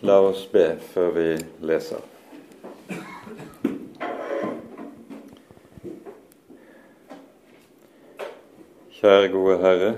La 0.00 0.18
oss 0.20 0.42
be 0.52 0.64
før 0.92 1.14
vi 1.16 1.30
leser. 1.64 2.02
Kjære 8.98 9.32
gode 9.32 9.56
Herre 9.64 9.90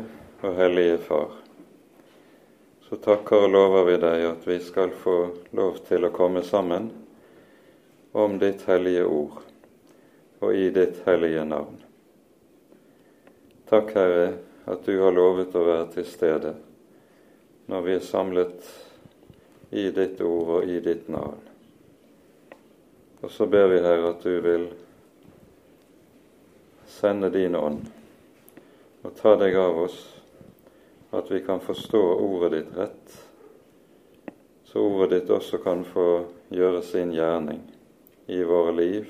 og 0.46 0.54
Hellige 0.54 1.00
Far. 1.02 1.34
Så 2.86 3.00
takker 3.02 3.48
og 3.48 3.52
lover 3.56 3.90
vi 3.90 3.98
deg 4.06 4.24
at 4.30 4.46
vi 4.46 4.62
skal 4.62 4.94
få 5.02 5.18
lov 5.58 5.82
til 5.90 6.06
å 6.06 6.14
komme 6.14 6.46
sammen 6.46 6.92
om 8.14 8.38
ditt 8.38 8.68
hellige 8.70 9.02
ord 9.02 9.42
og 10.38 10.54
i 10.54 10.68
ditt 10.70 11.02
hellige 11.10 11.42
navn. 11.42 11.82
Takk, 13.66 13.96
Herre, 13.98 14.28
at 14.70 14.86
du 14.86 14.94
har 15.02 15.10
lovet 15.10 15.58
å 15.58 15.66
være 15.66 15.88
til 15.98 16.06
stede 16.06 16.54
når 17.66 17.82
vi 17.82 17.98
er 17.98 18.12
samlet 18.14 18.76
i 19.70 19.90
ditt 19.90 20.20
ord 20.20 20.48
og 20.58 20.68
i 20.68 20.80
ditt 20.80 21.08
navn. 21.08 21.40
Og 23.20 23.30
så 23.30 23.46
ber 23.50 23.66
vi, 23.72 23.80
Herre, 23.82 24.12
at 24.14 24.22
du 24.22 24.40
vil 24.40 24.68
sende 26.88 27.30
din 27.34 27.56
ånd 27.58 27.88
og 29.04 29.14
ta 29.18 29.34
deg 29.38 29.54
av 29.58 29.76
oss, 29.84 29.98
at 31.14 31.30
vi 31.30 31.40
kan 31.44 31.60
forstå 31.62 32.00
ordet 32.20 32.50
ditt 32.56 32.72
rett, 32.76 33.12
så 34.68 34.82
ordet 34.84 35.14
ditt 35.14 35.30
også 35.32 35.60
kan 35.64 35.84
få 35.86 36.08
gjøre 36.52 36.82
sin 36.84 37.14
gjerning 37.14 37.62
i 38.28 38.42
våre 38.44 38.74
liv 38.76 39.06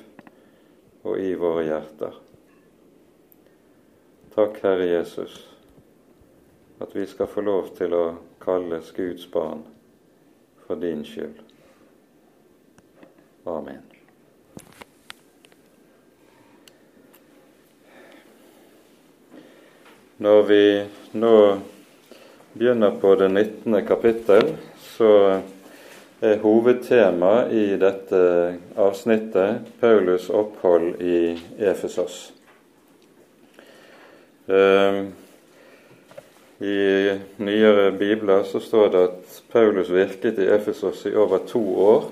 og 1.02 1.19
i 1.19 1.33
våre 1.38 1.64
hjerter. 1.66 2.20
Takk, 4.34 4.61
Herre 4.62 4.86
Jesus, 4.86 5.41
at 6.78 6.95
vi 6.95 7.09
skal 7.11 7.30
få 7.33 7.42
lov 7.42 7.72
til 7.78 7.97
å 7.97 8.05
kalles 8.45 8.92
Guds 8.95 9.27
barn 9.33 9.64
for 10.68 10.77
din 10.77 11.04
skyld. 11.04 11.38
Amen. 13.44 13.83
Når 20.16 20.42
vi 20.42 20.62
nå 21.12 21.36
begynner 22.52 22.91
på 23.00 23.14
det 23.14 23.28
19. 23.28 23.86
kapittel, 23.86 24.56
så 24.77 25.41
er 26.20 26.42
hovedtema 26.42 27.47
i 27.48 27.77
dette 27.80 28.20
avsnittet 28.77 29.70
Paulus' 29.80 30.28
opphold 30.28 31.00
i 31.00 31.38
Efesos. 31.58 32.19
Uh, 34.48 35.06
i 36.59 37.19
nyere 37.37 37.92
bibler 37.92 38.42
så 38.42 38.61
står 38.61 38.89
det 38.89 39.03
at 39.05 39.42
Paulus 39.53 39.91
virket 39.91 40.39
i 40.39 40.48
Efesos 40.51 41.05
i 41.06 41.15
over 41.15 41.39
to 41.47 41.62
år. 41.78 42.05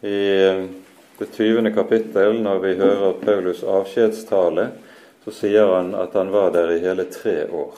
I 0.00 0.20
det 1.18 1.26
20. 1.34 1.74
kapittel, 1.74 2.40
når 2.42 2.58
vi 2.58 2.74
hører 2.74 3.18
Paulus' 3.20 3.66
avskjedstale, 3.66 4.68
så 5.24 5.34
sier 5.34 5.74
han 5.74 5.92
at 5.98 6.16
han 6.16 6.32
var 6.32 6.54
der 6.54 6.72
i 6.72 6.80
hele 6.80 7.04
tre 7.12 7.42
år. 7.52 7.76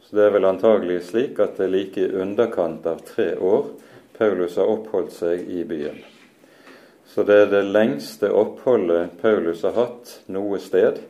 Så 0.00 0.16
det 0.16 0.24
er 0.24 0.34
vel 0.38 0.48
antagelig 0.48 1.02
slik 1.10 1.40
at 1.42 1.58
det 1.58 1.68
er 1.68 1.74
like 1.76 2.00
i 2.00 2.16
underkant 2.24 2.86
av 2.88 3.04
tre 3.04 3.34
år 3.36 3.68
Paulus 4.16 4.56
har 4.56 4.70
oppholdt 4.70 5.12
seg 5.12 5.44
i 5.50 5.64
byen. 5.68 6.00
Så 7.04 7.24
det 7.28 7.36
er 7.36 7.52
det 7.52 7.64
lengste 7.68 8.32
oppholdet 8.32 9.18
Paulus 9.20 9.64
har 9.66 9.76
hatt 9.76 10.18
noe 10.32 10.60
sted 10.62 11.02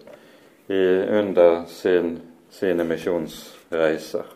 i, 0.66 0.82
under 1.06 1.66
sin, 1.70 2.16
sine 2.50 2.86
misjonsreiser 2.88 3.61
reiser. 3.72 4.28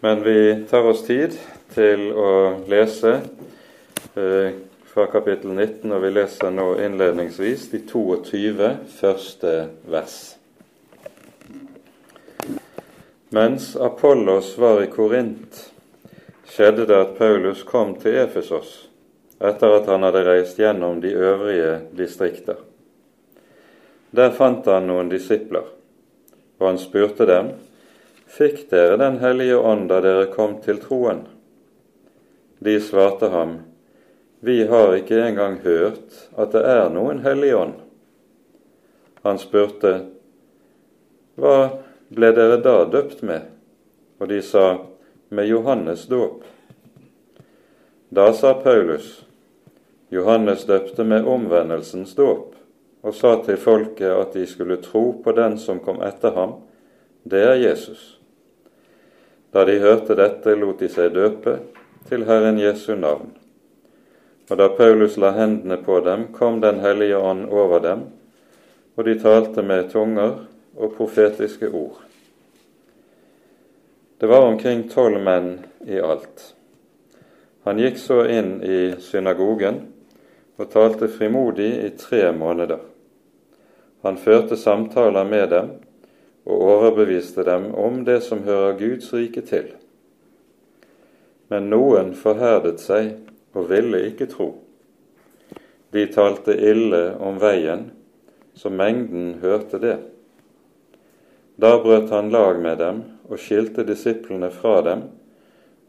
Men 0.00 0.22
vi 0.22 0.64
tar 0.70 0.86
oss 0.90 1.04
tid 1.06 1.34
til 1.74 2.08
å 2.12 2.30
lese 2.68 3.12
eh, 4.18 4.54
fra 4.92 5.06
kapittel 5.06 5.54
19, 5.54 5.92
og 5.94 6.02
vi 6.02 6.10
leser 6.12 6.50
nå 6.52 6.66
innledningsvis 6.82 7.68
de 7.72 7.80
22 7.88 8.70
første 8.98 9.52
vers. 9.88 10.16
Mens 13.32 13.76
Apollos 13.76 14.56
var 14.58 14.82
i 14.82 14.88
Korint, 14.92 15.60
skjedde 16.50 16.84
det 16.90 16.98
at 16.98 17.14
Paulus 17.16 17.62
kom 17.64 17.94
til 18.02 18.18
Efesos 18.26 18.74
etter 19.42 19.72
at 19.78 19.88
han 19.90 20.04
hadde 20.06 20.20
reist 20.26 20.58
gjennom 20.60 21.00
de 21.02 21.14
øvrige 21.16 21.78
distrikter. 21.98 22.58
Der 24.10 24.34
fant 24.36 24.68
han 24.70 24.86
noen 24.86 25.08
disipler 25.10 25.70
og 26.62 26.68
han 26.68 26.78
spurte 26.78 27.26
dem, 27.26 27.52
Fikk 28.32 28.68
dere 28.70 28.96
Den 28.96 29.18
hellige 29.20 29.58
ånd 29.58 29.88
da 29.90 29.98
dere 30.00 30.28
kom 30.32 30.60
til 30.62 30.78
troen? 30.80 31.24
De 32.62 32.78
svarte 32.80 33.28
ham, 33.28 33.58
Vi 34.40 34.62
har 34.66 34.94
ikke 34.94 35.18
engang 35.26 35.58
hørt 35.66 36.28
at 36.38 36.54
det 36.54 36.62
er 36.62 36.88
noen 36.94 37.20
hellig 37.26 37.50
ånd. 37.58 37.74
Han 39.26 39.42
spurte, 39.42 39.92
Hva 41.34 41.82
ble 42.14 42.32
dere 42.38 42.62
da 42.62 42.84
døpt 42.86 43.26
med? 43.26 43.50
Og 44.22 44.30
de 44.30 44.40
sa, 44.42 44.86
Med 45.28 45.48
Johannes 45.50 46.06
dåp. 46.06 46.44
Da 48.08 48.32
sa 48.32 48.54
Paulus, 48.54 49.24
Johannes 50.12 50.64
døpte 50.68 51.04
med 51.04 51.24
omvendelsens 51.26 52.14
dåp 52.14 52.51
og 53.02 53.14
sa 53.14 53.36
til 53.42 53.58
folket 53.58 54.10
at 54.10 54.34
de 54.36 54.46
skulle 54.46 54.78
tro 54.82 55.08
på 55.24 55.34
den 55.34 55.58
som 55.58 55.82
kom 55.82 56.00
etter 56.06 56.34
ham, 56.38 56.60
det 57.22 57.42
er 57.42 57.58
Jesus. 57.58 58.18
Da 59.52 59.64
de 59.68 59.78
hørte 59.82 60.16
dette, 60.18 60.54
lot 60.56 60.80
de 60.80 60.88
seg 60.90 61.12
døpe 61.14 61.58
til 62.08 62.24
Herren 62.26 62.58
Jesu 62.62 62.94
navn. 62.96 63.34
Og 64.50 64.58
da 64.58 64.68
Paulus 64.76 65.18
la 65.20 65.32
hendene 65.36 65.78
på 65.82 66.00
dem, 66.00 66.30
kom 66.32 66.60
Den 66.60 66.80
hellige 66.80 67.18
ånd 67.18 67.48
over 67.50 67.80
dem, 67.80 68.06
og 68.96 69.04
de 69.04 69.18
talte 69.20 69.62
med 69.62 69.90
tunger 69.90 70.46
og 70.76 70.96
profetiske 70.96 71.68
ord. 71.68 72.00
Det 74.18 74.28
var 74.28 74.46
omkring 74.46 74.88
tolv 74.90 75.18
menn 75.20 75.64
i 75.86 75.98
alt. 75.98 76.54
Han 77.64 77.78
gikk 77.78 77.98
så 77.98 78.22
inn 78.30 78.56
i 78.62 78.94
synagogen 79.02 79.80
og 80.58 80.70
talte 80.70 81.08
frimodig 81.10 81.70
i 81.86 81.90
tre 81.98 82.28
måneder. 82.32 82.91
Han 84.02 84.16
førte 84.18 84.56
samtaler 84.58 85.24
med 85.24 85.48
dem 85.50 85.68
og 86.42 86.62
overbeviste 86.74 87.44
dem 87.46 87.68
om 87.78 88.02
det 88.04 88.18
som 88.26 88.42
hører 88.42 88.78
Guds 88.80 89.12
rike 89.14 89.44
til. 89.46 89.68
Men 91.52 91.68
noen 91.70 92.10
forherdet 92.18 92.80
seg 92.82 93.12
og 93.54 93.68
ville 93.70 94.00
ikke 94.08 94.26
tro. 94.32 94.48
De 95.92 96.06
talte 96.10 96.56
ille 96.56 97.02
om 97.20 97.38
veien, 97.38 97.90
så 98.56 98.72
mengden 98.72 99.36
hørte 99.42 99.78
det. 99.78 99.98
Da 101.60 101.76
brøt 101.78 102.10
han 102.10 102.32
lag 102.32 102.58
med 102.58 102.80
dem 102.80 103.02
og 103.28 103.38
skilte 103.38 103.84
disiplene 103.86 104.50
fra 104.50 104.80
dem, 104.82 105.06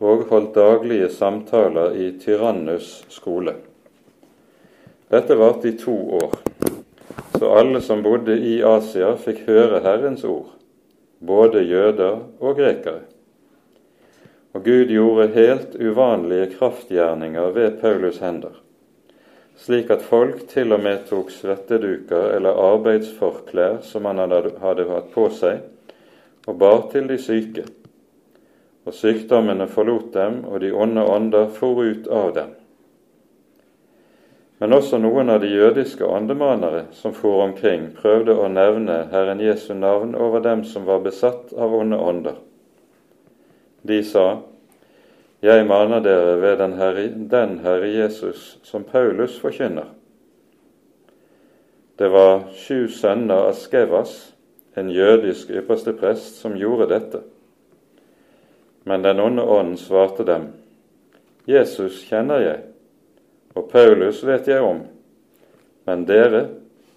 og 0.03 0.28
holdt 0.29 0.57
daglige 0.57 1.07
samtaler 1.09 1.96
i 1.96 2.12
Tyrannus 2.19 3.06
skole. 3.09 3.56
Dette 5.09 5.38
varte 5.40 5.72
i 5.72 5.78
to 5.79 5.96
år 6.19 6.43
så 7.44 7.50
alle 7.52 7.81
som 7.81 8.04
bodde 8.04 8.38
i 8.38 8.64
Asia, 8.64 9.18
fikk 9.20 9.42
høre 9.50 9.81
Herrens 9.84 10.22
ord, 10.24 10.54
både 11.20 11.59
jøder 11.68 12.22
og 12.40 12.56
grekere. 12.56 13.02
Og 14.56 14.64
Gud 14.64 14.94
gjorde 14.94 15.26
helt 15.36 15.76
uvanlige 15.76 16.53
kraftgjerninger 16.53 17.52
ved 17.52 17.82
Paulus' 17.82 18.22
hender, 18.24 18.56
slik 19.59 19.92
at 19.92 20.08
folk 20.08 20.46
til 20.53 20.72
og 20.72 20.86
med 20.88 21.03
tok 21.12 21.36
svetteduker 21.36 22.32
eller 22.38 22.64
arbeidsforklær 22.70 23.82
som 23.84 24.08
han 24.08 24.24
hadde, 24.24 24.88
hatt 24.94 25.12
på 25.12 25.28
seg, 25.36 25.68
og 26.48 26.59
bar 26.64 26.88
til 26.96 27.12
de 27.12 27.20
syke. 27.20 27.68
Og 28.88 28.96
sykdommene 28.96 29.68
forlot 29.68 30.14
dem, 30.16 30.46
og 30.48 30.64
de 30.64 30.72
onde 30.72 31.03
ånder 31.03 31.52
for 31.52 31.84
ut 31.84 32.08
av 32.08 32.38
dem 32.40 32.59
men 34.64 34.72
også 34.78 34.96
noen 34.96 35.28
av 35.28 35.42
de 35.44 35.50
jødiske 35.52 36.08
åndemanere 36.08 36.86
som 36.96 37.12
for 37.12 37.42
omkring, 37.44 37.90
prøvde 37.98 38.32
å 38.40 38.46
nevne 38.48 39.10
Herren 39.12 39.42
Jesu 39.44 39.74
navn 39.76 40.14
over 40.16 40.40
dem 40.40 40.62
som 40.64 40.86
var 40.88 41.02
besatt 41.04 41.52
av 41.52 41.76
onde 41.76 42.00
ånder. 42.00 42.38
De 43.84 44.00
sa, 44.08 44.40
Jeg 45.44 45.68
maner 45.68 46.00
dere 46.00 46.40
ved 46.40 46.58
den 46.64 46.78
Herre, 46.80 47.06
den 47.12 47.60
Herre 47.60 47.92
Jesus 47.92 48.58
som 48.64 48.88
Paulus 48.88 49.36
forkynner. 49.44 49.92
Det 52.00 52.08
var 52.08 52.46
sju 52.56 52.88
sønner 52.88 53.50
av 53.52 53.60
Skevas, 53.60 54.32
en 54.80 54.88
jødisk 54.88 55.52
ypperste 55.52 55.92
prest, 55.92 56.40
som 56.40 56.56
gjorde 56.56 56.88
dette. 56.96 57.26
Men 58.88 59.04
Den 59.04 59.20
onde 59.20 59.44
ånden 59.44 59.78
svarte 59.78 60.24
dem, 60.24 60.54
Jesus 61.48 62.06
kjenner 62.08 62.40
jeg 62.40 62.70
og 63.53 63.70
Paulus 63.70 64.23
vet 64.26 64.47
jeg 64.50 64.61
om, 64.66 64.82
men 65.85 66.05
dere, 66.09 66.47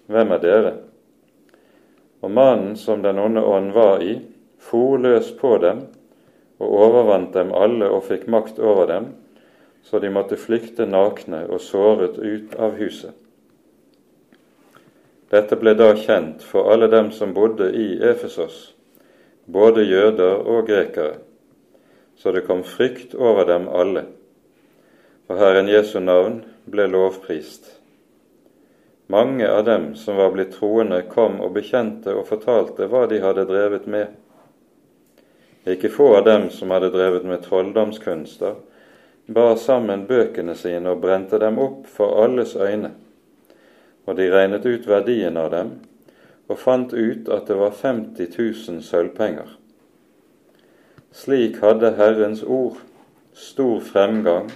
hvem 0.07 0.31
er 0.33 0.41
dere? 0.41 0.73
Og 2.21 2.31
mannen 2.33 2.75
som 2.75 3.03
Den 3.03 3.19
onde 3.19 3.43
ånd 3.45 3.71
var 3.75 4.01
i, 4.01 4.17
for 4.57 4.97
løs 4.97 5.31
på 5.37 5.57
dem 5.61 5.85
og 6.57 6.73
overvant 6.73 7.33
dem 7.33 7.53
alle 7.53 7.89
og 7.93 8.07
fikk 8.07 8.25
makt 8.27 8.59
over 8.59 8.87
dem, 8.89 9.11
så 9.83 9.99
de 9.99 10.09
måtte 10.09 10.39
flykte 10.39 10.87
nakne 10.89 11.45
og 11.45 11.61
såret 11.61 12.17
ut 12.17 12.55
av 12.57 12.73
huset. 12.79 13.13
Dette 15.29 15.59
ble 15.59 15.75
da 15.75 15.91
kjent 15.95 16.43
for 16.43 16.71
alle 16.71 16.87
dem 16.89 17.11
som 17.11 17.35
bodde 17.35 17.69
i 17.75 17.99
Efesos, 18.09 18.73
både 19.45 19.83
jøder 19.83 20.41
og 20.41 20.65
grekere, 20.67 21.19
så 22.17 22.31
det 22.31 22.47
kom 22.47 22.63
frykt 22.65 23.13
over 23.15 23.45
dem 23.45 23.67
alle. 23.69 24.07
Og 25.27 25.35
Herren 25.41 25.67
Jesu 25.67 25.99
navn 25.99 26.39
ble 26.71 26.85
lovprist. 26.87 27.73
Mange 29.11 29.47
av 29.47 29.65
dem 29.67 29.89
som 29.95 30.15
var 30.15 30.31
blitt 30.31 30.53
troende, 30.55 31.01
kom 31.07 31.41
og 31.43 31.53
bekjente 31.55 32.13
og 32.15 32.29
fortalte 32.29 32.87
hva 32.91 33.05
de 33.11 33.19
hadde 33.23 33.43
drevet 33.47 33.87
med. 33.91 34.13
Ikke 35.67 35.91
få 35.91 36.13
av 36.17 36.23
dem 36.27 36.47
som 36.51 36.71
hadde 36.71 36.93
drevet 36.93 37.27
med 37.27 37.43
trolldomskunster, 37.43 38.55
bar 39.27 39.55
sammen 39.59 40.05
bøkene 40.07 40.55
sine 40.55 40.93
og 40.93 41.01
brente 41.03 41.39
dem 41.43 41.59
opp 41.59 41.87
for 41.91 42.23
alles 42.23 42.55
øyne. 42.55 42.93
Og 44.07 44.15
de 44.15 44.29
regnet 44.31 44.63
ut 44.63 44.87
verdien 44.87 45.35
av 45.39 45.51
dem, 45.51 45.73
og 46.47 46.59
fant 46.59 46.95
ut 46.95 47.27
at 47.27 47.51
det 47.51 47.59
var 47.59 47.75
50 47.75 48.31
000 48.31 48.83
sølvpenger. 48.83 49.51
Slik 51.11 51.59
hadde 51.59 51.95
Herrens 51.99 52.43
ord 52.43 52.79
stor 53.35 53.79
fremgang 53.83 54.47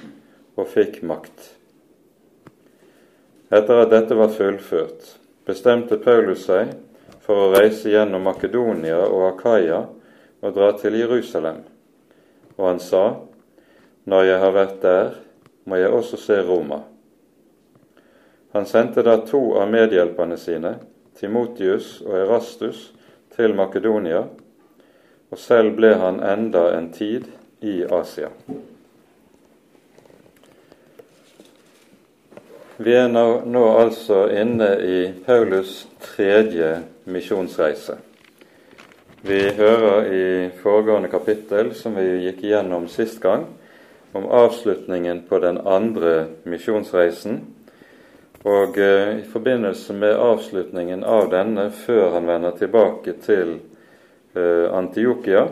og 0.61 0.69
fikk 0.69 1.01
makt. 1.07 1.49
Etter 3.51 3.81
at 3.83 3.91
dette 3.91 4.15
var 4.15 4.31
fullført, 4.31 5.15
bestemte 5.49 5.97
Paulus 5.99 6.45
seg 6.47 6.75
for 7.25 7.47
å 7.47 7.49
reise 7.55 7.91
gjennom 7.91 8.23
Makedonia 8.29 9.01
og 9.07 9.25
Akaya 9.33 9.81
og 10.41 10.55
dra 10.55 10.71
til 10.79 10.95
Jerusalem. 11.01 11.63
Og 12.57 12.67
han 12.69 12.79
sa, 12.79 13.03
Når 14.05 14.23
jeg 14.25 14.39
har 14.41 14.53
vært 14.55 14.79
der, 14.81 15.11
må 15.65 15.77
jeg 15.77 15.93
også 15.93 16.17
se 16.17 16.39
Roma. 16.41 16.79
Han 18.53 18.65
sendte 18.65 19.03
da 19.05 19.19
to 19.25 19.53
av 19.61 19.69
medhjelperne 19.69 20.37
sine, 20.41 20.73
Timotius 21.19 21.99
og 22.01 22.17
Erastus, 22.17 22.89
til 23.35 23.53
Makedonia, 23.55 24.25
og 25.31 25.39
selv 25.39 25.77
ble 25.77 25.93
han 26.01 26.19
enda 26.25 26.71
en 26.75 26.89
tid 26.91 27.29
i 27.61 27.83
Asia. 27.85 28.31
Vi 32.81 32.93
er 32.97 33.11
nå, 33.11 33.43
nå 33.45 33.61
altså 33.77 34.23
inne 34.33 34.71
i 34.81 34.99
Paulus' 35.25 35.83
tredje 36.01 36.79
misjonsreise. 37.05 37.99
Vi 39.21 39.41
hører 39.53 40.07
i 40.09 40.23
foregående 40.63 41.11
kapittel, 41.11 41.75
som 41.77 41.93
vi 41.93 42.23
gikk 42.23 42.39
igjennom 42.47 42.87
sist 42.89 43.19
gang, 43.21 43.43
om 44.17 44.25
avslutningen 44.25 45.19
på 45.29 45.37
den 45.43 45.59
andre 45.61 46.13
misjonsreisen. 46.49 47.43
Og 48.49 48.79
eh, 48.81 49.19
i 49.19 49.27
forbindelse 49.29 49.93
med 49.93 50.17
avslutningen 50.17 51.03
av 51.05 51.29
denne, 51.29 51.67
før 51.83 52.15
han 52.15 52.25
vender 52.31 52.55
tilbake 52.57 53.13
til 53.21 53.59
eh, 54.33 54.65
Antiokia, 54.73 55.45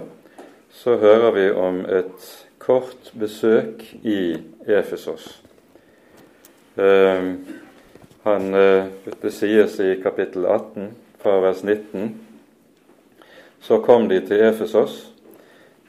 så 0.73 0.97
hører 0.97 1.37
vi 1.37 1.45
om 1.51 1.83
et 1.85 2.25
kort 2.57 3.13
besøk 3.13 3.85
i 4.01 4.33
Efesos. 4.65 5.29
Eh, 6.75 7.33
han, 8.23 8.53
eh, 8.53 8.85
det 9.21 9.31
sies 9.31 9.79
i 9.79 10.01
kapittel 10.03 10.45
18 10.45 10.91
fra 11.21 11.39
vers 11.39 11.63
19 11.63 12.19
så 13.61 13.77
kom 13.77 14.07
de 14.07 14.21
til 14.21 14.41
Efesos. 14.41 15.11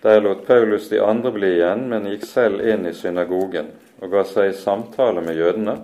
Der 0.03 0.21
lot 0.21 0.47
Paulus 0.47 0.89
de 0.89 1.03
andre 1.03 1.33
bli 1.33 1.53
igjen, 1.59 1.89
men 1.89 2.09
gikk 2.09 2.25
selv 2.27 2.65
inn 2.67 2.87
i 2.89 2.95
synagogen 2.97 3.71
og 4.01 4.11
ga 4.11 4.25
seg 4.25 4.51
i 4.51 4.57
samtale 4.57 5.21
med 5.21 5.37
jødene. 5.37 5.77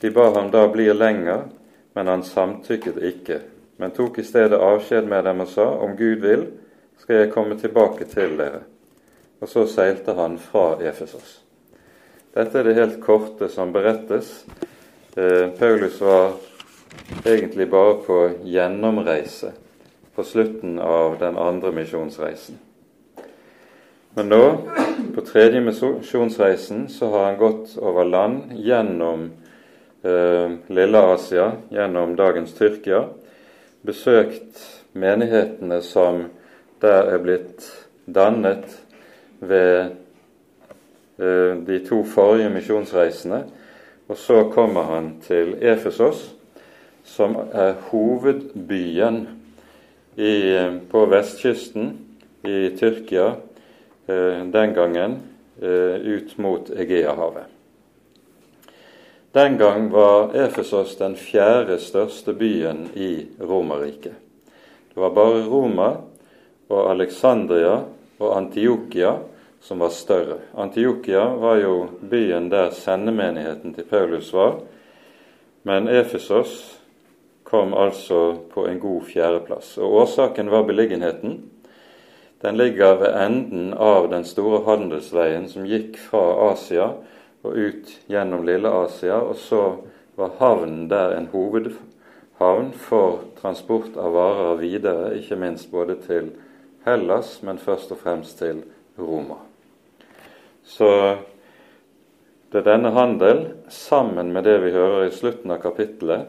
De 0.00 0.10
ba 0.14 0.28
ham 0.36 0.52
da 0.54 0.68
bli 0.70 0.86
lenger, 0.94 1.48
men 1.94 2.06
han 2.06 2.22
samtykket 2.22 3.00
ikke, 3.02 3.40
men 3.76 3.90
tok 3.90 4.20
i 4.22 4.26
stedet 4.26 4.60
avskjed 4.62 5.10
med 5.10 5.26
dem 5.26 5.42
og 5.42 5.50
sa, 5.50 5.66
om 5.66 5.96
Gud 5.98 6.22
vil, 6.22 6.46
skal 7.02 7.24
jeg 7.24 7.32
komme 7.34 7.58
tilbake 7.58 8.06
til 8.06 8.38
dere. 8.38 8.62
Og 9.40 9.50
så 9.50 9.66
seilte 9.66 10.14
han 10.14 10.38
fra 10.38 10.76
Efesos. 10.82 11.40
Dette 12.34 12.60
er 12.60 12.68
det 12.68 12.76
helt 12.76 13.00
korte 13.00 13.48
som 13.48 13.72
berettes. 13.72 14.44
Eh, 15.16 15.48
Paulus 15.58 16.00
var 16.00 16.32
egentlig 17.24 17.70
bare 17.70 17.94
på 18.04 18.18
gjennomreise 18.44 19.52
på 20.14 20.24
slutten 20.24 20.78
av 20.78 21.18
den 21.18 21.36
andre 21.38 21.72
misjonsreisen. 21.72 22.58
Men 24.14 24.28
nå, 24.28 24.58
på 25.14 25.20
tredje 25.20 25.60
misjonsreisen, 25.60 26.88
så 26.88 27.10
har 27.12 27.24
han 27.24 27.38
gått 27.38 27.76
over 27.78 28.04
land 28.04 28.52
gjennom 28.58 29.30
eh, 30.02 30.56
Lille-Asia, 30.66 31.52
gjennom 31.70 32.16
dagens 32.16 32.54
Tyrkia, 32.58 33.04
besøkt 33.86 34.58
menighetene 34.92 35.78
som 35.86 36.24
der 36.82 37.12
er 37.14 37.22
blitt 37.22 37.68
dannet 38.10 38.66
ved 39.38 39.94
de 41.18 41.78
to 41.82 42.04
forrige 42.06 42.50
misjonsreisene. 42.54 43.40
Og 44.08 44.16
så 44.16 44.44
kommer 44.54 44.82
han 44.82 45.10
til 45.26 45.56
Efesos, 45.60 46.22
som 47.04 47.36
er 47.52 47.74
hovedbyen 47.90 49.26
i, 50.16 50.56
eh, 50.56 50.72
på 50.90 51.06
vestkysten 51.06 51.92
i 52.42 52.70
Tyrkia 52.78 53.26
eh, 54.06 54.44
den 54.52 54.74
gangen 54.74 55.18
eh, 55.62 56.00
ut 56.00 56.38
mot 56.38 56.70
Egeahavet. 56.70 57.44
Den 59.32 59.58
gang 59.58 59.90
var 59.92 60.34
Efesos 60.34 60.96
den 60.96 61.16
fjerde 61.16 61.78
største 61.78 62.32
byen 62.32 62.88
i 62.94 63.26
Romerriket. 63.40 64.16
Det 64.94 65.00
var 65.00 65.14
bare 65.14 65.44
Roma 65.46 65.90
og 66.68 66.90
Alexandria 66.90 67.82
og 68.18 68.36
Antiokia 68.36 69.18
som 69.60 69.78
var 69.78 69.88
større. 69.88 70.38
Antiokia 70.54 71.24
var 71.34 71.56
jo 71.56 71.88
byen 72.00 72.48
der 72.50 72.70
sendemenigheten 72.70 73.74
til 73.74 73.84
Paulus 73.84 74.32
var, 74.32 74.60
men 75.62 75.88
Efesos 75.88 76.78
kom 77.48 77.74
altså 77.74 78.36
på 78.52 78.66
en 78.68 78.80
god 78.80 79.02
fjerdeplass. 79.08 79.78
Og 79.78 79.94
Årsaken 80.02 80.50
var 80.50 80.62
beliggenheten. 80.68 81.38
Den 82.40 82.56
ligger 82.56 82.94
ved 83.00 83.14
enden 83.26 83.72
av 83.74 84.10
den 84.10 84.24
store 84.24 84.62
handelsveien 84.66 85.48
som 85.48 85.66
gikk 85.66 85.96
fra 85.98 86.52
Asia 86.52 86.92
og 87.42 87.56
ut 87.56 87.94
gjennom 88.06 88.44
Lille-Asia, 88.46 89.16
og 89.18 89.36
så 89.40 89.62
var 90.18 90.36
havnen 90.38 90.86
der 90.90 91.16
en 91.16 91.30
hovedhavn 91.32 92.72
for 92.76 93.24
transport 93.40 93.96
av 93.96 94.14
varer 94.14 94.62
videre, 94.62 95.12
ikke 95.18 95.40
minst 95.40 95.70
både 95.72 95.98
til 96.06 96.32
Hellas, 96.86 97.38
men 97.42 97.58
først 97.58 97.94
og 97.94 98.02
fremst 98.04 98.38
til 98.42 98.62
Roma. 98.98 99.47
Så 100.68 100.88
det 102.52 102.60
er 102.60 102.68
denne 102.68 102.92
handel, 102.96 103.46
sammen 103.72 104.32
med 104.32 104.44
det 104.48 104.58
vi 104.62 104.74
hører 104.76 105.08
i 105.08 105.14
slutten 105.16 105.52
av 105.52 105.62
kapittelet, 105.64 106.28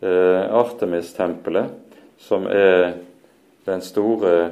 Eh, 0.00 0.54
Artemis-tempelet, 0.54 1.70
som 2.18 2.46
er 2.46 2.92
den 3.64 3.80
store 3.80 4.50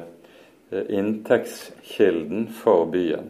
eh, 0.71 0.83
inntektskilden 0.89 2.47
for 2.47 2.85
byen. 2.89 3.29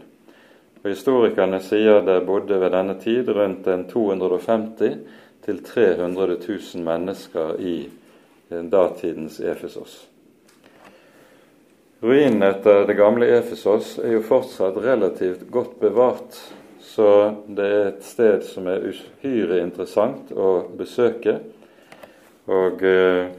Og 0.79 0.89
Historikerne 0.93 1.59
sier 1.59 1.99
det 2.07 2.21
bodde 2.23 2.55
ved 2.61 2.71
denne 2.71 2.95
tid 3.03 3.29
rundt 3.35 3.67
250 3.91 4.95
til 5.43 5.59
300 5.65 6.39
000 6.47 6.87
mennesker 6.87 7.59
i 7.59 7.75
eh, 7.83 8.63
datidens 8.63 9.41
Efesos. 9.43 10.05
Ruinen 12.05 12.41
etter 12.41 12.87
det 12.87 12.93
gamle 12.93 13.25
Efesos 13.25 13.95
er 13.97 14.11
jo 14.13 14.19
fortsatt 14.21 14.75
relativt 14.77 15.47
godt 15.49 15.79
bevart, 15.79 16.35
så 16.77 17.07
det 17.47 17.65
er 17.65 17.87
et 17.87 18.03
sted 18.05 18.43
som 18.45 18.67
er 18.69 18.83
uhyre 18.85 19.57
interessant 19.63 20.29
å 20.29 20.49
besøke. 20.77 21.33
Og 22.45 22.83
eh, 22.85 23.31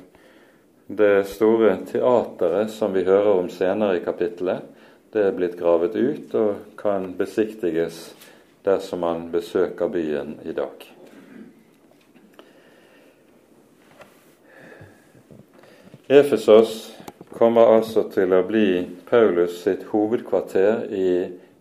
det 0.90 1.12
store 1.30 1.76
teateret 1.92 2.74
som 2.74 2.90
vi 2.96 3.04
hører 3.06 3.36
om 3.36 3.52
senere 3.54 4.00
i 4.00 4.02
kapittelet, 4.02 4.66
det 5.14 5.28
er 5.28 5.38
blitt 5.38 5.54
gravet 5.60 5.94
ut 5.94 6.34
og 6.34 6.74
kan 6.82 7.12
besiktiges 7.14 8.00
dersom 8.66 9.06
man 9.06 9.28
besøker 9.30 9.94
byen 9.94 10.40
i 10.42 10.56
dag. 10.58 10.90
Efesos 16.10 16.95
kommer 17.36 17.74
altså 17.76 18.06
til 18.12 18.32
å 18.32 18.42
bli 18.48 18.68
Paulus 19.08 19.60
sitt 19.62 19.84
hovedkvarter 19.92 20.86
i 20.90 21.08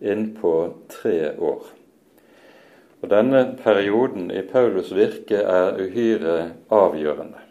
innpå 0.00 0.52
tre 0.92 1.32
år. 1.36 1.68
Og 3.02 3.10
Denne 3.12 3.42
perioden 3.60 4.30
i 4.32 4.42
Paulus' 4.48 4.94
virke 4.96 5.42
er 5.44 5.76
uhyre 5.80 6.38
avgjørende. 6.72 7.44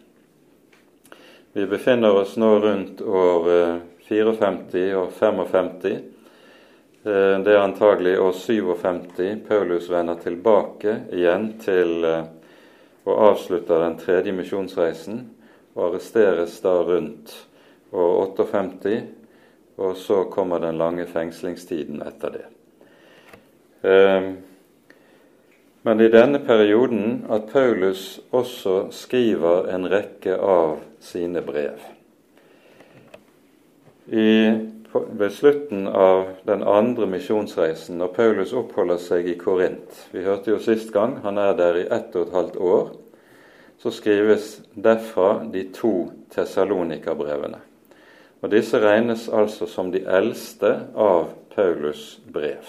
Vi 1.56 1.64
befinner 1.70 2.18
oss 2.20 2.34
nå 2.36 2.50
rundt 2.60 3.00
år 3.00 3.48
54 4.08 4.82
eh, 4.82 4.98
og 4.98 5.12
55 5.16 5.70
Eh, 7.06 7.38
det 7.38 7.52
er 7.54 7.62
antagelig 7.62 8.18
år 8.18 8.32
57 8.32 9.44
Paulus 9.48 9.90
vender 9.90 10.18
tilbake 10.18 10.96
igjen 11.14 11.52
til 11.62 12.02
og 13.06 13.20
avslutter 13.28 13.84
den 13.84 13.98
tredje 14.00 14.32
misjonsreisen 14.34 15.20
og 15.76 15.84
arresteres 15.90 16.58
da 16.64 16.80
rundt 16.82 17.34
år 17.92 18.26
58, 18.26 19.00
og 19.76 19.96
så 19.96 20.24
kommer 20.24 20.58
den 20.58 20.78
lange 20.78 21.06
fengslingstiden 21.06 22.02
etter 22.02 22.38
det. 22.38 22.46
Men 25.86 26.00
i 26.00 26.08
denne 26.10 26.40
perioden 26.42 27.26
at 27.30 27.50
Paulus 27.52 28.20
også 28.34 28.88
skriver 28.90 29.68
en 29.70 29.86
rekke 29.86 30.34
av 30.34 30.80
sine 30.98 31.42
brev. 31.46 31.78
I, 34.10 34.30
ved 34.90 35.30
slutten 35.30 35.86
av 35.86 36.24
den 36.46 36.64
andre 36.66 37.06
misjonsreisen, 37.06 38.00
når 38.00 38.10
Paulus 38.18 38.54
oppholder 38.54 38.98
seg 39.02 39.30
i 39.30 39.36
Korint 39.38 40.02
Vi 40.10 40.22
hørte 40.26 40.54
jo 40.54 40.58
sist 40.62 40.90
gang 40.94 41.20
han 41.22 41.38
er 41.42 41.54
der 41.58 41.78
i 41.78 41.86
ett 41.86 42.14
og 42.18 42.28
et 42.28 42.34
halvt 42.34 42.56
år. 42.56 42.92
Så 43.78 43.94
skrives 43.94 44.50
derfra 44.74 45.44
de 45.52 45.68
to 45.74 45.94
Tessalonika-brevene. 46.34 47.62
Og 48.42 48.50
Disse 48.52 48.78
regnes 48.80 49.28
altså 49.32 49.66
som 49.66 49.90
de 49.92 50.04
eldste 50.04 50.72
av 50.94 51.30
Paulus' 51.56 52.18
brev. 52.32 52.64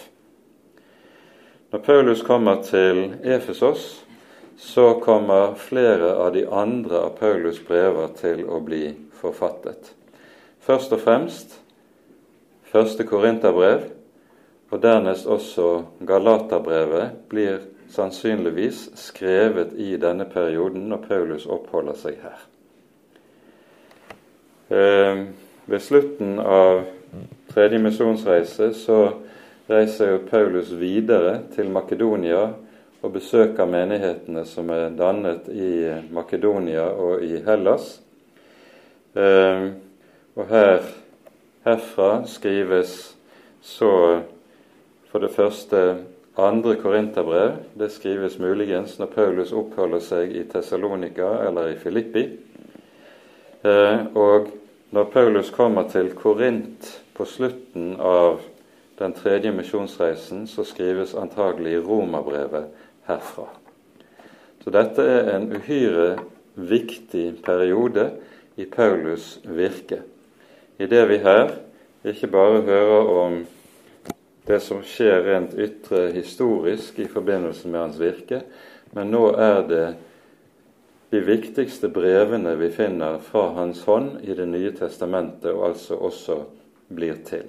Når 1.72 1.80
Paulus 1.80 2.22
kommer 2.22 2.62
til 2.64 3.18
Efesos, 3.24 4.06
så 4.58 4.94
kommer 5.04 5.56
flere 5.56 6.16
av 6.16 6.34
de 6.34 6.48
andre 6.48 7.02
av 7.10 7.18
Paulus' 7.20 7.62
brever 7.68 8.08
til 8.16 8.46
å 8.48 8.62
bli 8.64 8.96
forfattet. 9.20 9.94
Først 10.60 10.94
og 10.96 11.00
fremst 11.04 11.60
første 12.72 13.04
Korinterbrev, 13.04 13.82
og 14.72 14.82
dernest 14.84 15.28
også 15.28 15.84
Galaterbrevet 16.08 17.12
blir 17.30 17.60
sannsynligvis 17.92 18.90
skrevet 19.00 19.74
i 19.80 19.96
denne 20.02 20.26
perioden 20.28 20.90
når 20.92 21.04
Paulus 21.08 21.46
oppholder 21.46 21.96
seg 21.96 22.20
her. 22.24 22.40
Ved 25.68 25.82
slutten 25.82 26.40
av 26.40 26.86
tredje 27.52 27.80
misjonsreise 27.84 28.70
så 28.74 28.98
reiser 29.68 30.14
jo 30.14 30.20
Paulus 30.30 30.70
videre 30.80 31.42
til 31.52 31.68
Makedonia 31.76 32.44
og 33.04 33.12
besøker 33.12 33.68
menighetene 33.68 34.46
som 34.48 34.70
er 34.72 34.94
dannet 34.96 35.50
i 35.52 35.72
Makedonia 36.16 36.86
og 36.96 37.26
i 37.26 37.42
Hellas. 37.44 37.90
Eh, 39.12 39.66
og 40.40 40.48
her, 40.54 40.88
herfra 41.68 42.12
skrives 42.32 42.94
så 43.60 43.92
for 45.12 45.26
det 45.26 45.34
første 45.36 45.82
andre 46.38 46.78
korinterbrev. 46.80 47.58
Det 47.76 47.90
skrives 47.92 48.40
muligens 48.40 48.96
når 49.02 49.12
Paulus 49.18 49.52
oppholder 49.52 50.00
seg 50.06 50.32
i 50.32 50.46
Tessalonika 50.48 51.34
eller 51.50 51.74
i 51.74 51.78
Filippi. 51.82 52.24
Eh, 53.68 54.08
og 54.16 54.48
når 54.92 55.10
Paulus 55.12 55.50
kommer 55.52 55.90
til 55.92 56.14
Korint 56.16 56.90
på 57.18 57.26
slutten 57.26 57.96
av 58.00 58.40
den 58.98 59.14
tredje 59.14 59.52
misjonsreisen, 59.52 60.48
så 60.48 60.64
skrives 60.66 61.16
antagelig 61.18 61.82
romerbrevet 61.86 62.72
herfra. 63.08 63.50
Så 64.64 64.74
dette 64.74 65.04
er 65.04 65.30
en 65.36 65.52
uhyre 65.54 66.18
viktig 66.56 67.44
periode 67.46 68.10
i 68.58 68.66
Paulus' 68.66 69.38
virke. 69.44 70.02
I 70.80 70.88
det 70.90 71.04
vi 71.10 71.20
her 71.22 71.54
ikke 72.08 72.32
bare 72.32 72.64
hører 72.66 73.12
om 73.14 73.38
det 74.48 74.60
som 74.64 74.82
skjer 74.86 75.26
rent 75.28 75.54
ytre 75.60 76.08
historisk 76.16 77.00
i 77.00 77.10
forbindelse 77.12 77.68
med 77.68 77.80
hans 77.80 78.00
virke, 78.00 78.42
men 78.96 79.12
nå 79.12 79.30
er 79.36 79.62
det 79.68 79.86
de 81.10 81.20
viktigste 81.24 81.88
brevene 81.90 82.56
vi 82.56 82.70
finner 82.70 83.22
fra 83.24 83.50
Hans 83.56 83.86
hånd 83.88 84.18
i 84.24 84.34
Det 84.34 84.46
nye 84.46 84.74
testamentet, 84.76 85.54
og 85.54 85.70
altså 85.70 85.96
også 85.96 86.42
blir 86.88 87.24
til. 87.26 87.48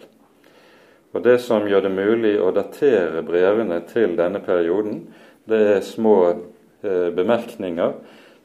Og 1.12 1.22
Det 1.22 1.40
som 1.40 1.66
gjør 1.66 1.88
det 1.88 1.94
mulig 1.94 2.36
å 2.40 2.52
datere 2.54 3.24
brevene 3.26 3.80
til 3.88 4.14
denne 4.16 4.38
perioden, 4.44 5.08
det 5.48 5.60
er 5.72 5.80
små 5.82 6.14
eh, 6.28 7.08
bemerkninger 7.16 7.94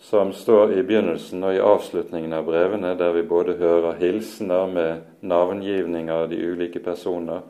som 0.03 0.34
står 0.34 0.74
i 0.74 0.84
begynnelsen 0.84 1.43
og 1.43 1.55
i 1.55 1.62
avslutningen 1.63 2.34
av 2.34 2.48
brevene, 2.48 2.96
der 2.98 3.13
vi 3.15 3.22
både 3.27 3.58
hører 3.60 4.00
hilsener 4.00 4.67
med 4.67 5.22
navngivning 5.22 6.10
av 6.12 6.29
de 6.32 6.39
ulike 6.41 6.79
personer, 6.84 7.43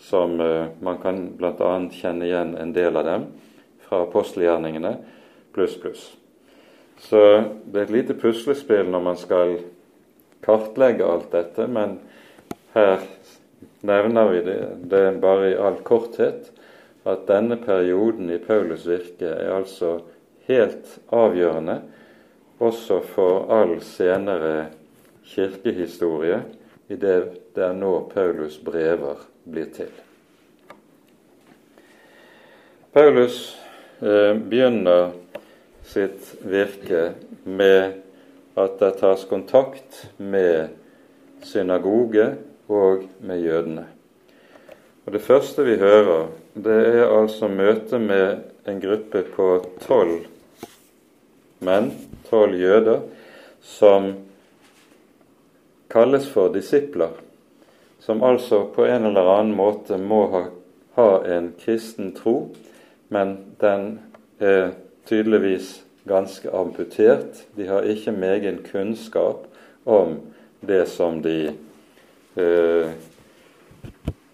som 0.00 0.40
eh, 0.40 0.72
man 0.80 0.98
kan 1.04 1.22
bl.a. 1.38 1.72
kjenne 1.92 2.26
igjen 2.26 2.56
en 2.58 2.74
del 2.76 2.96
av 2.96 3.06
dem 3.06 3.30
fra 3.86 4.02
apostelgjerningene, 4.08 4.96
pluss, 5.54 5.76
pluss. 5.80 6.08
Så 6.98 7.22
det 7.64 7.80
er 7.80 7.86
et 7.86 7.94
lite 7.94 8.16
puslespill 8.18 8.88
når 8.90 9.02
man 9.04 9.18
skal 9.20 9.56
kartlegge 10.46 11.06
alt 11.06 11.30
dette, 11.32 11.66
men 11.68 11.98
her 12.74 13.04
nevner 13.86 14.30
vi 14.32 14.42
det, 14.46 14.60
det 14.90 15.02
er 15.08 15.20
bare 15.20 15.50
i 15.50 15.58
all 15.58 15.78
korthet 15.86 16.50
at 17.06 17.26
denne 17.28 17.58
perioden 17.62 18.30
i 18.30 18.40
Paulus' 18.42 18.88
virke 18.88 19.28
er 19.30 19.52
altså 19.54 20.00
helt 20.48 20.98
avgjørende 21.14 21.80
også 22.58 23.00
for 23.14 23.50
all 23.52 23.76
senere 23.84 24.68
kirkehistorie 25.26 26.40
i 26.88 26.96
det 26.96 27.18
det 27.56 27.64
er 27.64 27.76
nå 27.76 27.92
Paulus' 28.12 28.58
brever 28.64 29.22
blir 29.44 29.70
til. 29.72 29.92
Paulus 32.92 33.56
eh, 34.00 34.36
begynner 34.36 35.14
sitt 35.86 36.34
virke 36.42 37.12
med 37.44 38.02
at 38.56 38.78
det 38.80 38.96
tas 39.00 39.24
kontakt 39.28 40.06
med 40.16 40.72
synagoge 41.44 42.34
og 42.68 43.04
med 43.20 43.40
jødene. 43.44 43.86
Og 45.06 45.12
Det 45.12 45.20
første 45.22 45.64
vi 45.64 45.76
hører, 45.78 46.26
det 46.54 46.78
er 46.86 47.18
altså 47.20 47.48
møtet 47.48 48.00
med 48.00 48.38
en 48.66 48.80
gruppe 48.80 49.22
på 49.36 49.50
tolv 49.86 50.24
menn, 51.62 51.92
tolv 52.30 52.58
jøder, 52.58 53.04
som 53.62 54.14
kalles 55.90 56.26
for 56.28 56.50
disipler, 56.54 57.14
som 58.00 58.24
altså 58.24 58.64
på 58.74 58.84
en 58.84 59.06
eller 59.06 59.30
annen 59.36 59.54
måte 59.56 59.98
må 59.98 60.24
ha, 60.32 60.42
ha 60.98 61.10
en 61.36 61.52
kristen 61.60 62.10
tro, 62.16 62.50
men 63.08 63.36
den 63.60 63.86
er 64.40 64.74
tydeligvis 65.08 65.82
ganske 66.04 66.50
amputert. 66.50 67.46
De 67.54 67.66
har 67.66 67.86
ikke 67.86 68.14
megen 68.14 68.62
kunnskap 68.66 69.46
om 69.84 70.18
det 70.60 70.86
som 70.90 71.22
de 71.22 71.52
eh, 72.34 72.90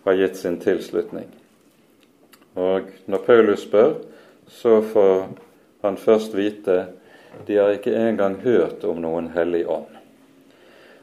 har 0.04 0.18
gitt 0.18 0.36
sin 0.36 0.58
tilslutning. 0.60 1.28
Og 2.54 2.92
når 3.06 3.24
Paulus 3.26 3.64
spør, 3.64 3.94
så 4.48 4.80
får 4.82 5.28
han 5.82 5.96
først 5.96 6.36
vite 6.36 6.86
de 7.46 7.56
har 7.56 7.72
ikke 7.72 7.94
engang 7.96 8.36
hørt 8.44 8.84
om 8.84 9.00
noen 9.00 9.30
hellig 9.32 9.64
ånd. 9.70 9.88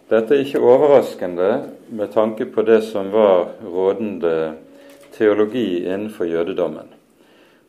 Dette 0.10 0.36
er 0.36 0.44
ikke 0.44 0.62
overraskende 0.62 1.50
med 1.94 2.14
tanke 2.14 2.48
på 2.50 2.64
det 2.66 2.82
som 2.86 3.12
var 3.14 3.52
rådende 3.66 4.54
teologi 5.14 5.84
innenfor 5.86 6.30
jødedommen. 6.30 6.88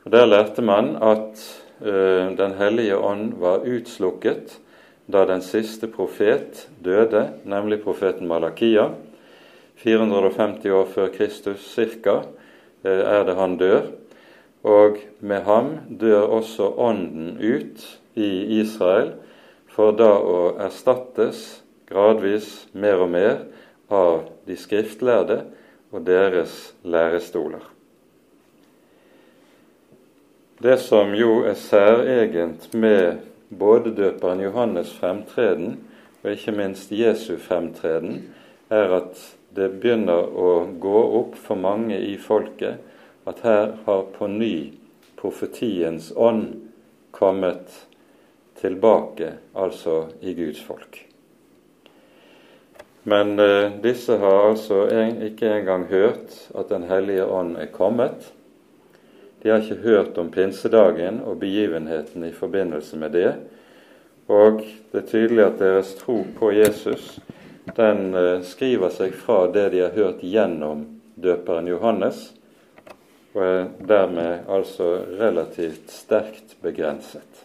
Og 0.05 0.13
Der 0.13 0.27
lærte 0.27 0.63
man 0.63 0.97
at 1.03 1.41
Den 1.81 2.53
hellige 2.59 2.97
ånd 2.97 3.35
var 3.41 3.65
utslukket 3.65 4.59
da 5.11 5.25
den 5.27 5.43
siste 5.43 5.89
profet 5.91 6.69
døde, 6.85 7.31
nemlig 7.49 7.81
profeten 7.85 8.29
Malakia. 8.29 8.91
450 9.81 10.71
år 10.77 10.91
før 10.93 11.09
Kristus 11.15 11.65
ca. 11.75 12.21
Eh, 12.85 13.01
er 13.01 13.25
det 13.25 13.37
han 13.37 13.57
dør. 13.57 13.89
Og 14.63 14.99
med 15.21 15.43
ham 15.49 15.71
dør 16.01 16.29
også 16.37 16.75
ånden 16.77 17.39
ut 17.41 17.85
i 18.15 18.61
Israel, 18.61 19.15
for 19.73 19.97
da 19.97 20.13
å 20.21 20.55
erstattes 20.61 21.63
gradvis 21.89 22.69
mer 22.73 23.01
og 23.01 23.11
mer 23.11 23.37
av 23.89 24.27
de 24.47 24.57
skriftlærde 24.61 25.43
og 25.91 26.05
deres 26.07 26.75
lærestoler. 26.85 27.70
Det 30.61 30.77
som 30.79 31.15
jo 31.17 31.39
er 31.49 31.55
særegent 31.57 32.75
med 32.77 33.23
både 33.49 33.95
døperen 33.97 34.43
Johannes' 34.45 34.93
fremtreden 34.93 35.79
og 36.21 36.35
ikke 36.35 36.53
minst 36.53 36.91
Jesu 36.93 37.39
fremtreden, 37.41 38.19
er 38.69 38.93
at 38.93 39.23
det 39.57 39.71
begynner 39.81 40.29
å 40.29 40.51
gå 40.83 41.01
opp 41.21 41.39
for 41.41 41.57
mange 41.57 41.97
i 41.97 42.19
folket 42.21 42.77
at 43.25 43.41
her 43.41 43.73
har 43.87 44.03
på 44.13 44.29
ny 44.29 44.55
profetiens 45.17 46.11
ånd 46.17 46.51
kommet 47.11 47.87
tilbake, 48.61 49.33
altså 49.57 50.11
i 50.21 50.35
Guds 50.37 50.61
folk. 50.61 50.99
Men 53.09 53.39
eh, 53.41 53.73
disse 53.81 54.19
har 54.21 54.51
altså 54.51 54.83
en, 54.93 55.23
ikke 55.25 55.49
engang 55.57 55.89
hørt 55.89 56.37
at 56.53 56.69
Den 56.69 56.85
hellige 56.85 57.25
ånd 57.25 57.57
er 57.57 57.73
kommet. 57.73 58.29
De 59.43 59.51
har 59.51 59.63
ikke 59.63 59.83
hørt 59.85 60.19
om 60.21 60.31
pinsedagen 60.31 61.23
og 61.25 61.41
begivenheten 61.41 62.25
i 62.29 62.33
forbindelse 62.37 62.97
med 63.01 63.17
det. 63.17 63.33
Og 64.29 64.61
det 64.93 65.03
er 65.03 65.09
tydelig 65.09 65.45
at 65.47 65.61
deres 65.63 65.95
tro 65.99 66.23
på 66.39 66.53
Jesus 66.53 67.19
den 67.77 68.15
eh, 68.15 68.43
skriver 68.43 68.93
seg 68.95 69.15
fra 69.15 69.47
det 69.53 69.69
de 69.75 69.85
har 69.85 69.97
hørt 69.97 70.23
gjennom 70.25 70.85
døperen 71.21 71.69
Johannes, 71.69 72.31
og 73.35 73.43
er 73.45 73.67
dermed 73.87 74.49
altså 74.51 74.91
relativt 75.21 75.91
sterkt 75.93 76.57
begrenset. 76.65 77.45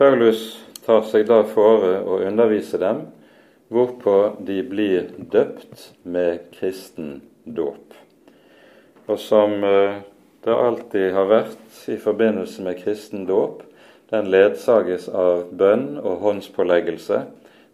Paulus 0.00 0.62
tar 0.86 1.04
seg 1.10 1.26
da 1.28 1.42
fore 1.44 1.98
å 2.00 2.22
undervise 2.24 2.80
dem, 2.80 3.04
hvorpå 3.68 4.16
de 4.46 4.62
blir 4.66 5.10
døpt 5.18 5.90
med 6.02 6.48
kristen 6.56 7.20
dåp. 7.44 7.99
Og 9.10 9.18
som 9.18 9.64
eh, 9.64 9.98
det 10.44 10.54
alltid 10.54 11.10
har 11.12 11.26
vært 11.26 11.88
i 11.90 11.96
forbindelse 11.98 12.62
med 12.62 12.78
kristen 12.78 13.26
dåp, 13.26 13.64
den 14.10 14.30
ledsages 14.30 15.08
av 15.10 15.48
bønn 15.50 15.98
og 15.98 16.22
håndspåleggelse. 16.22 17.18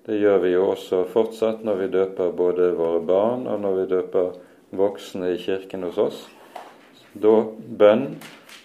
Det 0.06 0.16
gjør 0.20 0.40
vi 0.42 0.52
jo 0.54 0.70
også 0.72 1.02
fortsatt 1.12 1.64
når 1.66 1.80
vi 1.82 1.88
døper 1.92 2.32
både 2.36 2.70
våre 2.78 3.02
barn 3.04 3.44
og 3.50 3.60
når 3.62 3.76
vi 3.80 3.86
døper 3.90 4.32
voksne 4.76 5.32
i 5.34 5.40
kirken 5.40 5.84
hos 5.88 5.98
oss. 6.00 6.22
Da 7.12 7.34
bønn 7.80 8.06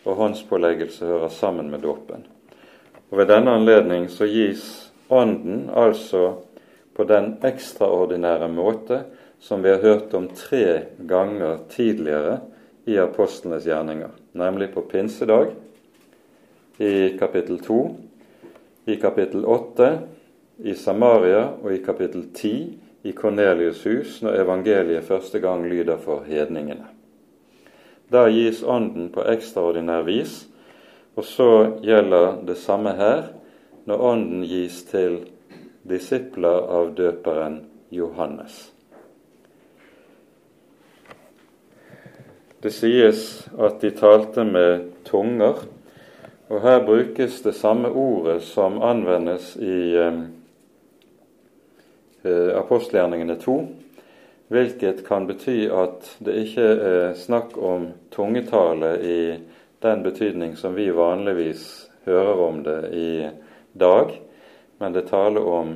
og 0.05 0.17
håndspåleggelse 0.19 1.07
hører 1.07 1.31
sammen 1.33 1.71
med 1.71 1.83
dåpen. 1.83 2.23
Og 3.11 3.19
Ved 3.19 3.31
denne 3.33 3.57
anledning 3.59 4.07
så 4.09 4.29
gis 4.29 4.87
Ånden 5.11 5.65
altså 5.75 6.37
på 6.95 7.03
den 7.03 7.33
ekstraordinære 7.43 8.47
måte 8.47 9.01
som 9.43 9.59
vi 9.61 9.73
har 9.73 9.81
hørt 9.83 10.13
om 10.15 10.29
tre 10.31 10.85
ganger 10.97 11.57
tidligere 11.73 12.37
i 12.85 12.97
apostlenes 12.97 13.65
gjerninger, 13.65 14.09
nemlig 14.31 14.73
på 14.73 14.81
pinsedag 14.81 15.51
i 16.77 17.17
kapittel 17.17 17.59
2, 17.59 17.95
i 18.85 18.95
kapittel 18.95 19.45
8 19.45 19.91
i 20.63 20.73
Samaria 20.75 21.43
og 21.61 21.73
i 21.73 21.81
kapittel 21.85 22.25
10 22.33 22.53
i 23.03 23.13
Kornelius' 23.17 23.83
hus 23.85 24.19
når 24.21 24.41
evangeliet 24.43 25.05
første 25.05 25.39
gang 25.39 25.65
lyder 25.69 25.97
for 26.01 26.25
hedningene. 26.27 26.85
Der 28.11 28.29
gis 28.29 28.63
Ånden 28.63 29.09
på 29.13 29.23
ekstraordinær 29.23 30.03
vis, 30.03 30.47
og 31.15 31.23
så 31.25 31.51
gjelder 31.83 32.41
det 32.47 32.57
samme 32.57 32.93
her 32.97 33.31
når 33.85 34.03
Ånden 34.11 34.43
gis 34.45 34.83
til 34.89 35.21
disipler 35.87 36.67
av 36.69 36.93
døperen 36.97 37.61
Johannes. 37.91 38.71
Det 42.61 42.73
sies 42.73 43.47
at 43.57 43.81
de 43.81 43.89
talte 43.97 44.43
med 44.45 44.91
tunger, 45.07 45.63
og 46.51 46.61
her 46.61 46.83
brukes 46.85 47.41
det 47.41 47.55
samme 47.55 47.89
ordet 47.89 48.41
som 48.43 48.81
anvendes 48.83 49.55
i 49.55 49.95
eh, 49.97 50.21
Eh, 52.23 52.57
apostelgjerningene 52.57 53.35
2, 53.35 53.67
hvilket 54.53 54.99
kan 55.07 55.25
bety 55.25 55.63
at 55.73 56.05
det 56.21 56.35
ikke 56.43 56.65
er 56.85 57.15
snakk 57.17 57.55
om 57.57 57.87
tungetale 58.13 58.91
i 59.01 59.21
den 59.81 60.03
betydning 60.05 60.53
som 60.55 60.75
vi 60.77 60.91
vanligvis 60.93 61.63
hører 62.05 62.43
om 62.45 62.61
det 62.67 62.77
i 62.93 63.13
dag, 63.73 64.13
men 64.77 64.93
det 64.93 65.07
taler 65.09 65.49
om 65.49 65.73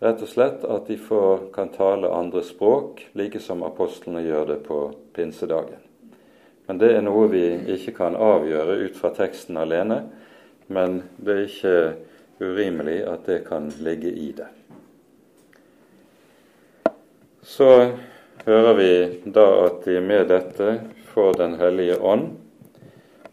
rett 0.00 0.24
og 0.24 0.32
slett 0.32 0.64
at 0.64 0.88
de 0.88 0.96
får, 0.96 1.50
kan 1.52 1.68
tale 1.76 2.08
andre 2.08 2.40
språk, 2.40 3.04
like 3.12 3.44
som 3.44 3.60
apostlene 3.60 4.24
gjør 4.24 4.54
det 4.54 4.60
på 4.64 4.80
pinsedagen. 5.12 5.89
Men 6.70 6.78
det 6.78 6.92
er 6.94 7.02
noe 7.02 7.26
vi 7.32 7.42
ikke 7.74 7.96
kan 7.98 8.14
avgjøre 8.14 8.78
ut 8.86 8.94
fra 8.94 9.10
teksten 9.16 9.58
alene, 9.58 10.04
men 10.70 11.02
det 11.18 11.34
er 11.34 11.44
ikke 11.48 11.76
urimelig 12.40 13.00
at 13.10 13.26
det 13.26 13.42
kan 13.50 13.66
ligge 13.82 14.14
i 14.14 14.30
det 14.38 14.46
så 17.50 17.88
hører 18.44 18.74
vi 18.74 19.20
da 19.24 19.46
at 19.66 19.84
de 19.84 20.00
med 20.00 20.28
dette 20.30 20.78
får 21.10 21.34
Den 21.38 21.54
hellige 21.58 21.98
ånd. 21.98 22.28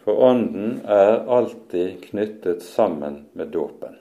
For 0.04 0.24
Ånden 0.24 0.82
er 0.86 1.28
alltid 1.28 2.02
knyttet 2.04 2.64
sammen 2.64 3.26
med 3.34 3.52
dåpen. 3.54 3.94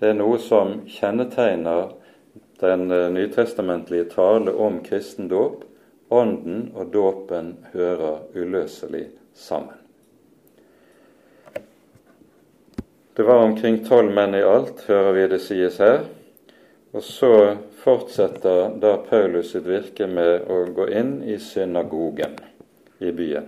Det 0.00 0.10
er 0.10 0.18
noe 0.18 0.40
som 0.42 0.80
kjennetegner 0.90 1.92
den 2.60 2.90
eh, 2.90 3.10
nytestamentlige 3.12 4.08
tale 4.16 4.52
om 4.52 4.80
kristen 4.82 5.28
dåp. 5.30 5.62
Ånden 6.08 6.68
og 6.74 6.90
dåpen 6.92 7.54
hører 7.72 8.26
uløselig 8.34 9.06
sammen. 9.34 9.80
Det 13.14 13.22
var 13.22 13.44
omkring 13.46 13.84
tolv 13.86 14.10
menn 14.10 14.34
i 14.34 14.42
alt, 14.42 14.84
hører 14.88 15.12
vi 15.14 15.26
det 15.30 15.38
sies 15.44 15.78
her. 15.78 16.00
Og 16.94 17.02
så 17.02 17.30
fortsetter 17.82 18.74
da 18.82 18.96
Paulus 19.06 19.52
sitt 19.54 19.66
virke 19.66 20.06
med 20.10 20.48
å 20.50 20.64
gå 20.74 20.88
inn 20.94 21.16
i 21.22 21.38
synagogen 21.42 22.34
i 22.98 23.12
byen. 23.14 23.46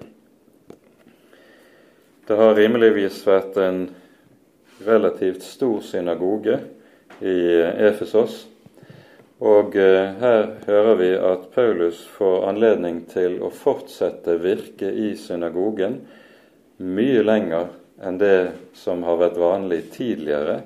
Det 2.26 2.38
har 2.38 2.56
rimeligvis 2.58 3.20
vært 3.26 3.58
en 3.62 3.84
relativt 4.86 5.42
stor 5.46 5.80
synagoge 5.86 6.58
i 7.22 7.36
Efesos. 7.86 8.44
Og 9.44 9.76
eh, 9.76 10.14
her 10.16 10.46
hører 10.64 10.94
vi 10.96 11.10
at 11.20 11.50
Paulus 11.52 11.98
får 12.16 12.46
anledning 12.48 13.02
til 13.10 13.36
å 13.44 13.50
fortsette 13.52 14.38
virke 14.40 14.88
i 14.88 15.10
synagogen 15.20 15.98
mye 16.80 17.24
lenger 17.24 17.68
enn 18.00 18.16
det 18.20 18.38
som 18.76 19.04
har 19.04 19.20
vært 19.20 19.36
vanlig 19.40 19.82
tidligere 19.92 20.62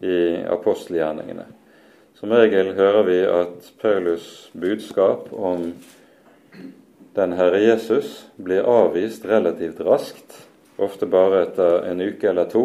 i 0.00 0.40
apostelgjerningene. 0.52 1.44
Som 2.16 2.32
regel 2.32 2.72
hører 2.78 3.04
vi 3.04 3.20
at 3.28 3.70
Paulus' 3.82 4.48
budskap 4.56 5.28
om 5.32 5.74
den 7.14 7.36
Herre 7.36 7.60
Jesus 7.60 8.24
blir 8.36 8.64
avvist 8.64 9.24
relativt 9.28 9.80
raskt, 9.84 10.46
ofte 10.80 11.06
bare 11.06 11.44
etter 11.44 11.84
en 11.90 12.00
uke 12.00 12.30
eller 12.32 12.48
to, 12.48 12.64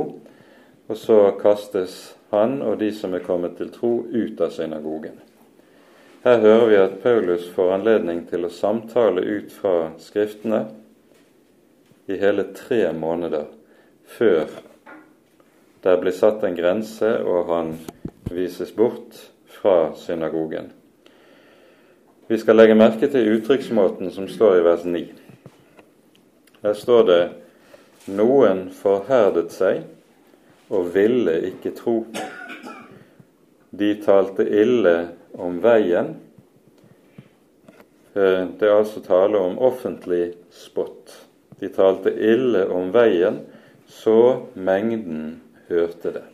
og 0.88 0.98
så 0.98 1.20
kastes 1.42 2.16
han 2.32 2.62
og 2.64 2.80
de 2.80 2.94
som 2.96 3.14
er 3.14 3.26
kommet 3.26 3.60
til 3.60 3.74
tro, 3.74 3.92
ut 4.08 4.40
av 4.42 4.56
synagogen. 4.56 5.20
Her 6.24 6.40
hører 6.40 6.66
vi 6.68 6.76
at 6.76 6.98
Paulus 7.00 7.46
får 7.56 7.70
anledning 7.78 8.26
til 8.28 8.44
å 8.44 8.52
samtale 8.52 9.22
ut 9.24 9.54
fra 9.56 9.94
Skriftene 10.04 10.66
i 12.12 12.18
hele 12.20 12.44
tre 12.58 12.90
måneder 12.92 13.46
før 14.18 14.50
det 15.80 15.94
blir 16.02 16.12
satt 16.18 16.44
en 16.44 16.58
grense 16.58 17.08
og 17.24 17.48
han 17.54 17.70
vises 18.36 18.74
bort 18.76 19.16
fra 19.48 19.94
synagogen. 19.96 20.68
Vi 22.28 22.38
skal 22.42 22.60
legge 22.60 22.76
merke 22.76 23.08
til 23.08 23.38
uttrykksmåten 23.38 24.12
som 24.12 24.28
står 24.28 24.58
i 24.58 24.66
vers 24.66 24.84
9. 24.84 25.04
Her 26.66 26.76
står 26.82 27.08
det 27.08 27.22
noen 28.12 28.66
forherdet 28.76 29.56
seg 29.56 29.88
og 30.68 30.92
ville 30.98 31.38
ikke 31.54 31.72
tro. 31.80 31.96
De 33.72 33.94
talte 34.04 34.44
ille 34.44 34.98
om 35.34 35.60
veien. 35.64 36.16
Eh, 38.14 38.46
det 38.60 38.68
er 38.68 38.78
altså 38.78 39.04
tale 39.06 39.38
om 39.38 39.60
offentlig 39.60 40.34
spott. 40.52 41.16
De 41.60 41.70
talte 41.76 42.14
ille 42.14 42.66
om 42.72 42.92
veien, 42.96 43.42
så 43.88 44.46
mengden 44.54 45.40
hørte 45.68 46.14
det. 46.16 46.26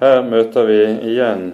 Her 0.00 0.22
møter 0.26 0.66
vi 0.68 0.80
igjen 1.12 1.46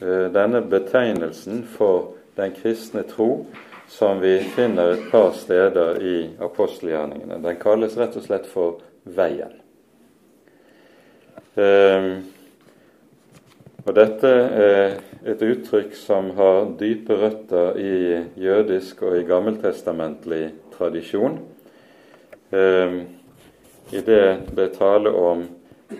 eh, 0.00 0.28
denne 0.32 0.62
betegnelsen 0.62 1.64
for 1.66 2.14
den 2.38 2.54
kristne 2.56 3.02
tro 3.08 3.46
som 3.90 4.20
vi 4.22 4.38
finner 4.54 4.92
et 4.94 5.10
par 5.10 5.32
steder 5.34 6.02
i 6.02 6.30
apostelgjerningene. 6.38 7.40
Den 7.42 7.58
kalles 7.58 7.96
rett 7.98 8.14
og 8.16 8.22
slett 8.22 8.46
for 8.46 8.78
Veien. 9.04 9.56
Og 13.90 13.96
Dette 13.96 14.28
er 14.30 14.92
et 15.26 15.40
uttrykk 15.42 15.96
som 15.98 16.28
har 16.36 16.68
dype 16.78 17.16
røtter 17.18 17.78
i 17.82 17.94
jødisk 18.38 19.00
og 19.02 19.16
i 19.18 19.24
gammeltestamentlig 19.26 20.44
tradisjon. 20.76 21.40
Ehm, 22.54 23.00
I 23.90 24.02
det 24.06 24.52
det 24.54 24.68
taler 24.76 25.10
om 25.10 25.42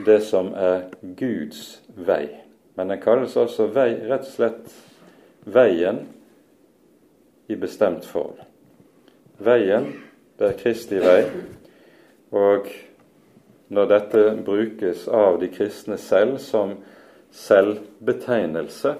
det 0.07 0.21
som 0.23 0.53
er 0.55 0.85
Guds 1.19 1.81
vei. 1.97 2.29
Men 2.77 2.95
den 2.95 3.03
kalles 3.03 3.35
også 3.37 3.67
vei, 3.75 3.89
rett 4.07 4.23
og 4.23 4.31
slett 4.37 4.71
veien 5.51 5.99
i 7.51 7.59
bestemt 7.59 8.07
form. 8.07 8.39
Veien, 9.43 9.91
det 10.39 10.53
er 10.53 10.63
Kristi 10.63 11.03
vei. 11.03 11.25
Og 12.31 12.71
når 13.67 13.93
dette 13.97 14.25
brukes 14.47 15.09
av 15.09 15.43
de 15.43 15.51
kristne 15.51 15.99
selv 15.99 16.39
som 16.39 16.79
selvbetegnelse, 17.31 18.95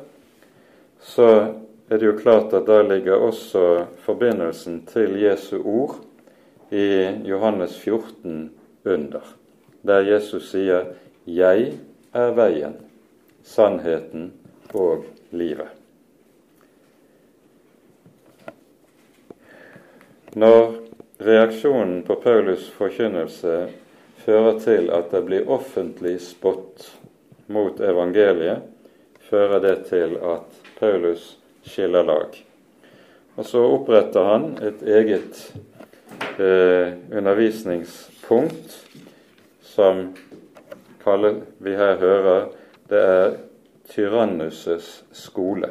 så 1.01 1.27
er 1.91 1.99
det 1.99 2.07
jo 2.07 2.19
klart 2.19 2.55
at 2.55 2.67
da 2.67 2.83
ligger 2.83 3.15
også 3.19 3.87
forbindelsen 4.05 4.85
til 4.87 5.17
Jesu 5.23 5.59
ord 5.65 5.97
i 6.71 7.09
Johannes 7.27 7.79
14 7.81 8.51
under, 8.85 9.25
der 9.83 9.99
Jesus 9.99 10.51
sier 10.51 10.85
'Jeg 11.27 11.75
er 12.15 12.31
veien, 12.31 12.77
sannheten 13.43 14.33
og 14.75 15.05
livet'. 15.33 15.77
Når 20.35 20.75
reaksjonen 21.21 22.03
på 22.03 22.15
Paulus' 22.15 22.71
forkynnelse 22.73 23.69
fører 24.17 24.59
til 24.59 24.91
at 24.91 25.11
det 25.11 25.25
blir 25.27 25.49
offentlig 25.49 26.21
spott 26.21 27.00
mot 27.51 27.81
evangeliet, 27.81 28.63
fører 29.31 29.61
det 29.63 29.77
til 29.91 30.17
at 30.23 30.63
Paulus 30.79 31.35
skiller 31.67 32.07
lag. 32.07 32.39
Og 33.37 33.47
så 33.47 33.63
oppretter 33.63 34.27
han 34.27 34.47
et 34.65 34.83
eget 34.83 35.43
eh, 36.39 36.97
undervisningspunkt 37.11 38.75
som 39.63 40.09
kaller, 41.05 41.45
vi 41.59 41.77
her 41.79 41.97
hører 42.01 42.51
det 42.91 43.05
er 43.05 43.39
Tyrannuses 43.91 45.05
skole. 45.13 45.71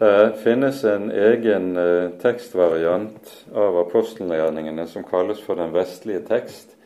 Det 0.00 0.32
finnes 0.42 0.84
en 0.84 1.10
egen 1.12 1.76
eh, 1.76 2.10
tekstvariant 2.22 3.32
av 3.54 3.78
apostelgjerningene 3.82 4.86
som 4.88 5.04
kalles 5.04 5.42
for 5.44 5.60
den 5.60 5.74
vestlige 5.74 6.22
tekst, 6.28 6.76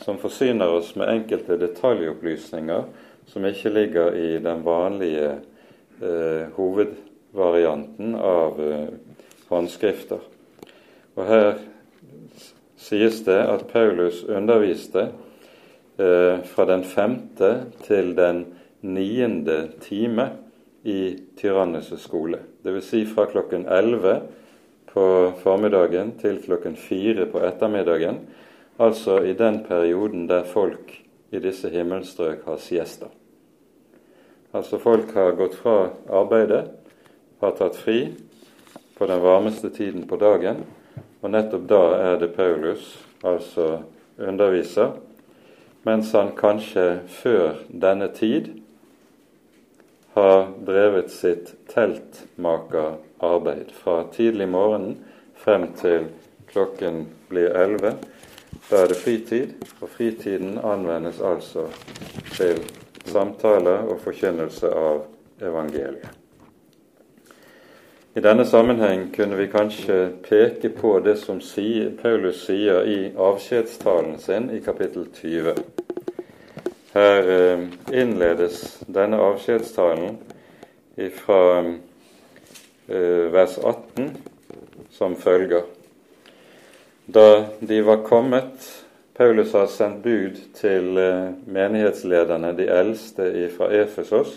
som 0.00 0.18
forsyner 0.18 0.68
oss 0.68 0.94
med 0.96 1.08
enkelte 1.08 1.56
detaljopplysninger 1.60 2.84
som 3.30 3.46
ikke 3.46 3.72
ligger 3.72 4.16
i 4.16 4.38
den 4.42 4.64
vanlige 4.64 5.30
eh, 6.02 6.48
hovedvarianten 6.56 8.14
av 8.16 8.60
eh, 8.64 8.88
håndskrifter. 9.50 10.22
Og 11.14 11.26
Her 11.28 11.50
sies 12.80 13.20
det 13.26 13.38
at 13.44 13.66
Paulus 13.70 14.24
underviste 14.24 15.10
eh, 16.00 16.40
fra 16.48 16.66
den 16.70 16.84
femte 16.84 17.52
til 17.84 18.14
den 18.16 18.46
niende 18.80 19.62
time 19.84 20.30
i 20.82 21.18
Tyrannes 21.38 21.92
skole. 22.00 22.40
Dvs. 22.64 22.90
Si 22.90 23.04
fra 23.06 23.26
klokken 23.30 23.66
11 23.68 24.20
på 24.90 25.06
formiddagen 25.42 26.16
til 26.18 26.40
klokken 26.42 26.76
4 26.76 27.28
på 27.30 27.42
ettermiddagen. 27.46 28.24
Altså 28.80 29.18
i 29.28 29.34
den 29.36 29.58
perioden 29.68 30.24
der 30.28 30.46
folk 30.48 30.94
i 31.30 31.38
disse 31.38 31.68
himmelstrøk 31.68 32.46
har 32.46 32.56
siesta. 32.56 33.10
Altså 34.56 34.78
folk 34.80 35.12
har 35.14 35.36
gått 35.36 35.58
fra 35.60 35.90
arbeidet, 36.08 36.70
har 37.40 37.52
tatt 37.58 37.76
fri 37.76 38.14
på 38.96 39.06
den 39.06 39.20
varmeste 39.22 39.68
tiden 39.70 40.06
på 40.08 40.16
dagen, 40.16 40.64
og 41.20 41.30
nettopp 41.30 41.68
da 41.68 41.82
er 41.98 42.16
det 42.22 42.32
Paulus 42.34 42.96
altså 43.20 43.82
underviser, 44.18 44.96
mens 45.84 46.12
han 46.16 46.32
kanskje 46.36 47.02
før 47.20 47.60
denne 47.68 48.08
tid 48.16 48.48
har 50.16 50.48
drevet 50.66 51.12
sitt 51.12 51.52
teltmakerarbeid 51.70 53.70
fra 53.76 54.02
tidlig 54.12 54.48
morgen 54.48 54.96
frem 55.36 55.68
til 55.78 56.08
klokken 56.50 57.06
blir 57.28 57.54
elleve. 57.56 57.94
Da 58.70 58.84
er 58.84 58.86
det 58.92 58.96
fritid, 58.96 59.52
og 59.80 59.88
fritiden 59.88 60.58
anvendes 60.58 61.20
altså 61.20 61.66
til 62.32 62.62
samtale 63.06 63.78
og 63.90 64.00
forkynnelse 64.04 64.70
av 64.70 65.04
evangeliet. 65.42 66.20
I 68.14 68.20
denne 68.20 68.44
sammenheng 68.46 69.12
kunne 69.14 69.36
vi 69.38 69.46
kanskje 69.46 69.96
peke 70.22 70.68
på 70.74 70.96
det 70.98 71.14
som 71.18 71.38
Paulus 72.02 72.44
sier 72.46 72.82
i 72.82 73.12
avskjedstalen 73.16 74.18
sin 74.18 74.50
i 74.50 74.58
kapittel 74.60 75.06
20. 75.14 75.54
Her 76.92 77.30
eh, 77.30 77.60
innledes 77.92 78.82
denne 78.86 79.16
avskjedstalen 79.16 80.18
fra 81.14 81.42
eh, 82.88 83.32
vers 83.32 83.58
18 83.58 84.16
som 84.90 85.16
følger. 85.16 85.62
Da 87.12 87.44
de 87.60 87.82
var 87.82 87.96
kommet 87.96 88.84
Paulus 89.14 89.52
har 89.52 89.66
sendt 89.66 90.02
bud 90.04 90.36
til 90.54 90.98
eh, 90.98 91.32
menighetslederne, 91.44 92.52
de 92.54 92.68
eldste 92.70 93.48
fra 93.50 93.66
Efesos. 93.74 94.36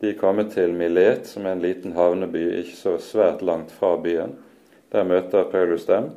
De 0.00 0.14
er 0.14 0.16
kommet 0.16 0.54
til 0.54 0.72
Milet, 0.72 1.26
som 1.28 1.44
er 1.44 1.52
en 1.52 1.60
liten 1.60 1.92
havneby 1.92 2.46
ikke 2.62 2.78
så 2.78 2.94
svært 3.04 3.44
langt 3.44 3.74
fra 3.76 3.98
byen. 4.00 4.32
Der 4.96 5.04
møter 5.04 5.44
Paulus 5.52 5.84
dem, 5.84 6.08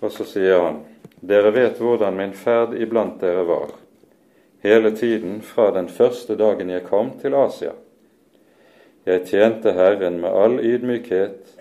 og 0.00 0.10
så 0.10 0.26
sier 0.26 0.58
han:" 0.64 0.82
Dere 1.22 1.54
vet 1.54 1.78
hvordan 1.78 2.18
min 2.18 2.34
ferd 2.34 2.74
iblant 2.74 3.20
dere 3.20 3.46
var, 3.46 3.70
hele 4.66 4.90
tiden 4.96 5.42
fra 5.42 5.70
den 5.70 5.88
første 5.88 6.34
dagen 6.36 6.70
jeg 6.70 6.88
kom 6.90 7.14
til 7.22 7.34
Asia. 7.34 7.72
Jeg 9.06 9.26
tjente 9.30 9.72
Herren 9.72 10.20
med 10.20 10.30
all 10.30 10.58
ydmykhet 10.58 11.58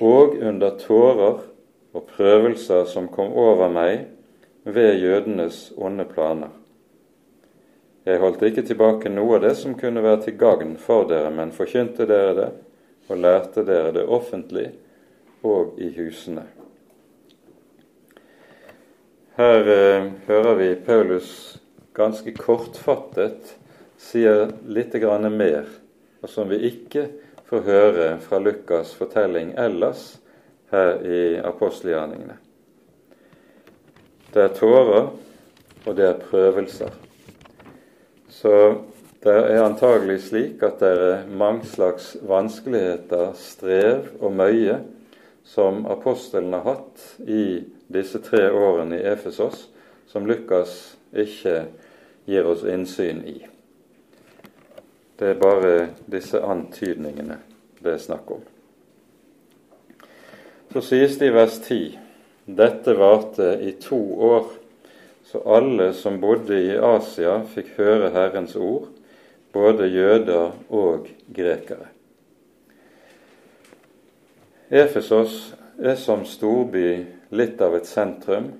og 0.00 0.34
under 0.42 0.78
tårer 0.78 1.53
og 1.94 2.08
prøvelser 2.10 2.84
som 2.90 3.08
kom 3.08 3.32
over 3.38 3.70
meg 3.72 4.06
ved 4.64 4.98
jødenes 4.98 5.70
onde 5.76 6.06
planer. 6.08 6.50
Jeg 8.04 8.20
holdt 8.20 8.42
ikke 8.44 8.66
tilbake 8.66 9.08
noe 9.08 9.38
av 9.38 9.46
det 9.46 9.54
som 9.56 9.76
kunne 9.78 10.02
være 10.04 10.26
til 10.26 10.36
gagn 10.40 10.74
for 10.76 11.06
dere, 11.08 11.30
men 11.32 11.54
forkynte 11.56 12.04
dere 12.08 12.34
det 12.36 12.50
og 13.08 13.20
lærte 13.20 13.64
dere 13.64 13.94
det 13.96 14.04
offentlig 14.04 14.66
og 15.44 15.78
i 15.80 15.90
husene. 15.96 16.44
Her 19.36 19.68
eh, 19.68 20.10
hører 20.28 20.54
vi 20.60 20.68
Paulus 20.86 21.30
ganske 21.96 22.32
kortfattet 22.36 23.54
sier 23.98 24.50
litt 24.66 24.94
mer, 25.30 25.64
og 26.22 26.28
som 26.28 26.48
vi 26.48 26.60
ikke 26.68 27.08
får 27.48 27.64
høre 27.66 28.08
fra 28.20 28.38
Lukas' 28.38 28.94
fortelling 28.94 29.54
ellers 29.56 30.18
her 30.74 30.98
i 31.06 31.20
apostelgjerningene. 31.38 32.36
Det 34.34 34.42
er 34.42 34.56
tårer, 34.58 35.12
og 35.84 35.96
det 35.96 36.08
er 36.08 36.22
prøvelser. 36.26 36.90
Så 38.28 38.54
det 39.24 39.32
er 39.32 39.62
antagelig 39.62 40.18
slik 40.26 40.62
at 40.66 40.82
det 40.82 40.90
er 40.90 41.28
mange 41.30 41.64
slags 41.70 42.16
vanskeligheter, 42.28 43.30
strev 43.38 44.10
og 44.20 44.34
møye 44.36 44.80
som 45.44 45.84
apostelen 45.86 46.52
har 46.52 46.66
hatt 46.66 47.04
i 47.24 47.62
disse 47.92 48.20
tre 48.24 48.48
årene 48.50 48.98
i 48.98 49.06
Efesos, 49.14 49.68
som 50.08 50.26
Lukas 50.26 50.96
ikke 51.12 51.66
gir 52.28 52.48
oss 52.48 52.64
innsyn 52.68 53.22
i. 53.28 53.38
Det 55.18 55.30
er 55.30 55.40
bare 55.40 55.74
disse 56.10 56.40
antydningene 56.42 57.38
det 57.84 57.96
er 57.96 58.02
snakk 58.02 58.30
om. 58.34 58.44
Så 60.74 60.80
sies 60.82 61.12
det 61.18 61.28
i 61.30 61.30
vers 61.30 61.54
10 61.62 61.98
dette 62.58 62.94
varte 62.98 63.52
i 63.62 63.76
to 63.78 63.98
år, 64.26 64.46
så 65.24 65.38
alle 65.46 65.92
som 65.94 66.16
bodde 66.20 66.56
i 66.58 66.72
Asia, 66.74 67.36
fikk 67.46 67.76
høre 67.76 68.08
Herrens 68.10 68.56
ord, 68.58 68.88
både 69.54 69.86
jøder 69.86 70.50
og 70.74 71.06
grekere. 71.30 71.86
Efesos 74.66 75.54
er 75.78 75.94
som 75.94 76.24
storby 76.26 76.88
litt 77.30 77.62
av 77.62 77.76
et 77.78 77.86
sentrum, 77.86 78.50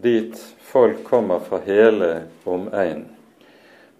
dit 0.00 0.38
folk 0.72 1.02
kommer 1.04 1.44
fra 1.44 1.60
hele 1.66 2.14
omegnen. 2.48 3.10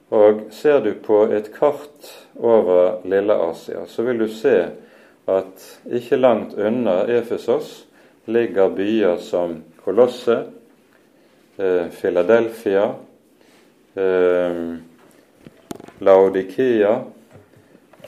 Og 0.08 0.46
ser 0.56 0.80
du 0.80 0.94
på 1.04 1.26
et 1.28 1.52
kart 1.52 2.08
over 2.40 3.04
Lille 3.04 3.36
Asia, 3.44 3.84
så 3.84 4.08
vil 4.08 4.24
du 4.24 4.32
se 4.32 4.56
at 5.30 5.66
ikke 5.86 6.18
langt 6.18 6.54
unna 6.58 7.02
Efesos 7.06 7.84
ligger 8.24 8.74
byer 8.74 9.16
som 9.22 9.60
Kolosse, 9.84 10.44
eh, 11.56 11.88
Philadelphia, 11.90 12.94
eh, 13.94 14.76
Laodikea 15.98 17.00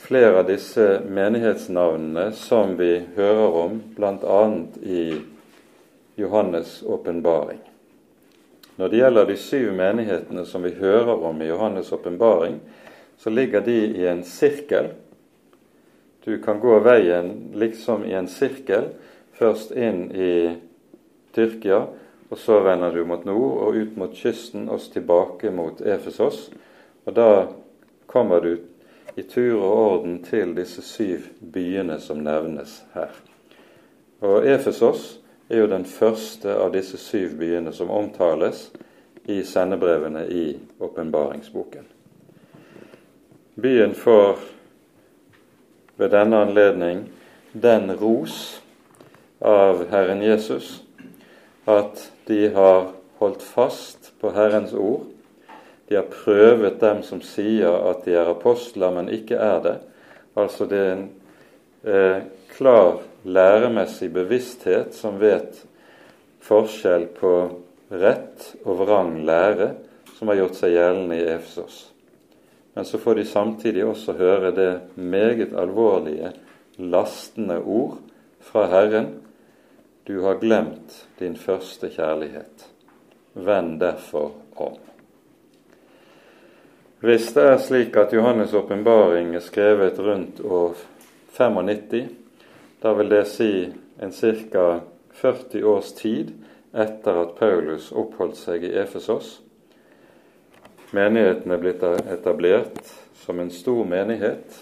Flere 0.05 0.39
av 0.39 0.47
disse 0.47 1.01
menighetsnavnene 1.09 2.33
som 2.37 2.75
vi 2.77 3.03
hører 3.17 3.55
om 3.57 3.79
bl.a. 3.97 4.41
i 4.83 5.17
Johannes' 6.17 6.85
åpenbaring. 6.85 7.59
Når 8.77 8.89
det 8.89 8.99
gjelder 9.01 9.31
de 9.31 9.37
syv 9.41 9.71
menighetene 9.73 10.45
som 10.45 10.67
vi 10.67 10.75
hører 10.77 11.25
om 11.25 11.41
i 11.41 11.49
Johannes' 11.49 11.95
åpenbaring, 11.97 12.59
så 13.17 13.33
ligger 13.33 13.65
de 13.65 13.79
i 13.97 14.05
en 14.07 14.21
sirkel. 14.29 14.91
Du 16.25 16.39
kan 16.43 16.61
gå 16.61 16.79
veien 16.81 17.53
liksom 17.55 18.05
i 18.05 18.15
en 18.17 18.29
sirkel 18.29 18.85
først 19.37 19.75
inn 19.77 20.07
i 20.11 20.57
Tyrkia, 21.35 21.83
og 22.29 22.39
så 22.39 22.61
vender 22.65 22.95
du 22.95 23.05
mot 23.05 23.25
nord 23.29 23.59
og 23.67 23.77
ut 23.77 23.97
mot 24.01 24.15
kysten 24.17 24.69
og 24.73 24.81
tilbake 24.93 25.51
mot 25.53 25.81
Efesos. 25.81 26.49
Og 27.05 27.13
da 27.15 27.29
kommer 28.07 28.41
du 28.41 28.57
i 29.17 29.23
tur 29.23 29.59
og 29.61 29.75
orden 29.77 30.23
til 30.25 30.55
disse 30.57 30.83
syv 30.83 31.29
byene 31.53 31.99
som 32.01 32.23
nevnes 32.25 32.81
her. 32.95 33.13
Og 34.25 34.47
Efesos 34.49 35.19
er 35.49 35.61
jo 35.61 35.69
den 35.71 35.85
første 35.85 36.57
av 36.57 36.73
disse 36.73 36.99
syv 36.99 37.37
byene 37.39 37.73
som 37.73 37.93
omtales 37.93 38.71
i 39.29 39.43
sendebrevene 39.45 40.25
i 40.27 40.47
åpenbaringsboken. 40.81 41.85
Byen 43.55 43.95
får 43.95 44.39
ved 45.97 46.11
denne 46.15 46.43
anledning 46.47 47.05
den 47.53 47.93
ros 48.01 48.61
av 49.41 49.85
Herren 49.91 50.23
Jesus 50.23 50.81
at 51.65 52.11
de 52.27 52.49
har 52.55 52.91
holdt 53.21 53.43
fast 53.43 54.13
på 54.21 54.33
Herrens 54.35 54.73
ord. 54.73 55.07
De 55.89 55.97
har 55.97 56.09
prøvet 56.11 56.81
dem 56.81 57.03
som 57.05 57.21
sier 57.25 57.73
at 57.91 58.05
de 58.05 58.17
er 58.17 58.31
apostler, 58.33 58.93
men 58.93 59.13
ikke 59.13 59.39
er 59.41 59.61
det. 59.65 59.77
Altså 60.37 60.67
det 60.69 60.81
er 60.81 60.93
en 60.95 61.07
eh, 61.85 62.23
klar 62.57 62.99
læremessig 63.25 64.11
bevissthet 64.13 64.97
som 64.97 65.21
vet 65.21 65.63
forskjell 66.45 67.07
på 67.17 67.35
rett 67.95 68.51
og 68.65 68.81
vrang 68.83 69.17
lære, 69.25 69.75
som 70.19 70.31
har 70.31 70.43
gjort 70.43 70.59
seg 70.59 70.75
gjeldende 70.77 71.21
i 71.21 71.29
Efesos. 71.35 71.94
Men 72.75 72.85
så 72.85 72.99
får 72.99 73.15
de 73.15 73.25
samtidig 73.25 73.85
også 73.85 74.13
høre 74.13 74.51
det 74.55 74.81
meget 74.95 75.55
alvorlige, 75.57 76.33
lastende 76.77 77.59
ord 77.59 77.99
fra 78.41 78.67
Herren. 78.67 79.07
Du 80.07 80.21
har 80.23 80.41
glemt 80.43 81.07
din 81.19 81.37
første 81.37 81.89
kjærlighet. 81.89 82.67
Vend 83.35 83.81
derfor 83.81 84.33
om. 84.57 84.77
Hvis 87.05 87.33
det 87.33 87.43
er 87.43 87.59
slik 87.59 87.97
at 87.97 88.13
Johannes' 88.13 88.57
åpenbaring 88.57 89.35
er 89.35 89.41
skrevet 89.41 89.99
rundt 89.99 90.41
år 90.41 90.75
95, 91.31 92.09
da 92.83 92.93
vil 92.93 93.11
det 93.11 93.27
si 93.29 93.73
en 94.03 94.13
ca. 94.13 94.81
40 95.13 95.65
års 95.65 95.93
tid 95.93 96.33
etter 96.75 97.21
at 97.21 97.37
Paulus 97.39 97.93
oppholdt 97.93 98.37
seg 98.37 98.65
i 98.65 98.73
Efesos. 98.81 99.44
Menigheten 100.95 101.51
er 101.51 101.59
blitt 101.59 101.83
etablert 101.83 102.93
som 103.19 103.41
en 103.43 103.51
stor 103.51 103.85
menighet. 103.85 104.61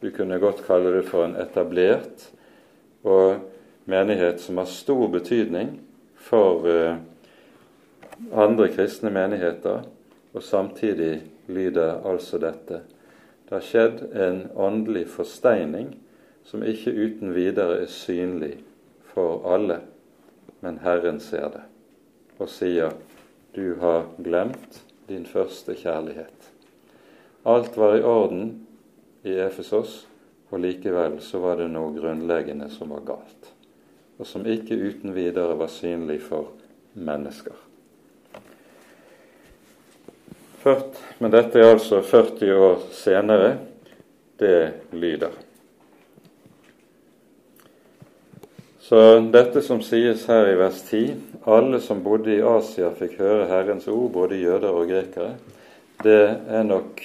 Vi 0.00 0.12
kunne 0.14 0.38
godt 0.38 0.60
kalle 0.66 0.92
det 0.94 1.08
for 1.08 1.24
en 1.26 1.34
etablert 1.42 2.28
og 3.02 3.40
menighet 3.90 4.38
som 4.40 4.60
har 4.62 4.68
stor 4.70 5.08
betydning 5.10 5.72
for 6.22 6.68
uh, 6.68 7.00
andre 8.30 8.68
kristne 8.70 9.10
menigheter, 9.10 9.82
og 10.32 10.42
samtidig 10.46 11.24
lyder 11.50 11.98
altså 12.06 12.38
dette. 12.38 12.84
Det 13.48 13.58
har 13.58 13.66
skjedd 13.66 14.04
en 14.14 14.40
åndelig 14.54 15.08
forsteining 15.16 15.96
som 16.46 16.62
ikke 16.62 16.94
uten 16.94 17.34
videre 17.34 17.82
er 17.82 17.90
synlig 17.90 18.54
for 19.10 19.42
alle, 19.50 19.80
men 20.62 20.78
Herren 20.86 21.18
ser 21.20 21.50
det 21.50 21.66
og 22.38 22.48
sier 22.50 22.94
du 23.54 23.74
har 23.82 24.06
glemt 24.22 24.80
din 25.08 25.26
første 25.26 25.74
kjærlighet. 25.74 26.50
Alt 27.44 27.76
var 27.76 27.96
i 27.96 28.02
orden 28.02 28.66
i 29.24 29.34
Efesos, 29.42 30.06
og 30.50 30.60
likevel 30.62 31.18
så 31.24 31.40
var 31.42 31.58
det 31.58 31.70
noe 31.72 31.94
grunnleggende 31.96 32.68
som 32.70 32.92
var 32.94 33.04
galt, 33.06 33.52
og 34.18 34.28
som 34.28 34.46
ikke 34.46 34.78
uten 34.78 35.14
videre 35.16 35.56
var 35.58 35.72
synlig 35.72 36.20
for 36.22 36.52
mennesker. 36.94 37.56
Men 41.18 41.32
dette 41.32 41.58
er 41.58 41.72
altså 41.72 42.02
40 42.06 42.52
år 42.54 42.82
senere. 42.94 43.56
Det 44.38 44.72
lyder. 44.94 45.32
Så 48.82 49.20
dette 49.30 49.62
som 49.62 49.78
sies 49.78 50.24
her 50.26 50.48
i 50.50 50.54
vers 50.58 50.80
10, 50.88 51.14
alle 51.46 51.78
som 51.80 52.00
bodde 52.02 52.32
i 52.34 52.42
Asia 52.42 52.88
fikk 52.98 53.14
høre 53.22 53.44
Herrens 53.46 53.84
ord, 53.86 54.08
både 54.10 54.40
jøder 54.40 54.74
og 54.74 54.88
grekere, 54.90 55.36
det 56.02 56.24
er 56.50 56.64
nok 56.66 56.98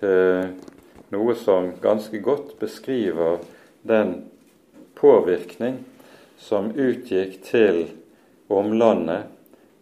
eh, 0.00 0.46
noe 1.12 1.34
som 1.36 1.74
ganske 1.82 2.16
godt 2.24 2.54
beskriver 2.62 3.42
den 3.84 4.22
påvirkning 4.96 5.82
som 6.40 6.70
utgikk 6.72 7.42
til 7.44 7.82
omlandet 8.48 9.28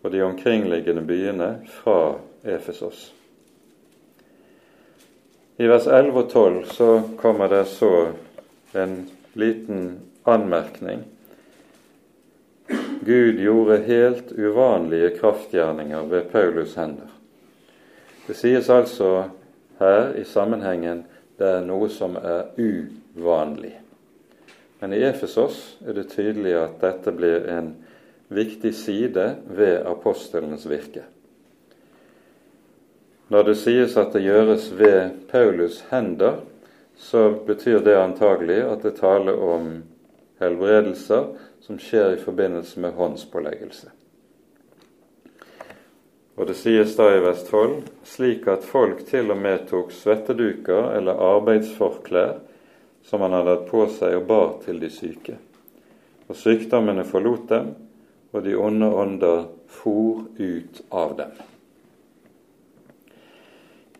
og 0.02 0.10
de 0.10 0.24
omkringliggende 0.26 1.04
byene 1.06 1.50
fra 1.76 2.16
Efesos. 2.42 3.12
I 5.62 5.70
vers 5.70 5.86
11 5.86 6.18
og 6.24 6.34
12 6.34 6.58
så 6.74 6.90
kommer 7.22 7.54
det 7.54 7.68
så 7.70 7.92
en 8.74 8.98
liten 9.38 9.94
anmerkning 10.24 11.04
Gud 13.04 13.40
gjorde 13.40 13.78
helt 13.78 14.32
uvanlige 14.32 15.10
kraftgjerninger 15.18 16.02
ved 16.02 16.22
Paulus' 16.32 16.76
hender. 16.80 17.10
Det 18.26 18.36
sies 18.36 18.70
altså 18.70 19.28
her 19.78 20.14
i 20.16 20.24
sammenhengen 20.24 21.04
det 21.38 21.50
er 21.50 21.66
noe 21.66 21.90
som 21.92 22.16
er 22.16 22.54
uvanlig. 22.56 23.74
Men 24.80 24.94
i 24.96 25.02
Efesos 25.04 25.76
er 25.84 25.98
det 25.98 26.08
tydelig 26.14 26.54
at 26.56 26.80
dette 26.80 27.12
blir 27.12 27.44
en 27.52 27.74
viktig 28.32 28.72
side 28.74 29.26
ved 29.44 29.84
apostelens 29.86 30.64
virke. 30.70 31.04
Når 33.28 33.42
det 33.42 33.56
sies 33.60 33.96
at 34.00 34.12
det 34.16 34.24
gjøres 34.24 34.70
ved 34.78 35.26
Paulus' 35.28 35.82
hender, 35.90 36.40
så 36.96 37.30
betyr 37.46 37.82
det 37.84 37.98
antagelig 37.98 38.62
at 38.64 38.82
det 38.86 38.96
taler 38.96 39.36
om 39.36 39.82
helbredelser 40.40 41.28
som 41.64 41.78
skjer 41.78 42.14
i 42.14 42.22
forbindelse 42.22 42.80
med 42.80 42.96
håndspåleggelse. 42.98 43.92
Og 46.34 46.48
det 46.50 46.56
sies 46.58 46.96
da 46.98 47.06
i 47.14 47.22
Vestfold 47.22 47.84
slik 48.08 48.48
at 48.50 48.66
folk 48.66 49.04
til 49.06 49.30
og 49.30 49.38
med 49.38 49.68
tok 49.70 49.92
svetteduker 49.94 50.90
eller 50.96 51.20
arbeidsforklær 51.22 52.40
som 53.06 53.22
han 53.22 53.36
hadde 53.36 53.54
hatt 53.54 53.66
på 53.70 53.84
seg 53.92 54.16
og 54.18 54.28
bar 54.28 54.52
til 54.64 54.80
de 54.82 54.90
syke. 54.90 55.36
Og 56.26 56.36
sykdommene 56.40 57.04
forlot 57.06 57.48
dem, 57.50 57.74
og 58.32 58.42
de 58.42 58.54
onde 58.58 58.86
ånder 58.88 59.44
for 59.70 60.24
ut 60.38 60.80
av 60.90 61.12
dem. 61.20 61.34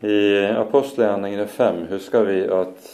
I 0.05 0.17
apostelgjerningene 0.59 1.47
5 1.47 1.85
husker 1.93 2.27
vi 2.27 2.41
at 2.51 2.89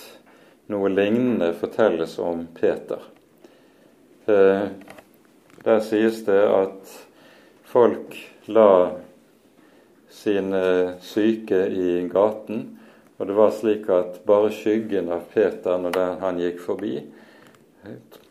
noe 0.70 0.90
lignende 0.92 1.54
fortelles 1.58 2.18
om 2.22 2.44
Peter. 2.54 3.00
Eh, 4.30 4.68
der 5.64 5.80
sies 5.84 6.22
det 6.24 6.40
at 6.40 6.92
folk 7.68 8.14
la 8.48 8.96
sine 10.10 10.62
syke 11.04 11.60
i 11.68 12.08
gaten, 12.10 12.62
og 13.18 13.28
det 13.28 13.36
var 13.36 13.52
slik 13.52 13.88
at 13.92 14.22
bare 14.26 14.52
skyggen 14.54 15.10
av 15.12 15.26
Peter 15.34 15.76
når 15.82 15.98
han 16.22 16.40
gikk 16.40 16.62
forbi, 16.64 16.94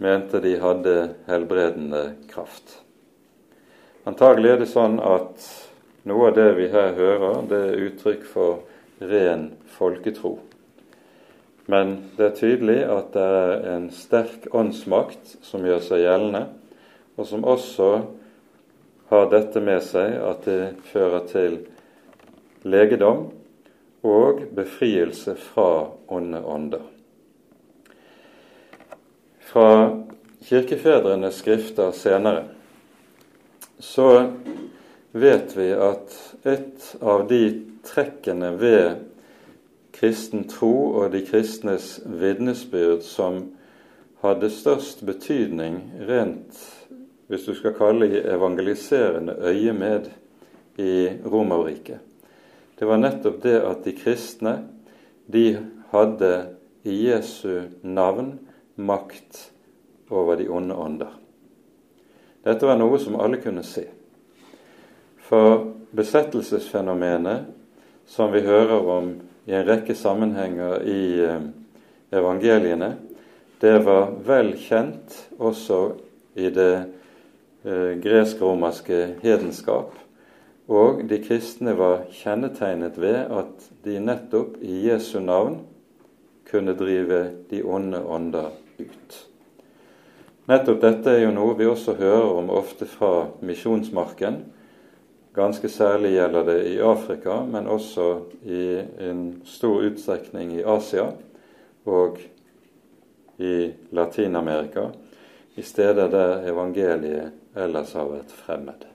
mente 0.02 0.42
de 0.42 0.56
hadde 0.62 0.96
helbredende 1.30 2.04
kraft. 2.30 2.80
Antagelig 4.10 4.56
er 4.56 4.62
det 4.64 4.72
sånn 4.72 4.98
at 5.04 5.46
noe 6.10 6.32
av 6.32 6.38
det 6.38 6.50
vi 6.58 6.70
her 6.74 6.96
hører, 6.98 7.44
det 7.50 7.64
er 7.68 7.88
uttrykk 7.90 8.26
for 8.26 8.64
ren 9.06 9.52
folketro. 9.78 10.40
Men 11.70 11.92
det 12.18 12.26
er 12.26 12.38
tydelig 12.40 12.78
at 12.90 13.12
det 13.14 13.26
er 13.40 13.66
en 13.76 13.90
sterk 13.94 14.48
åndsmakt 14.58 15.36
som 15.46 15.66
gjør 15.68 15.84
seg 15.86 16.02
gjeldende, 16.02 16.48
og 17.14 17.28
som 17.30 17.46
også 17.46 17.90
har 19.12 19.28
dette 19.30 19.62
med 19.62 19.84
seg 19.86 20.16
at 20.18 20.48
det 20.50 20.62
fører 20.90 21.28
til 21.30 21.60
legedom 22.66 23.28
og 24.06 24.42
befrielse 24.56 25.36
fra 25.38 25.90
onde 26.10 26.42
ånder. 26.42 26.86
Fra 29.50 29.70
kirkefedrenes 30.46 31.42
skrifter 31.42 31.94
senere 31.94 32.48
så 33.80 34.10
vet 35.12 35.56
vi 35.58 35.70
at 35.74 36.18
et 36.50 36.90
av 37.02 37.28
de 37.30 37.44
trekkene 37.88 38.52
ved 38.60 39.09
kristen 40.00 40.48
tro 40.48 40.74
og 41.02 41.12
de 41.12 41.22
kristnes 41.28 41.98
vitnesbyrd 42.06 43.04
som 43.04 43.42
hadde 44.24 44.50
størst 44.52 45.04
betydning 45.08 45.82
rent, 46.08 46.56
hvis 47.28 47.46
du 47.46 47.54
skal 47.56 47.76
kalle 47.78 48.08
det 48.12 48.24
evangeliserende 48.32 49.36
øyemed, 49.44 50.10
i 50.80 51.10
Romerriket. 51.26 52.00
Det 52.80 52.88
var 52.88 53.02
nettopp 53.02 53.42
det 53.44 53.58
at 53.68 53.82
de 53.84 53.92
kristne 53.92 54.54
de 55.28 55.58
hadde 55.92 56.30
i 56.88 56.94
Jesu 57.10 57.68
navn 57.84 58.38
makt 58.80 59.52
over 60.10 60.40
de 60.40 60.48
onde 60.48 60.76
ånder. 60.76 61.12
Dette 62.48 62.64
var 62.64 62.80
noe 62.80 63.00
som 63.04 63.20
alle 63.20 63.42
kunne 63.44 63.64
se. 63.68 63.84
For 65.28 65.68
besettelsesfenomenet 65.92 67.50
som 68.08 68.32
vi 68.32 68.46
hører 68.48 68.88
om 68.96 69.12
i 69.48 69.56
en 69.56 69.66
rekke 69.68 69.96
sammenhenger 69.96 70.84
i 70.84 71.04
eh, 71.24 71.48
evangeliene, 72.12 72.94
det 73.60 73.78
var 73.84 74.14
vel 74.26 74.54
kjent 74.60 75.16
også 75.40 75.80
i 76.40 76.52
det 76.56 76.74
eh, 77.66 77.96
gresk-romerske 78.00 79.02
hedenskap. 79.24 79.96
Og 80.70 81.02
de 81.10 81.18
kristne 81.24 81.74
var 81.78 82.06
kjennetegnet 82.14 83.00
ved 83.02 83.24
at 83.26 83.66
de 83.84 83.98
nettopp 84.04 84.60
i 84.62 84.84
Jesu 84.86 85.18
navn 85.20 85.60
kunne 86.50 86.78
drive 86.78 87.24
de 87.50 87.64
onde 87.66 88.04
ånder 88.06 88.52
ut. 88.80 89.18
Nettopp 90.50 90.80
dette 90.82 91.12
er 91.14 91.26
jo 91.26 91.34
noe 91.34 91.58
vi 91.58 91.68
også 91.70 91.98
hører 91.98 92.32
om 92.40 92.48
ofte 92.54 92.88
fra 92.90 93.28
misjonsmarken. 93.46 94.40
Ganske 95.36 95.70
særlig 95.70 96.12
gjelder 96.16 96.44
det 96.44 96.60
i 96.72 96.78
Afrika, 96.80 97.42
men 97.46 97.68
også 97.68 98.22
i 98.44 98.82
en 99.10 99.42
stor 99.46 99.86
utstrekning 99.86 100.56
i 100.58 100.64
Asia 100.66 101.12
og 101.86 102.18
i 103.38 103.72
Latin-Amerika, 103.92 104.90
i 105.56 105.62
steder 105.62 106.10
der 106.10 106.50
evangeliet 106.50 107.32
ellers 107.56 107.94
har 107.94 108.10
vært 108.10 108.34
fremmed. 108.34 108.88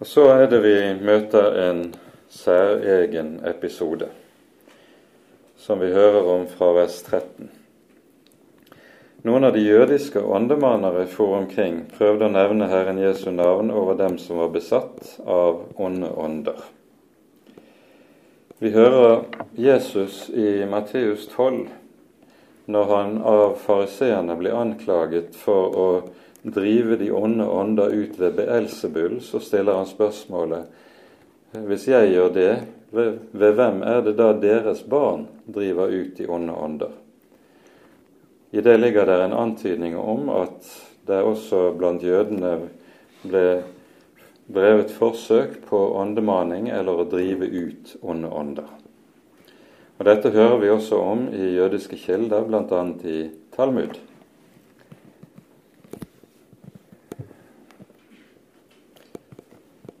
Og 0.00 0.06
Så 0.06 0.28
er 0.28 0.46
det 0.46 0.62
vi 0.62 1.04
møter 1.04 1.70
en 1.70 1.94
særegen 2.28 3.40
episode, 3.48 4.08
som 5.56 5.80
vi 5.80 5.92
hører 5.92 6.22
om 6.22 6.46
fra 6.48 6.72
vers 6.76 7.02
13. 7.02 7.50
Noen 9.26 9.44
av 9.44 9.52
de 9.52 9.60
jødiske 9.60 10.20
åndemanere 10.22 11.02
for 11.10 11.32
omkring 11.40 11.80
prøvde 11.90 12.28
å 12.28 12.30
nevne 12.30 12.68
Herren 12.70 13.00
Jesu 13.02 13.32
navn 13.34 13.72
over 13.74 13.96
dem 13.98 14.20
som 14.22 14.38
var 14.38 14.52
besatt 14.54 15.16
av 15.26 15.64
onde 15.82 16.12
ånder. 16.14 16.60
Vi 18.62 18.70
hører 18.70 19.24
Jesus 19.58 20.28
i 20.30 20.62
Matteus 20.70 21.24
12 21.32 21.64
når 22.70 22.92
han 22.92 23.16
av 23.26 23.56
fariseerne 23.64 24.36
blir 24.38 24.54
anklaget 24.54 25.34
for 25.34 25.74
å 25.74 25.88
drive 26.46 26.94
de 27.00 27.08
onde 27.10 27.48
ånder 27.50 27.96
ut 27.98 28.20
ved 28.20 28.36
Beelsebull, 28.38 29.16
så 29.26 29.40
stiller 29.42 29.80
han 29.80 29.90
spørsmålet 29.90 31.64
hvis 31.66 31.88
jeg 31.90 32.12
gjør 32.12 32.30
det, 32.30 32.52
ved, 32.94 33.18
ved 33.34 33.58
hvem 33.58 33.82
er 33.82 34.06
det 34.06 34.14
da 34.22 34.30
deres 34.38 34.86
barn 34.86 35.26
driver 35.50 35.90
ut 35.90 36.14
de 36.14 36.30
onde 36.30 36.54
ånder? 36.54 36.94
I 38.50 38.60
det 38.60 38.76
ligger 38.78 39.06
det 39.06 39.16
en 39.24 39.32
antydning 39.32 39.96
om 39.98 40.28
at 40.30 40.68
det 41.06 41.22
også 41.22 41.70
blant 41.78 42.02
jødene 42.02 42.56
ble 43.26 43.46
drevet 44.46 44.92
forsøk 44.94 45.60
på 45.66 45.80
åndemaning 45.98 46.68
eller 46.70 47.02
å 47.02 47.08
drive 47.10 47.46
ut 47.50 47.96
onde 48.02 48.30
ånder. 48.30 48.68
Og 49.98 50.04
Dette 50.06 50.30
hører 50.30 50.58
vi 50.60 50.70
også 50.70 50.98
om 51.00 51.28
i 51.34 51.54
jødiske 51.56 51.96
kilder, 51.98 52.44
bl.a. 52.46 52.82
i 53.08 53.30
Talmud. 53.56 53.96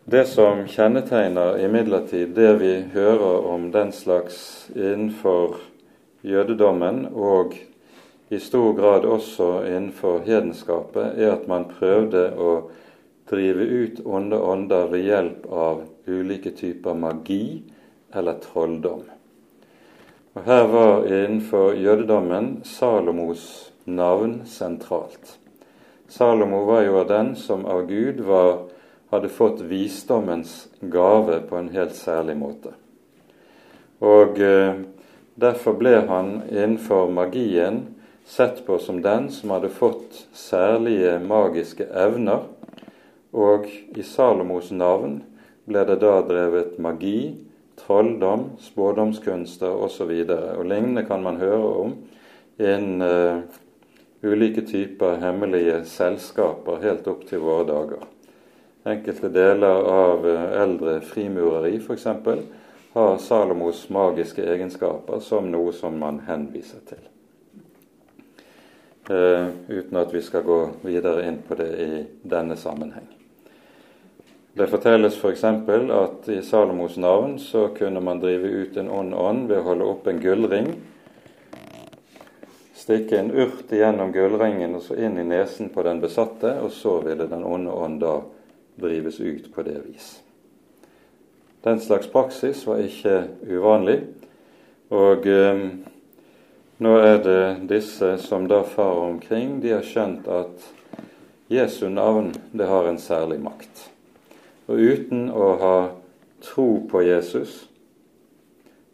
Det 0.06 0.22
som 0.30 0.60
kjennetegner 0.70 1.56
imidlertid 1.66 2.36
det 2.36 2.52
vi 2.60 2.74
hører 2.92 3.48
om 3.50 3.72
den 3.74 3.88
slags 3.90 4.68
innenfor 4.76 5.56
jødedommen 6.22 7.08
og 7.10 7.56
i 8.28 8.40
stor 8.40 8.72
grad 8.72 9.04
også 9.04 9.66
innenfor 9.66 10.24
hedenskapet, 10.26 11.14
er 11.18 11.36
at 11.36 11.46
man 11.48 11.68
prøvde 11.70 12.32
å 12.34 12.52
drive 13.30 13.62
ut 13.62 14.00
onde 14.06 14.38
ånder 14.38 14.88
ved 14.90 15.04
hjelp 15.06 15.46
av 15.50 15.84
ulike 16.06 16.50
typer 16.58 16.98
magi 16.98 17.62
eller 18.14 18.40
trolldom. 18.42 19.04
Og 20.36 20.42
Her 20.44 20.66
var 20.68 21.06
innenfor 21.06 21.78
jødedommen 21.78 22.60
Salomos 22.64 23.72
navn 23.86 24.42
sentralt. 24.46 25.38
Salomo 26.08 26.64
var 26.66 26.82
jo 26.86 27.04
den 27.08 27.34
som 27.36 27.64
av 27.66 27.86
Gud 27.86 28.20
var, 28.26 28.66
hadde 29.10 29.30
fått 29.30 29.62
visdommens 29.62 30.66
gave 30.80 31.40
på 31.46 31.56
en 31.56 31.70
helt 31.74 31.94
særlig 31.94 32.36
måte. 32.36 32.74
Og 34.02 34.38
eh, 34.42 34.82
Derfor 35.36 35.74
ble 35.76 35.98
han 36.08 36.30
innenfor 36.48 37.10
magien 37.12 37.82
sett 38.26 38.66
på 38.66 38.78
som 38.78 39.02
den 39.02 39.30
som 39.30 39.50
hadde 39.54 39.70
fått 39.70 40.26
særlige 40.34 41.18
magiske 41.22 41.86
evner, 41.94 42.48
og 43.32 43.68
i 43.70 44.02
Salomos 44.02 44.72
navn 44.74 45.20
ble 45.66 45.84
det 45.86 45.98
da 46.02 46.18
drevet 46.26 46.78
magi, 46.82 47.36
trolldom, 47.78 48.48
spådomskunster 48.62 49.70
osv. 49.70 50.10
Og, 50.10 50.26
så 50.26 50.58
og 50.58 50.66
lignende 50.66 51.04
kan 51.06 51.22
man 51.22 51.38
høre 51.40 51.72
om 51.84 51.96
innen 52.58 53.02
uh, 53.04 53.42
ulike 54.24 54.64
typer 54.66 55.20
hemmelige 55.20 55.82
selskaper 55.86 56.80
helt 56.82 57.08
opp 57.10 57.26
til 57.28 57.44
våre 57.44 57.66
dager. 57.68 58.06
Enkelte 58.86 59.30
deler 59.34 59.90
av 59.90 60.24
uh, 60.24 60.46
eldre 60.62 61.00
frimureri 61.04 61.76
f.eks. 61.82 62.08
har 62.96 63.18
Salomos 63.20 63.84
magiske 63.92 64.46
egenskaper 64.46 65.20
som 65.20 65.52
noe 65.52 65.74
som 65.76 66.00
man 66.00 66.24
henviser 66.26 66.82
til. 66.88 67.04
Uh, 69.06 69.52
uten 69.68 70.00
at 70.00 70.10
vi 70.10 70.22
skal 70.22 70.42
gå 70.42 70.58
videre 70.82 71.28
inn 71.28 71.38
på 71.46 71.54
det 71.54 71.68
i 71.78 72.00
denne 72.26 72.56
sammenheng. 72.58 73.06
Det 74.56 74.66
fortelles 74.66 75.14
f.eks. 75.20 75.44
For 75.66 75.90
at 75.94 76.28
i 76.32 76.40
Salomos 76.42 76.96
navn 76.98 77.36
så 77.38 77.68
kunne 77.76 78.00
man 78.02 78.18
drive 78.18 78.48
ut 78.48 78.76
en 78.80 78.90
ond 78.90 79.14
ånd 79.14 79.46
ved 79.50 79.60
å 79.60 79.66
holde 79.68 79.88
opp 79.92 80.08
en 80.10 80.18
gullring, 80.18 80.70
stikke 82.74 83.18
en 83.20 83.30
urt 83.30 83.70
gjennom 83.70 84.10
gullringen 84.14 84.74
og 84.78 84.82
så 84.86 84.96
inn 84.98 85.18
i 85.20 85.26
nesen 85.28 85.70
på 85.74 85.84
den 85.86 86.00
besatte, 86.02 86.56
og 86.62 86.72
så 86.74 86.98
ville 87.04 87.28
den 87.30 87.44
onde 87.44 87.74
ånd 87.74 88.00
da 88.02 88.20
drives 88.80 89.20
ut 89.20 89.52
på 89.54 89.64
det 89.66 89.80
vis. 89.84 90.16
Den 91.62 91.78
slags 91.82 92.10
praksis 92.10 92.66
var 92.66 92.82
ikke 92.82 93.26
uvanlig, 93.46 94.00
og 94.90 95.26
uh, 95.26 95.62
nå 96.78 96.92
er 97.00 97.20
det 97.24 97.42
disse 97.70 98.16
som 98.20 98.48
da 98.48 98.62
farer 98.68 99.10
omkring, 99.10 99.60
de 99.60 99.72
har 99.72 99.86
skjønt 99.86 100.28
at 100.28 100.66
Jesu 101.48 101.88
navn 101.88 102.32
det 102.52 102.66
har 102.66 102.88
en 102.88 102.98
særlig 102.98 103.38
makt. 103.40 103.86
Og 104.66 104.80
uten 104.82 105.28
å 105.30 105.50
ha 105.60 105.76
tro 106.42 106.86
på 106.90 107.02
Jesus, 107.06 107.66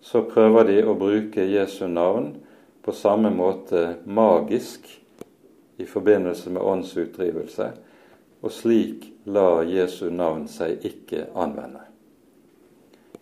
så 0.02 0.22
prøver 0.28 0.68
de 0.68 0.80
å 0.84 0.96
bruke 0.98 1.46
Jesu 1.48 1.86
navn 1.88 2.34
på 2.82 2.92
samme 2.92 3.30
måte 3.30 3.96
magisk 4.04 4.88
i 5.78 5.86
forbindelse 5.86 6.50
med 6.50 6.62
åndsutdrivelse, 6.62 7.70
og 8.42 8.52
slik 8.52 9.06
lar 9.24 9.62
Jesu 9.64 10.10
navn 10.10 10.48
seg 10.50 10.82
ikke 10.86 11.28
anvende. 11.38 11.86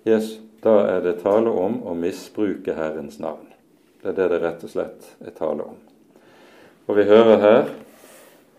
Yes, 0.08 0.38
da 0.64 0.80
er 0.88 1.04
det 1.04 1.20
tale 1.20 1.52
om 1.52 1.82
å 1.84 1.94
misbruke 1.96 2.74
Herrens 2.76 3.20
navn. 3.20 3.49
Det 4.02 4.08
er 4.08 4.16
det 4.16 4.28
det 4.32 4.40
rett 4.40 4.62
og 4.64 4.72
slett 4.72 5.08
er 5.20 5.34
tale 5.36 5.66
om. 5.68 5.76
Og 6.88 6.96
vi 6.96 7.04
hører 7.04 7.42
her 7.44 7.68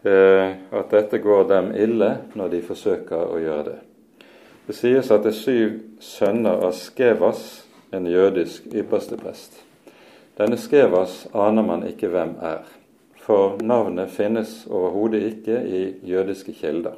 eh, 0.06 0.51
at 0.77 0.93
dette 0.93 1.21
går 1.23 1.47
dem 1.49 1.71
ille 1.73 2.12
når 2.38 2.54
de 2.54 2.62
forsøker 2.65 3.34
å 3.34 3.39
gjøre 3.41 3.63
det. 3.71 3.80
Det 4.67 4.77
sies 4.77 5.10
at 5.12 5.25
det 5.25 5.34
er 5.34 5.39
syv 5.39 5.73
sønner 5.99 6.62
av 6.67 6.75
Skevas, 6.77 7.65
en 7.91 8.06
jødisk 8.08 8.69
ypperste 8.71 9.17
prest. 9.19 9.58
Denne 10.38 10.56
Skevas 10.62 11.25
aner 11.36 11.65
man 11.65 11.84
ikke 11.89 12.08
hvem 12.13 12.38
er, 12.39 12.62
for 13.25 13.58
navnet 13.60 14.13
finnes 14.13 14.62
overhodet 14.69 15.25
ikke 15.27 15.58
i 15.65 15.82
jødiske 16.08 16.54
kilder. 16.56 16.95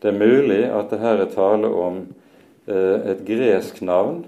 Det 0.00 0.10
er 0.10 0.18
mulig 0.18 0.64
at 0.72 0.90
det 0.90 0.98
her 1.04 1.20
er 1.20 1.30
tale 1.30 1.68
om 1.68 2.02
eh, 2.66 3.12
et 3.12 3.22
gresk 3.28 3.82
navn 3.84 4.24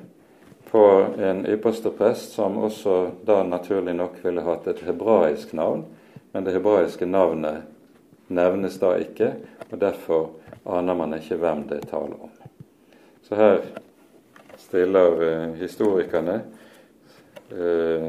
på 0.72 1.06
en 1.18 1.46
ypperste 1.46 1.90
prest 1.90 2.32
som 2.32 2.56
også 2.64 3.10
da 3.28 3.42
naturlig 3.44 3.92
nok 3.92 4.14
ville 4.24 4.40
hatt 4.46 4.66
et 4.72 4.78
hebraisk 4.86 5.50
navn, 5.52 5.82
men 6.32 6.46
det 6.46 6.54
hebraiske 6.54 7.04
navnet 7.06 7.66
nevnes 8.32 8.78
da 8.80 8.94
ikke, 8.96 9.34
og 9.68 9.74
derfor 9.82 10.30
aner 10.64 10.96
man 10.96 11.12
ikke 11.18 11.36
hvem 11.42 11.66
det 11.68 11.82
er 11.82 11.90
tale 11.90 12.16
om. 12.16 12.32
Så 13.28 13.36
her 13.36 13.60
stiller 14.56 15.20
eh, 15.26 15.52
historikerne 15.60 16.38
eh, 17.52 18.08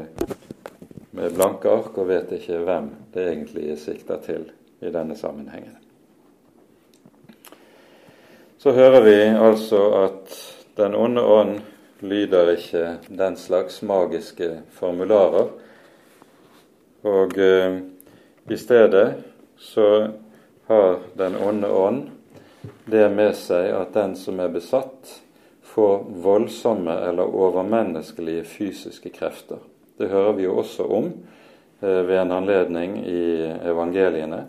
med 1.10 1.36
blanke 1.36 1.68
ark 1.68 2.00
og 2.00 2.08
vet 2.08 2.32
ikke 2.38 2.62
hvem 2.64 2.88
det 3.12 3.28
egentlig 3.28 3.66
er 3.74 3.82
sikta 3.84 4.16
til 4.24 4.48
i 4.80 4.88
denne 4.88 5.20
sammenhengen. 5.20 5.76
Så 8.56 8.72
hører 8.72 9.04
vi 9.04 9.20
altså 9.36 9.84
at 10.06 10.40
Den 10.76 10.94
onde 10.94 11.22
ånd 11.22 11.60
lyder 12.04 12.52
ikke 12.54 12.84
den 13.08 13.36
slags 13.36 13.80
magiske 13.82 14.50
formularer. 14.76 15.48
Og 17.04 17.38
eh, 17.38 17.78
i 18.48 18.56
stedet 18.56 19.14
så 19.56 19.88
har 20.66 20.98
Den 21.16 21.36
onde 21.36 21.68
ånd 21.68 22.10
det 22.84 23.08
med 23.12 23.34
seg 23.36 23.70
at 23.76 23.92
den 23.92 24.14
som 24.16 24.40
er 24.40 24.52
besatt, 24.52 25.20
får 25.74 26.04
voldsomme 26.24 26.92
eller 27.08 27.28
overmenneskelige 27.28 28.44
fysiske 28.44 29.10
krefter. 29.10 29.58
Det 29.98 30.08
hører 30.08 30.36
vi 30.36 30.46
jo 30.46 30.58
også 30.60 30.86
om 30.86 31.10
eh, 31.80 32.00
ved 32.06 32.18
en 32.20 32.32
anledning 32.32 32.98
i 33.06 33.24
evangeliene. 33.64 34.44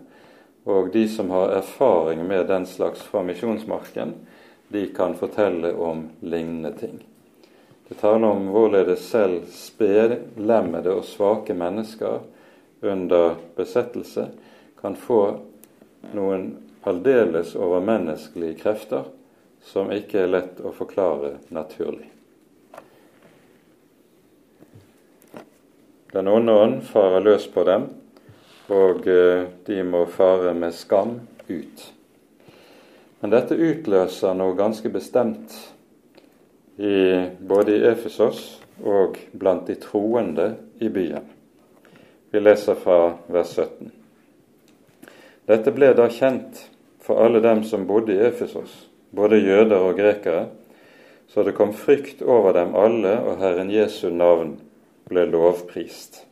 Og 0.66 0.91
de 0.93 1.08
som 1.10 1.30
har 1.30 1.58
erfaring 1.58 2.24
med 2.28 2.47
den 2.47 2.66
slags 2.66 3.01
fra 3.01 3.24
misjonsmarken, 3.24 4.14
de 4.68 4.88
kan 4.95 5.16
fortelle 5.18 5.74
om 5.76 6.08
lignende 6.22 6.72
ting. 6.80 7.03
Det 7.88 7.95
taler 7.99 8.27
om 8.27 8.47
hvorledes 8.49 9.03
selv 9.11 9.43
spedlemmede 9.53 10.93
og 10.95 11.05
svake 11.05 11.53
mennesker 11.53 12.23
under 12.81 13.36
besettelse 13.57 14.29
kan 14.81 14.97
få 14.97 15.19
noen 16.17 16.47
aldeles 16.86 17.53
overmenneskelige 17.57 18.57
krefter 18.63 19.05
som 19.65 19.91
ikke 19.93 20.23
er 20.23 20.33
lett 20.33 20.61
å 20.65 20.73
forklare 20.73 21.36
naturlig. 21.53 22.09
Den 26.13 26.29
onde 26.31 26.53
ånd 26.53 26.81
farer 26.88 27.21
løs 27.25 27.45
på 27.51 27.65
dem, 27.67 27.89
og 28.71 29.07
eh, 29.09 29.45
de 29.67 29.81
må 29.83 30.05
fare 30.09 30.53
med 30.57 30.73
skam 30.73 31.17
ut. 31.49 31.88
Men 33.19 33.33
dette 33.33 33.57
utløser 33.57 34.38
noe 34.38 34.55
ganske 34.57 34.89
bestemt 34.93 35.57
i, 36.78 37.26
både 37.39 37.76
i 37.76 37.84
Efesos 37.88 38.61
og 38.84 39.19
blant 39.32 39.67
de 39.67 39.76
troende 39.80 40.55
i 40.80 40.89
byen. 40.89 41.23
Vi 42.32 42.41
leser 42.41 42.76
fra 42.76 43.15
vers 43.32 43.53
17. 43.55 43.91
Dette 45.47 45.71
ble 45.71 45.93
da 45.95 46.09
kjent 46.11 46.65
for 47.05 47.21
alle 47.23 47.39
dem 47.39 47.63
som 47.63 47.86
bodde 47.88 48.15
i 48.15 48.23
Efesos, 48.28 48.73
både 49.15 49.39
jøder 49.39 49.84
og 49.86 49.95
grekere, 49.99 50.47
så 51.30 51.43
det 51.43 51.55
kom 51.57 51.73
frykt 51.73 52.21
over 52.21 52.53
dem 52.57 52.76
alle, 52.76 53.17
og 53.21 53.39
Herren 53.41 53.71
Jesu 53.71 54.09
navn 54.09 54.55
ble 55.09 55.26
lovprist. 55.30 56.23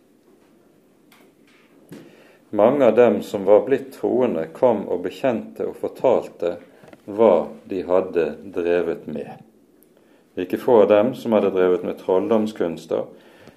Mange 2.53 2.85
av 2.85 2.97
dem 2.97 3.21
som 3.25 3.45
var 3.45 3.63
blitt 3.65 3.93
troende, 3.95 4.45
kom 4.53 4.83
og 4.89 5.05
bekjente 5.07 5.65
og 5.69 5.79
fortalte 5.81 6.57
hva 7.05 7.47
de 7.69 7.81
hadde 7.87 8.27
drevet 8.53 9.07
med. 9.09 9.52
Ikke 10.39 10.57
få 10.57 10.81
av 10.83 10.87
dem 10.89 11.13
som 11.15 11.35
hadde 11.35 11.53
drevet 11.53 11.83
med 11.85 11.99
trolldomskunster, 12.01 13.05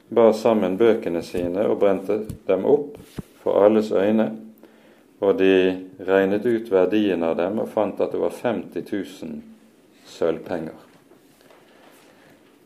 bar 0.09 0.35
sammen 0.37 0.77
bøkene 0.79 1.23
sine 1.25 1.65
og 1.67 1.81
brente 1.81 2.23
dem 2.47 2.67
opp 2.69 2.99
for 3.43 3.65
alles 3.65 3.93
øyne 3.93 4.31
og 5.21 5.39
de 5.39 5.53
regnet 6.07 6.45
ut 6.45 6.69
verdien 6.73 7.25
av 7.25 7.37
dem 7.39 7.61
og 7.63 7.71
fant 7.73 8.01
at 8.05 8.13
det 8.13 8.21
var 8.21 8.35
50 8.37 8.85
000 8.93 9.39
sølvpenger. 10.07 10.77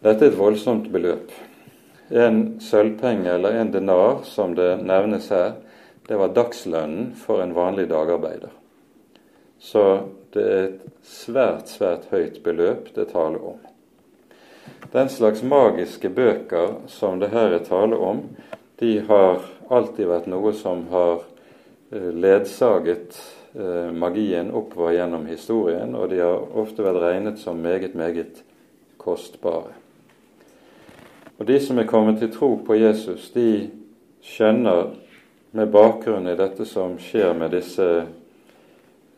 Dette 0.00 0.26
er 0.26 0.32
et 0.32 0.38
voldsomt 0.38 0.88
beløp. 0.92 1.30
En 2.10 2.58
sølvpenge, 2.64 3.28
eller 3.30 3.60
en 3.60 3.70
denar, 3.70 4.24
som 4.26 4.56
det 4.56 4.80
nevnes 4.82 5.28
her, 5.30 5.52
det 6.08 6.18
var 6.18 6.32
dagslønnen 6.34 7.12
for 7.14 7.42
en 7.44 7.54
vanlig 7.54 7.86
dagarbeider. 7.92 8.50
Så 9.60 9.84
det 10.34 10.46
er 10.46 10.62
et 10.64 10.80
svært, 11.06 11.68
svært 11.70 12.08
høyt 12.10 12.40
beløp 12.42 12.90
det 12.96 13.10
taler 13.12 13.44
om. 13.52 13.60
Den 14.92 15.08
slags 15.08 15.42
magiske 15.42 16.10
bøker 16.10 16.80
som 16.90 17.20
det 17.20 17.30
her 17.30 17.54
er 17.54 17.66
tale 17.66 17.96
om, 17.96 18.24
de 18.80 18.98
har 19.06 19.44
alltid 19.70 20.08
vært 20.08 20.26
noe 20.30 20.52
som 20.56 20.86
har 20.90 21.20
Eh, 21.92 22.12
ledsaget 22.12 23.22
eh, 23.54 23.92
magien 23.92 24.50
oppover 24.50 24.92
gjennom 24.92 25.26
historien, 25.26 25.94
og 25.94 26.10
de 26.10 26.20
har 26.22 26.44
ofte 26.54 26.84
vært 26.86 27.02
regnet 27.02 27.40
som 27.42 27.58
meget, 27.58 27.96
meget 27.98 28.44
kostbare. 28.96 29.74
Og 31.38 31.46
De 31.46 31.56
som 31.60 31.78
er 31.78 31.88
kommet 31.90 32.20
til 32.20 32.30
tro 32.30 32.52
på 32.62 32.76
Jesus, 32.78 33.32
de 33.34 33.70
skjønner 34.22 34.92
med 35.50 35.72
bakgrunn 35.74 36.30
i 36.30 36.36
dette 36.38 36.62
som 36.68 36.94
skjer 37.02 37.34
med 37.34 37.56
disse 37.58 37.88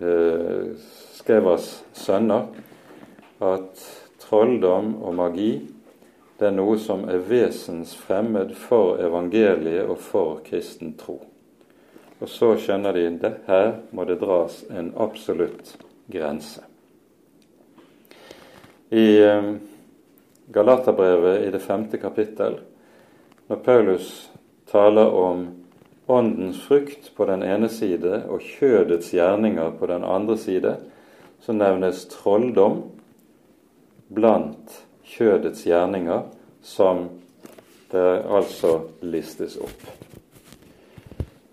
eh, 0.00 0.72
Skevas 1.12 1.84
sønner, 1.92 2.48
at 3.36 3.84
trolldom 4.32 4.94
og 5.04 5.14
magi 5.14 5.52
det 6.40 6.48
er 6.48 6.54
noe 6.56 6.78
som 6.80 7.04
er 7.06 7.20
vesensfremmed 7.28 8.54
for 8.56 8.96
evangeliet 9.04 9.84
og 9.86 9.98
for 10.00 10.38
kristen 10.46 10.94
tro. 10.98 11.18
Og 12.18 12.30
så 12.30 12.54
skjønner 12.58 12.96
de 12.96 13.04
at 13.28 13.42
her 13.46 13.68
må 13.92 14.06
det 14.08 14.16
dras 14.22 14.62
en 14.72 14.88
absolutt 14.96 15.74
grense. 16.10 16.64
I 18.90 19.04
eh, 19.22 19.52
Galaterbrevet 20.52 21.44
i 21.46 21.52
det 21.52 21.60
femte 21.62 22.00
kapittel, 22.00 22.56
når 23.46 23.60
Paulus 23.62 24.08
taler 24.72 25.12
om 25.12 25.44
åndens 26.10 26.58
frukt 26.64 27.12
på 27.14 27.28
den 27.28 27.44
ene 27.46 27.68
side 27.70 28.24
og 28.26 28.42
kjødets 28.42 29.12
gjerninger 29.14 29.76
på 29.78 29.92
den 29.92 30.02
andre 30.02 30.38
side, 30.40 30.74
så 31.38 31.54
nevnes 31.54 32.08
trolldom 32.10 32.82
blant 34.14 34.78
kjødets 35.08 35.64
gjerninger, 35.66 36.28
som 36.62 37.08
det 37.92 38.08
altså 38.28 38.78
listes 39.04 39.58
opp. 39.60 39.88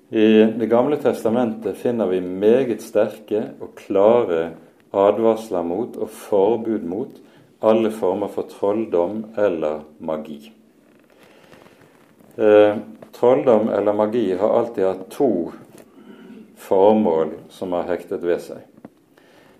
I 0.09 0.45
Det 0.57 0.69
gamle 0.69 0.97
testamentet 0.97 1.77
finner 1.77 2.09
vi 2.09 2.21
meget 2.21 2.81
sterke 2.81 3.43
og 3.61 3.75
klare 3.77 4.53
advarsler 4.89 5.65
mot 5.65 5.97
og 6.01 6.09
forbud 6.09 6.87
mot 6.89 7.19
alle 7.61 7.91
former 7.91 8.31
for 8.33 8.47
trolldom 8.49 9.25
eller 9.37 9.83
magi. 9.99 10.39
Eh, 12.39 12.77
trolldom 13.13 13.69
eller 13.69 13.93
magi 13.93 14.31
har 14.39 14.59
alltid 14.59 14.85
hatt 14.87 15.09
to 15.11 15.51
formål 16.57 17.35
som 17.49 17.75
har 17.75 17.89
hektet 17.91 18.23
ved 18.23 18.41
seg. 18.41 18.63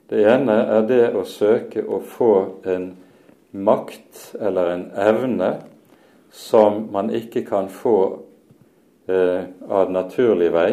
Det 0.10 0.24
ene 0.26 0.55
er 0.74 0.88
det 0.89 1.03
å 1.14 1.22
søke 1.28 1.84
å 1.86 1.99
få 2.01 2.34
en 2.66 2.88
makt 3.53 4.32
eller 4.41 4.72
en 4.74 4.88
evne 4.97 5.49
som 6.34 6.88
man 6.93 7.12
ikke 7.14 7.43
kan 7.45 7.70
få 7.70 7.97
eh, 9.10 9.45
av 9.70 9.91
naturlig 9.93 10.49
vei, 10.53 10.72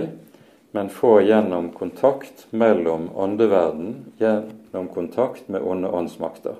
men 0.72 0.88
få 0.92 1.18
gjennom 1.24 1.68
kontakt 1.76 2.46
mellom 2.50 3.10
åndeverden, 3.12 3.94
gjennom 4.20 4.88
kontakt 4.92 5.48
med 5.52 5.64
onde 5.64 5.92
åndsmakter. 5.92 6.56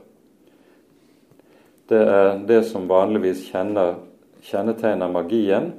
Det 1.88 2.02
er 2.02 2.38
det 2.44 2.62
som 2.68 2.88
vanligvis 2.90 3.44
kjenner, 3.48 3.94
kjennetegner 4.44 5.12
magien. 5.12 5.72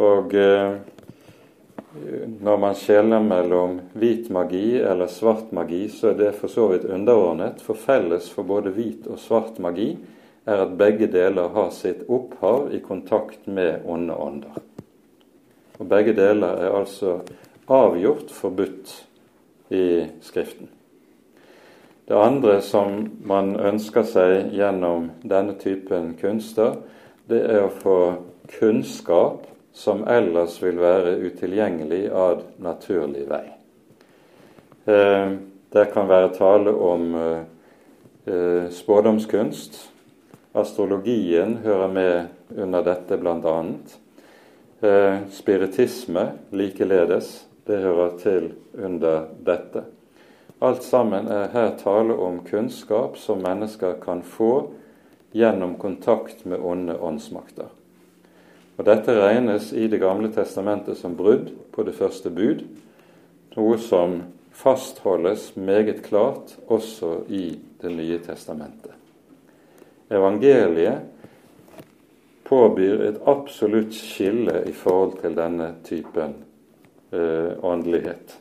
Og 0.00 0.34
eh, 0.34 0.80
når 2.40 2.56
man 2.56 2.76
skjeler 2.78 3.20
mellom 3.20 3.76
hvit 3.98 4.30
magi 4.32 4.78
eller 4.80 5.10
svart 5.12 5.52
magi, 5.52 5.84
så 5.92 6.12
er 6.12 6.18
det 6.18 6.32
for 6.38 6.48
så 6.48 6.70
vidt 6.70 6.88
underordnet, 6.88 7.60
for 7.60 7.76
felles 7.76 8.30
for 8.32 8.48
både 8.48 8.72
hvit 8.72 9.06
og 9.10 9.20
svart 9.20 9.60
magi 9.60 9.92
er 10.48 10.64
at 10.64 10.74
begge 10.78 11.06
deler 11.12 11.52
har 11.54 11.70
sitt 11.74 12.06
opphav 12.08 12.72
i 12.74 12.80
kontakt 12.82 13.46
med 13.46 13.84
onde 13.86 14.16
ånder. 14.16 14.56
Og 15.78 15.88
begge 15.90 16.16
deler 16.16 16.64
er 16.64 16.78
altså 16.80 17.20
avgjort 17.68 18.32
forbudt 18.34 18.96
i 19.72 20.06
Skriften. 20.24 20.68
Det 22.08 22.18
andre 22.18 22.58
som 22.64 23.04
man 23.24 23.54
ønsker 23.56 24.04
seg 24.08 24.50
gjennom 24.56 25.10
denne 25.22 25.54
typen 25.60 26.16
kunster, 26.18 26.80
det 27.30 27.44
er 27.46 27.66
å 27.68 27.72
få 27.72 27.98
kunnskap 28.58 29.46
som 29.72 30.04
ellers 30.08 30.58
vil 30.62 30.78
være 30.80 31.16
utilgjengelig 31.24 32.04
av 32.12 32.42
naturlig 32.62 33.24
vei. 33.30 33.44
Eh, 34.84 35.32
det 35.72 35.84
kan 35.94 36.08
være 36.08 36.34
tale 36.36 36.74
om 36.76 37.14
eh, 37.16 38.68
spådomskunst. 38.70 39.78
Astrologien 40.52 41.56
hører 41.64 41.88
med 41.88 42.58
under 42.60 42.84
dette 42.84 43.16
bl.a. 43.16 43.56
Eh, 44.82 45.18
spiritisme 45.32 46.26
likeledes, 46.50 47.46
det 47.64 47.80
hører 47.80 48.16
til 48.20 48.52
under 48.74 49.28
dette. 49.46 49.86
Alt 50.62 50.84
sammen 50.84 51.26
er 51.32 51.48
her 51.54 51.72
tale 51.80 52.14
om 52.14 52.42
kunnskap 52.46 53.16
som 53.18 53.40
mennesker 53.42 53.96
kan 54.02 54.20
få 54.22 54.68
gjennom 55.32 55.78
kontakt 55.78 56.44
med 56.44 56.60
onde 56.60 56.98
åndsmakter. 56.98 57.70
Og 58.78 58.86
Dette 58.88 59.14
regnes 59.14 59.72
i 59.72 59.88
Det 59.88 60.00
gamle 60.00 60.32
testamentet 60.32 60.98
som 60.98 61.16
brudd 61.16 61.50
på 61.72 61.84
det 61.84 61.94
første 61.94 62.30
bud, 62.30 62.64
noe 63.56 63.78
som 63.78 64.22
fastholdes 64.52 65.52
meget 65.56 66.02
klart 66.06 66.56
også 66.68 67.24
i 67.28 67.58
Det 67.82 67.90
nye 67.90 68.18
testamentet. 68.22 68.92
Evangeliet 70.12 71.00
påbyr 72.44 73.00
et 73.08 73.20
absolutt 73.26 73.94
skille 73.96 74.62
i 74.68 74.72
forhold 74.76 75.16
til 75.22 75.34
denne 75.36 75.72
typen 75.84 76.34
eh, 77.12 77.56
åndelighet. 77.64 78.36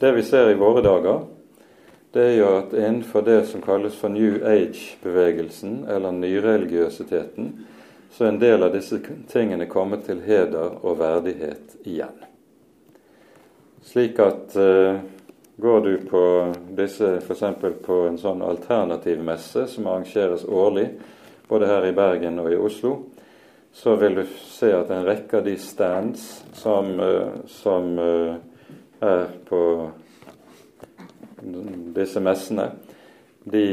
Det 0.00 0.12
vi 0.14 0.22
ser 0.22 0.50
i 0.50 0.58
våre 0.58 0.82
dager, 0.82 1.24
det 2.14 2.22
er 2.22 2.36
jo 2.38 2.50
at 2.60 2.74
innenfor 2.78 3.24
det 3.26 3.40
som 3.50 3.62
kalles 3.62 3.96
for 3.98 4.08
New 4.08 4.38
Age-bevegelsen, 4.46 5.84
eller 5.90 6.14
nyreligiøsiteten, 6.14 7.52
så 8.14 8.24
er 8.24 8.28
en 8.28 8.38
del 8.38 8.62
av 8.62 8.70
disse 8.70 9.00
tingene 9.26 9.66
kommet 9.66 10.04
til 10.06 10.20
heder 10.22 10.76
og 10.86 11.00
verdighet 11.00 11.72
igjen. 11.82 12.20
Slik 13.82 14.20
at 14.22 14.54
uh, 14.54 15.00
går 15.58 15.80
du 15.82 15.90
på 16.06 16.22
disse 16.78 17.16
f.eks. 17.18 17.42
på 17.82 17.98
en 18.06 18.20
sånn 18.22 18.46
alternativ 18.46 19.18
messe 19.18 19.66
som 19.66 19.90
arrangeres 19.90 20.46
årlig, 20.46 20.86
både 21.50 21.66
her 21.66 21.88
i 21.90 21.92
Bergen 21.96 22.38
og 22.38 22.52
i 22.54 22.62
Oslo, 22.70 22.94
så 23.74 23.98
vil 23.98 24.20
du 24.20 24.24
se 24.46 24.70
at 24.70 24.94
en 24.94 25.10
rekke 25.10 25.40
av 25.42 25.50
de 25.50 25.58
stands 25.58 26.30
som, 26.54 26.94
uh, 26.94 27.42
som 27.50 27.98
uh, 27.98 28.36
er 29.02 29.26
på 29.50 29.64
disse 31.98 32.22
messene, 32.22 32.70
de 33.42 33.68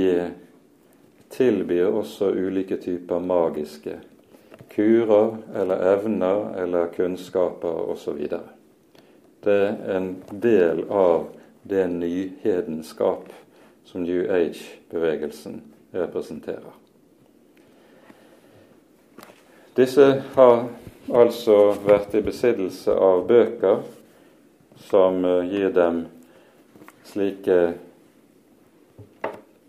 tilbyr 1.30 1.94
også 1.94 2.34
ulike 2.34 2.82
typer 2.82 3.22
magiske 3.22 4.02
kurer 4.72 5.38
eller 5.56 5.84
evner 5.94 6.62
eller 6.64 6.88
kunnskaper 6.96 7.92
osv. 7.92 8.28
Det 9.44 9.58
er 9.68 9.98
en 9.98 10.16
del 10.32 10.84
av 10.90 11.28
det 11.64 11.88
nyhedenskap 11.88 13.34
som 13.84 14.04
New 14.04 14.32
Age-bevegelsen 14.32 15.62
representerer. 15.92 16.78
Disse 19.76 20.24
har 20.36 20.66
altså 21.14 21.58
vært 21.86 22.16
i 22.16 22.24
besittelse 22.24 22.92
av 22.92 23.26
bøker 23.28 23.84
som 24.88 25.24
eh, 25.26 25.46
gir 25.52 25.72
dem 25.76 26.04
slike 27.08 27.60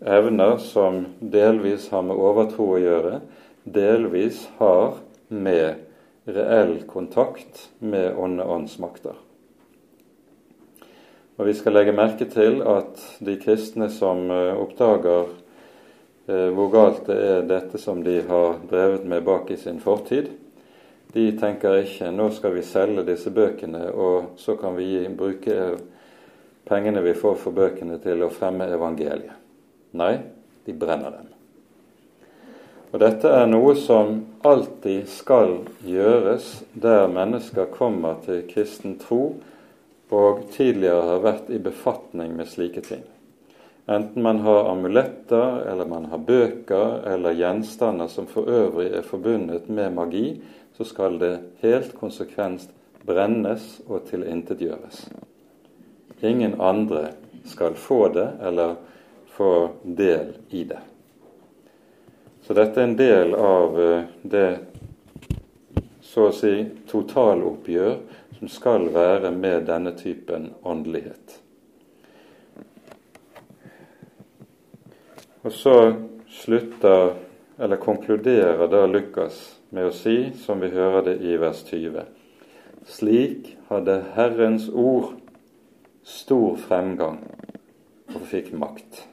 evner 0.03 0.57
som 0.57 1.05
delvis 1.19 1.87
har 1.91 2.03
med 2.03 2.19
overtro 2.19 2.73
å 2.75 2.81
gjøre, 2.81 3.21
delvis 3.63 4.47
har 4.57 4.97
med 5.27 5.75
reell 6.25 6.81
kontakt 6.87 7.69
med 7.79 8.15
onde 8.17 8.43
åndsmakter. 8.43 9.15
Og 11.35 11.45
Vi 11.45 11.53
skal 11.57 11.73
legge 11.73 11.95
merke 11.97 12.27
til 12.29 12.61
at 12.61 12.99
de 13.19 13.35
kristne 13.41 13.89
som 13.89 14.29
eh, 14.31 14.53
oppdager 14.53 15.31
eh, 16.27 16.49
hvor 16.53 16.69
galt 16.71 17.07
det 17.09 17.17
er 17.17 17.47
dette 17.49 17.81
som 17.81 18.03
de 18.05 18.19
har 18.27 18.59
drevet 18.69 19.07
med 19.09 19.25
bak 19.25 19.51
i 19.51 19.57
sin 19.57 19.81
fortid, 19.81 20.29
de 21.13 21.25
tenker 21.37 21.81
ikke 21.81 22.11
nå 22.13 22.29
skal 22.33 22.55
vi 22.55 22.63
selge 22.65 23.05
disse 23.05 23.33
bøkene, 23.33 23.85
og 23.91 24.37
så 24.41 24.55
kan 24.57 24.77
vi 24.77 25.03
bruke 25.17 25.75
pengene 26.65 27.03
vi 27.05 27.13
får 27.17 27.37
for 27.41 27.53
bøkene 27.53 27.99
til 28.01 28.25
å 28.25 28.31
fremme 28.33 28.69
evangeliet. 28.69 29.37
Nei, 29.93 30.15
de 30.65 30.73
brenner 30.73 31.13
dem. 31.13 31.33
Og 32.93 33.01
Dette 33.01 33.25
er 33.25 33.47
noe 33.49 33.73
som 33.73 34.19
alltid 34.45 35.07
skal 35.09 35.55
gjøres 35.81 36.59
der 36.77 37.07
mennesker 37.09 37.71
kommer 37.73 38.19
til 38.21 38.43
kristen 38.51 38.99
tro 39.01 39.33
og 40.13 40.43
tidligere 40.53 41.07
har 41.07 41.23
vært 41.23 41.49
i 41.49 41.57
befatning 41.57 42.35
med 42.37 42.51
slike 42.51 42.83
ting. 42.85 43.01
Enten 43.89 44.21
man 44.21 44.43
har 44.45 44.69
amuletter, 44.69 45.63
eller 45.71 45.89
man 45.89 46.05
har 46.11 46.21
bøker 46.21 47.01
eller 47.09 47.33
gjenstander 47.35 48.13
som 48.13 48.29
for 48.29 48.45
øvrig 48.45 48.91
er 48.93 49.09
forbundet 49.09 49.67
med 49.73 49.97
magi, 49.97 50.27
så 50.77 50.85
skal 50.85 51.17
det 51.17 51.33
helt 51.65 51.97
konsekvent 51.97 52.69
brennes 53.09 53.81
og 53.89 54.05
tilintetgjøres. 54.07 55.07
Ingen 56.21 56.61
andre 56.61 57.09
skal 57.49 57.73
få 57.73 58.05
det 58.13 58.29
eller 58.39 58.77
få 59.33 59.53
del 59.83 60.35
i 60.53 60.63
det. 60.69 60.92
Så 62.43 62.53
dette 62.53 62.81
er 62.81 62.89
en 62.89 62.97
del 62.99 63.35
av 63.39 63.77
eh, 63.79 64.09
det 64.21 64.47
så 66.03 66.27
å 66.27 66.33
si 66.35 66.51
totaloppgjør 66.91 67.93
som 68.37 68.49
skal 68.51 68.89
være 68.93 69.31
med 69.31 69.63
denne 69.69 69.93
typen 69.95 70.49
åndelighet. 70.67 71.37
Og 75.43 75.55
så 75.55 75.77
slutter, 76.29 77.15
eller 77.57 77.79
konkluderer 77.79 78.67
da 78.71 78.83
Lukas 78.91 79.39
med 79.71 79.87
å 79.87 79.95
si, 79.95 80.17
som 80.43 80.59
vi 80.59 80.71
hører 80.75 81.07
det 81.07 81.15
i 81.23 81.39
vers 81.39 81.63
20, 81.71 82.03
slik 82.87 83.53
hadde 83.71 84.01
Herrens 84.17 84.67
ord 84.69 85.15
stor 86.03 86.59
fremgang 86.67 87.23
og 88.13 88.23
fikk 88.27 88.51
makt. 88.59 89.05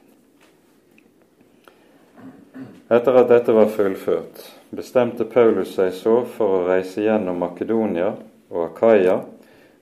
Etter 2.91 3.15
at 3.15 3.29
dette 3.31 3.53
var 3.55 3.69
fullført, 3.71 4.41
bestemte 4.75 5.23
Paulus 5.23 5.77
seg 5.77 5.93
så 5.95 6.17
for 6.27 6.57
å 6.57 6.65
reise 6.67 7.05
gjennom 7.05 7.37
Makedonia 7.39 8.09
og 8.51 8.65
Akaya 8.65 9.13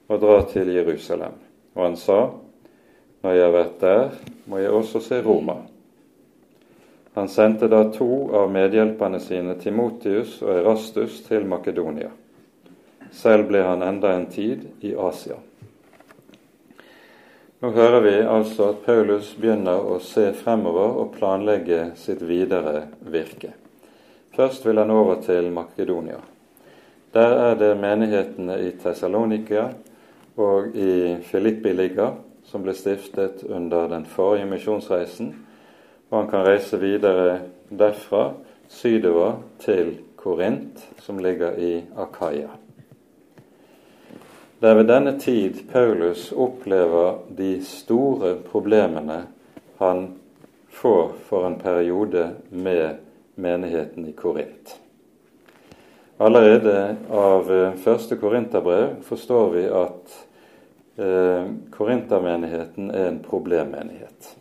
og 0.05 0.21
dra 0.21 0.35
til 0.51 0.69
Jerusalem. 0.75 1.33
Og 1.73 1.81
han 1.87 1.97
sa, 1.97 2.19
når 3.23 3.33
jeg 3.33 3.45
har 3.47 3.55
vært 3.55 3.81
der, 3.81 4.13
må 4.45 4.61
jeg 4.61 4.75
også 4.77 5.01
se 5.01 5.23
Roma. 5.25 5.57
Han 7.17 7.33
sendte 7.33 7.65
da 7.71 7.81
to 7.97 8.29
av 8.37 8.53
medhjelperne 8.53 9.17
sine, 9.25 9.57
Timotius 9.57 10.37
og 10.45 10.53
Erastus, 10.59 11.23
til 11.25 11.49
Makedonia. 11.49 12.13
Selv 13.09 13.49
ble 13.49 13.65
han 13.65 13.81
enda 13.89 14.13
en 14.13 14.29
tid 14.29 14.69
i 14.85 14.93
Asia. 14.93 15.41
Nå 17.59 17.69
hører 17.75 17.99
vi 17.99 18.11
altså 18.23 18.69
at 18.71 18.85
Paulus 18.85 19.33
begynner 19.35 19.81
å 19.83 19.97
se 19.99 20.29
fremover 20.39 20.93
og 21.01 21.09
planlegge 21.17 21.89
sitt 21.99 22.21
videre 22.23 22.85
virke. 23.03 23.49
Først 24.31 24.63
vil 24.63 24.79
han 24.79 24.93
over 24.95 25.19
til 25.25 25.49
Makedonia. 25.51 26.21
Der 27.11 27.35
er 27.49 27.57
det 27.59 27.73
menighetene 27.81 28.55
i 28.63 28.69
Tessalonika 28.79 29.65
og 30.39 30.71
i 30.71 31.17
Filippi 31.27 31.75
ligger, 31.75 32.15
som 32.47 32.63
ble 32.63 32.77
stiftet 32.79 33.43
under 33.43 33.91
den 33.91 34.07
forrige 34.07 34.47
misjonsreisen, 34.53 35.33
og 36.07 36.17
han 36.21 36.31
kan 36.31 36.47
reise 36.47 36.79
videre 36.79 37.41
derfra 37.67 38.23
sydover 38.71 39.41
til 39.59 39.97
Korint, 40.15 40.79
som 41.03 41.19
ligger 41.19 41.59
i 41.59 41.75
Akaya. 41.99 42.55
Det 44.59 44.67
er 44.67 44.75
ved 44.75 44.89
denne 44.89 45.13
tid 45.19 45.61
Paulus 45.71 46.31
opplever 46.35 47.21
de 47.31 47.61
store 47.63 48.33
problemene 48.43 49.21
han 49.77 50.01
får 50.69 51.13
for 51.29 51.45
en 51.47 51.55
periode 51.61 52.25
med 52.49 52.97
menigheten 53.39 54.07
i 54.09 54.11
Korint. 54.11 54.73
Allerede 56.17 56.95
av 57.09 57.47
eh, 57.51 57.77
første 57.79 58.17
korinterbrev 58.19 58.97
forstår 59.07 59.47
vi 59.53 59.63
at 59.71 60.17
eh, 60.99 61.47
korintermenigheten 61.71 62.91
er 62.91 63.07
en 63.13 63.21
problemmenighet. 63.23 64.33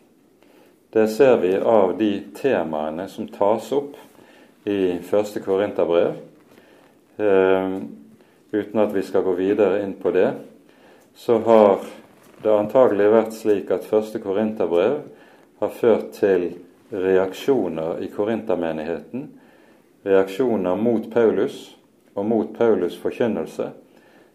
Det 0.90 1.06
ser 1.14 1.36
vi 1.44 1.54
av 1.62 1.94
de 1.98 2.10
temaene 2.34 3.06
som 3.06 3.30
tas 3.30 3.70
opp 3.70 3.94
i 4.66 4.98
første 4.98 5.46
korinterbrev. 5.46 6.18
Eh, 7.22 7.78
uten 8.52 8.80
at 8.80 8.94
vi 8.94 9.02
skal 9.02 9.24
gå 9.26 9.34
videre 9.38 9.82
inn 9.84 9.94
på 10.00 10.12
det, 10.14 10.30
så 11.14 11.38
har 11.44 11.82
det 12.42 12.54
antagelig 12.54 13.10
vært 13.12 13.34
slik 13.34 13.72
at 13.74 13.86
første 13.88 14.20
korinterbrev 14.22 15.00
har 15.58 15.74
ført 15.74 16.12
til 16.16 16.52
reaksjoner 16.94 18.00
i 18.04 18.08
korintermenigheten 18.12 19.26
reaksjoner 20.06 20.76
mot 20.76 21.10
Paulus 21.12 21.76
og 22.14 22.26
mot 22.26 22.54
Paulus' 22.56 22.98
forkynnelse 23.00 23.70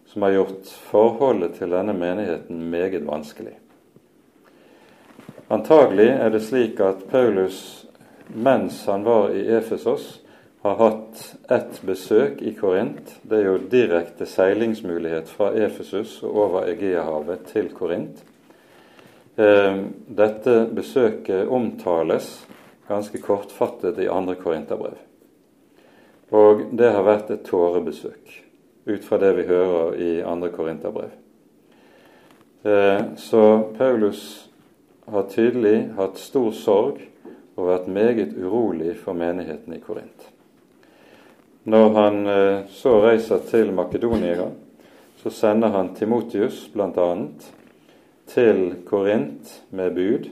som 0.05 0.22
har 0.22 0.36
gjort 0.36 0.74
forholdet 0.91 1.55
til 1.57 1.72
denne 1.74 1.93
menigheten 1.97 2.59
meget 2.70 3.07
vanskelig. 3.07 3.55
Antagelig 5.49 6.09
er 6.11 6.30
det 6.30 6.43
slik 6.43 6.80
at 6.80 7.05
Paulus, 7.11 7.86
mens 8.28 8.86
han 8.86 9.05
var 9.05 9.34
i 9.34 9.45
Efesos, 9.57 10.22
har 10.64 10.76
hatt 10.80 11.36
ett 11.51 11.82
besøk 11.82 12.41
i 12.41 12.53
Korint. 12.55 13.18
Det 13.22 13.41
er 13.41 13.49
jo 13.49 13.57
direkte 13.68 14.24
seilingsmulighet 14.26 15.28
fra 15.28 15.49
Efesus 15.59 16.22
og 16.24 16.38
over 16.45 16.70
Egeahavet 16.72 17.49
til 17.49 17.68
Korint. 17.76 18.22
Eh, 19.36 19.82
dette 20.07 20.53
besøket 20.72 21.51
omtales 21.51 22.30
ganske 22.88 23.20
kortfattet 23.20 23.99
i 23.99 24.07
andre 24.07 24.38
korinterbrev. 24.39 24.95
Og 26.32 26.64
det 26.72 26.93
har 26.95 27.03
vært 27.05 27.34
et 27.36 27.43
tårebesøk, 27.43 28.32
ut 28.88 29.03
fra 29.03 29.20
det 29.20 29.34
vi 29.38 29.45
hører 29.49 29.97
i 29.99 30.11
andre 30.24 30.49
Korinterbrev. 30.49 31.11
Eh, 32.64 33.01
så 33.20 33.43
Paulus 33.78 34.49
har 35.11 35.28
tydelig 35.28 35.91
hatt 35.97 36.18
stor 36.18 36.55
sorg 36.55 37.03
og 37.57 37.68
vært 37.68 37.91
meget 37.91 38.38
urolig 38.39 38.95
for 39.03 39.14
menigheten 39.14 39.76
i 39.76 39.82
Korint. 39.84 40.32
Når 41.64 41.89
han 41.95 42.28
eh, 42.28 42.66
så 42.68 42.97
reiser 43.05 43.39
til 43.47 43.70
Makedonia, 43.72 44.49
så 45.22 45.32
sender 45.32 45.72
han 45.72 45.93
Timotius 45.95 46.66
bl.a. 46.74 47.05
til 48.28 48.59
Korint 48.84 49.53
med 49.72 49.95
bud, 49.95 50.28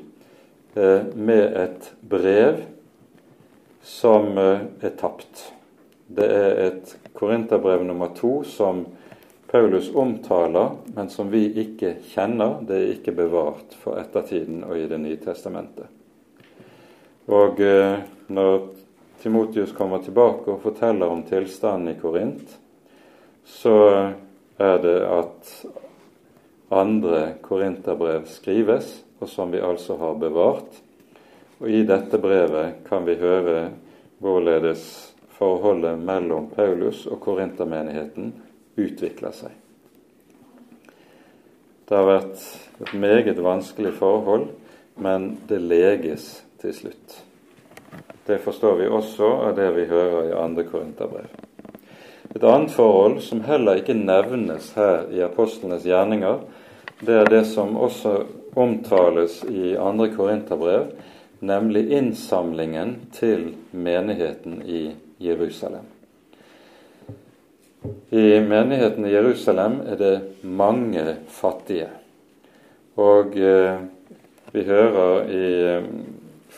eh, 0.75 1.05
med 1.15 1.55
et 1.55 1.87
brev 2.03 2.59
som 3.79 4.35
eh, 4.43 4.65
er 4.83 4.97
tapt. 4.99 5.45
Det 6.11 6.27
er 6.27 6.59
et 6.65 6.93
Korinterbrev 7.15 7.87
nummer 7.87 8.11
to 8.17 8.41
som 8.43 8.83
Paulus 9.47 9.87
omtaler, 9.95 10.75
men 10.91 11.07
som 11.07 11.31
vi 11.31 11.45
ikke 11.63 11.93
kjenner. 12.11 12.59
Det 12.67 12.75
er 12.75 12.93
ikke 12.97 13.15
bevart 13.15 13.71
for 13.79 14.03
ettertiden 14.03 14.65
og 14.67 14.75
i 14.75 14.87
Det 14.91 14.99
nye 14.99 15.23
testamentet. 15.23 15.87
Og 17.31 17.59
når 18.27 18.57
Timotius 19.21 19.71
kommer 19.77 20.01
tilbake 20.01 20.49
og 20.49 20.63
forteller 20.63 21.11
om 21.13 21.21
tilstanden 21.27 21.93
i 21.93 21.99
Korint, 21.99 22.57
så 23.45 23.75
er 24.57 24.81
det 24.81 24.97
at 25.05 25.51
andre 26.71 27.21
korinterbrev 27.43 28.25
skrives, 28.31 29.01
og 29.21 29.29
som 29.29 29.51
vi 29.53 29.61
altså 29.61 29.97
har 30.01 30.17
bevart. 30.17 30.81
Og 31.61 31.69
i 31.69 31.83
dette 31.85 32.17
brevet 32.17 32.81
kan 32.87 33.05
vi 33.05 33.19
høre 33.21 33.69
hvorledes 34.21 34.85
forholdet 35.37 35.99
mellom 36.01 36.49
Paulus 36.55 37.05
og 37.05 37.19
korintermenigheten 37.21 38.31
utvikler 38.81 39.35
seg. 39.35 39.53
Det 41.85 41.97
har 41.97 42.07
vært 42.07 42.45
et 42.81 42.93
meget 42.95 43.41
vanskelig 43.43 43.91
forhold, 43.99 44.47
men 45.01 45.35
det 45.49 45.59
leges 45.61 46.37
til 46.61 46.73
slutt. 46.73 47.21
Det 48.27 48.37
forstår 48.43 48.75
vi 48.79 48.87
også 48.87 49.29
av 49.47 49.55
det 49.57 49.69
vi 49.75 49.85
hører 49.89 50.29
i 50.29 50.37
andre 50.37 50.63
korinterbrev. 50.67 51.29
Et 52.35 52.43
annet 52.43 52.71
forhold 52.71 53.17
som 53.25 53.41
heller 53.43 53.81
ikke 53.81 53.97
nevnes 53.97 54.69
her 54.77 55.09
i 55.11 55.23
apostlenes 55.25 55.83
gjerninger, 55.83 56.39
det 57.01 57.15
er 57.17 57.31
det 57.31 57.45
som 57.49 57.75
også 57.75 58.21
omtales 58.55 59.41
i 59.49 59.73
andre 59.75 60.11
korinterbrev, 60.13 60.91
nemlig 61.41 61.89
innsamlingen 61.97 62.95
til 63.15 63.55
menigheten 63.71 64.61
i 64.61 64.83
Jerusalem. 65.19 65.89
I 68.13 68.39
menigheten 68.45 69.05
i 69.05 69.13
Jerusalem 69.15 69.79
er 69.89 69.97
det 69.97 70.15
mange 70.43 71.15
fattige. 71.27 71.89
Og 73.01 73.37
eh, 73.37 73.79
vi 74.53 74.63
hører 74.67 75.29
i 75.31 75.47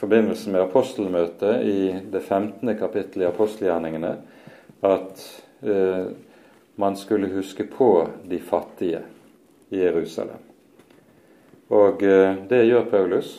forbindelse 0.03 0.51
med 0.51 0.65
apostelmøtet 0.65 1.61
i 1.63 1.95
det 2.11 2.19
15. 2.19 2.75
kapittelet 2.75 3.23
i 3.23 3.29
apostelgjerningene 3.29 4.09
at 4.83 5.21
eh, 5.63 6.09
man 6.75 6.97
skulle 6.99 7.29
huske 7.31 7.63
på 7.63 8.07
de 8.27 8.39
fattige 8.43 8.99
i 9.71 9.79
Jerusalem. 9.79 10.41
Og 11.71 12.03
eh, 12.03 12.35
det 12.49 12.65
gjør 12.67 12.89
Paulus, 12.91 13.31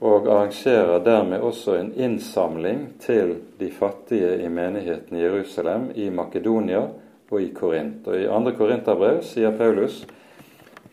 og 0.00 0.30
arrangerer 0.32 1.04
dermed 1.04 1.44
også 1.44 1.76
en 1.76 1.92
innsamling 1.92 2.86
til 3.00 3.34
de 3.60 3.68
fattige 3.68 4.32
i 4.44 4.48
menigheten 4.48 5.16
i 5.16 5.26
Jerusalem, 5.26 5.90
i 5.94 6.08
Makedonia 6.10 6.86
og 7.28 7.42
i 7.42 7.50
Korint. 7.52 8.08
Og 8.08 8.16
I 8.16 8.30
andre 8.32 8.56
korinterbrev 8.56 9.20
sier 9.28 9.52
Paulus 9.56 10.06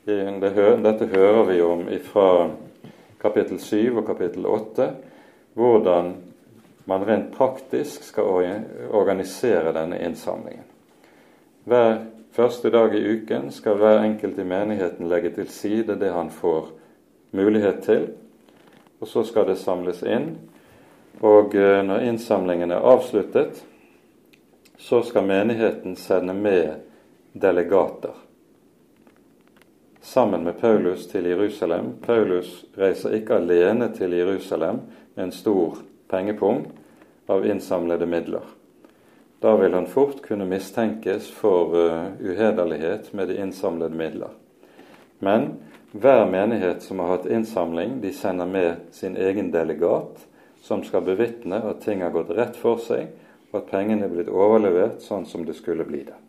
Dette 0.03 1.05
hører 1.07 1.43
vi 1.47 1.61
om 1.63 1.87
ifra 1.87 2.49
kapittel 3.23 3.59
7 3.59 3.97
og 3.97 4.05
kapittel 4.07 4.45
8 4.45 4.87
hvordan 5.57 6.13
man 6.85 7.05
rent 7.07 7.31
praktisk 7.35 8.03
skal 8.03 8.27
organisere 8.91 9.71
denne 9.75 10.01
innsamlingen. 10.03 10.65
Hver 11.63 12.01
første 12.35 12.69
dag 12.73 12.95
i 12.95 13.03
uken 13.13 13.51
skal 13.55 13.77
hver 13.79 14.01
enkelt 14.03 14.39
i 14.39 14.47
menigheten 14.47 15.07
legge 15.07 15.31
til 15.37 15.47
side 15.47 15.95
det 15.99 16.11
han 16.11 16.31
får 16.33 16.73
mulighet 17.31 17.79
til, 17.85 18.09
og 18.99 19.07
så 19.07 19.23
skal 19.23 19.47
det 19.47 19.61
samles 19.61 20.03
inn. 20.03 20.33
Og 21.23 21.55
eh, 21.55 21.79
når 21.85 22.03
innsamlingen 22.09 22.71
er 22.71 22.83
avsluttet, 22.83 23.63
så 24.77 24.99
skal 25.07 25.27
menigheten 25.27 25.95
sende 25.95 26.33
med 26.35 26.83
delegater 27.33 28.22
sammen 30.03 30.43
med 30.43 30.59
Paulus 30.61 31.07
til 31.07 31.25
Jerusalem. 31.25 31.93
Paulus 32.05 32.65
reiser 32.77 33.15
ikke 33.15 33.37
alene 33.39 33.87
til 33.95 34.11
Jerusalem 34.13 34.81
med 35.15 35.23
en 35.23 35.31
stor 35.31 35.77
pengepung 36.11 36.65
av 37.31 37.45
innsamlede 37.47 38.05
midler. 38.05 38.43
Da 39.39 39.55
vil 39.55 39.73
han 39.73 39.87
fort 39.87 40.21
kunne 40.23 40.45
mistenkes 40.47 41.31
for 41.31 41.75
uh, 41.75 42.11
uhederlighet 42.19 43.13
med 43.13 43.27
de 43.27 43.37
innsamlede 43.37 43.95
midler. 43.95 44.35
Men 45.19 45.53
hver 45.91 46.25
menighet 46.31 46.83
som 46.83 46.99
har 46.99 47.07
hatt 47.07 47.25
innsamling, 47.25 48.01
de 48.01 48.13
sender 48.13 48.45
med 48.45 48.75
sin 48.91 49.17
egen 49.17 49.51
delegat, 49.51 50.27
som 50.61 50.83
skal 50.83 51.03
bevitne 51.03 51.59
at 51.63 51.83
ting 51.83 52.01
har 52.01 52.11
gått 52.11 52.31
rett 52.35 52.59
for 52.59 52.79
seg, 52.79 53.11
og 53.51 53.61
at 53.61 53.71
pengene 53.71 54.07
er 54.07 54.11
blitt 54.11 54.31
overlevert 54.31 55.03
sånn 55.03 55.27
som 55.27 55.43
det 55.45 55.55
skulle 55.59 55.87
bli 55.87 56.03
det. 56.07 56.22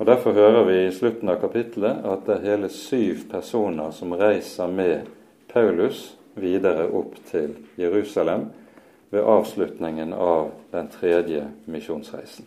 Og 0.00 0.06
Derfor 0.06 0.32
hører 0.32 0.64
vi 0.64 0.74
i 0.86 0.92
slutten 0.96 1.28
av 1.28 1.42
kapittelet 1.42 1.98
at 2.08 2.22
det 2.24 2.38
er 2.38 2.46
hele 2.54 2.68
syv 2.72 3.26
personer 3.28 3.90
som 3.92 4.14
reiser 4.16 4.70
med 4.72 5.10
Paulus 5.52 6.14
videre 6.40 6.86
opp 6.88 7.18
til 7.28 7.50
Jerusalem 7.76 8.46
ved 9.12 9.28
avslutningen 9.28 10.14
av 10.16 10.54
den 10.72 10.88
tredje 10.88 11.42
misjonsreisen. 11.68 12.46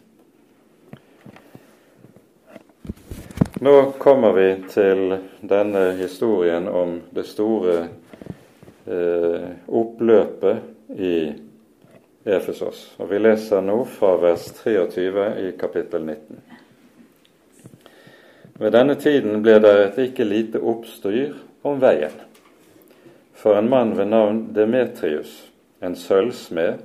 Nå 3.61 3.75
kommer 4.01 4.33
vi 4.33 4.47
til 4.73 5.13
denne 5.45 5.83
historien 6.01 6.65
om 6.67 6.95
det 7.13 7.27
store 7.29 7.77
eh, 8.89 9.45
oppløpet 9.69 10.97
i 10.97 11.15
Efesos. 12.25 12.95
Og 12.97 13.13
Vi 13.13 13.21
leser 13.21 13.61
nå 13.61 13.77
fra 13.85 14.15
vers 14.17 14.49
23 14.63 15.29
i 15.45 15.53
kapittel 15.59 16.01
19. 16.01 16.52
Ved 18.63 18.71
denne 18.71 18.95
tiden 18.95 19.41
ble 19.43 19.57
det 19.59 19.71
et 19.75 19.97
ikke 20.05 20.23
lite 20.23 20.59
oppstyr 20.63 21.33
om 21.67 21.81
veien. 21.83 22.13
For 23.35 23.57
en 23.59 23.67
mann 23.67 23.89
ved 23.97 24.07
navn 24.07 24.37
Demetrius, 24.55 25.33
en 25.83 25.97
sølvsmed, 25.99 26.77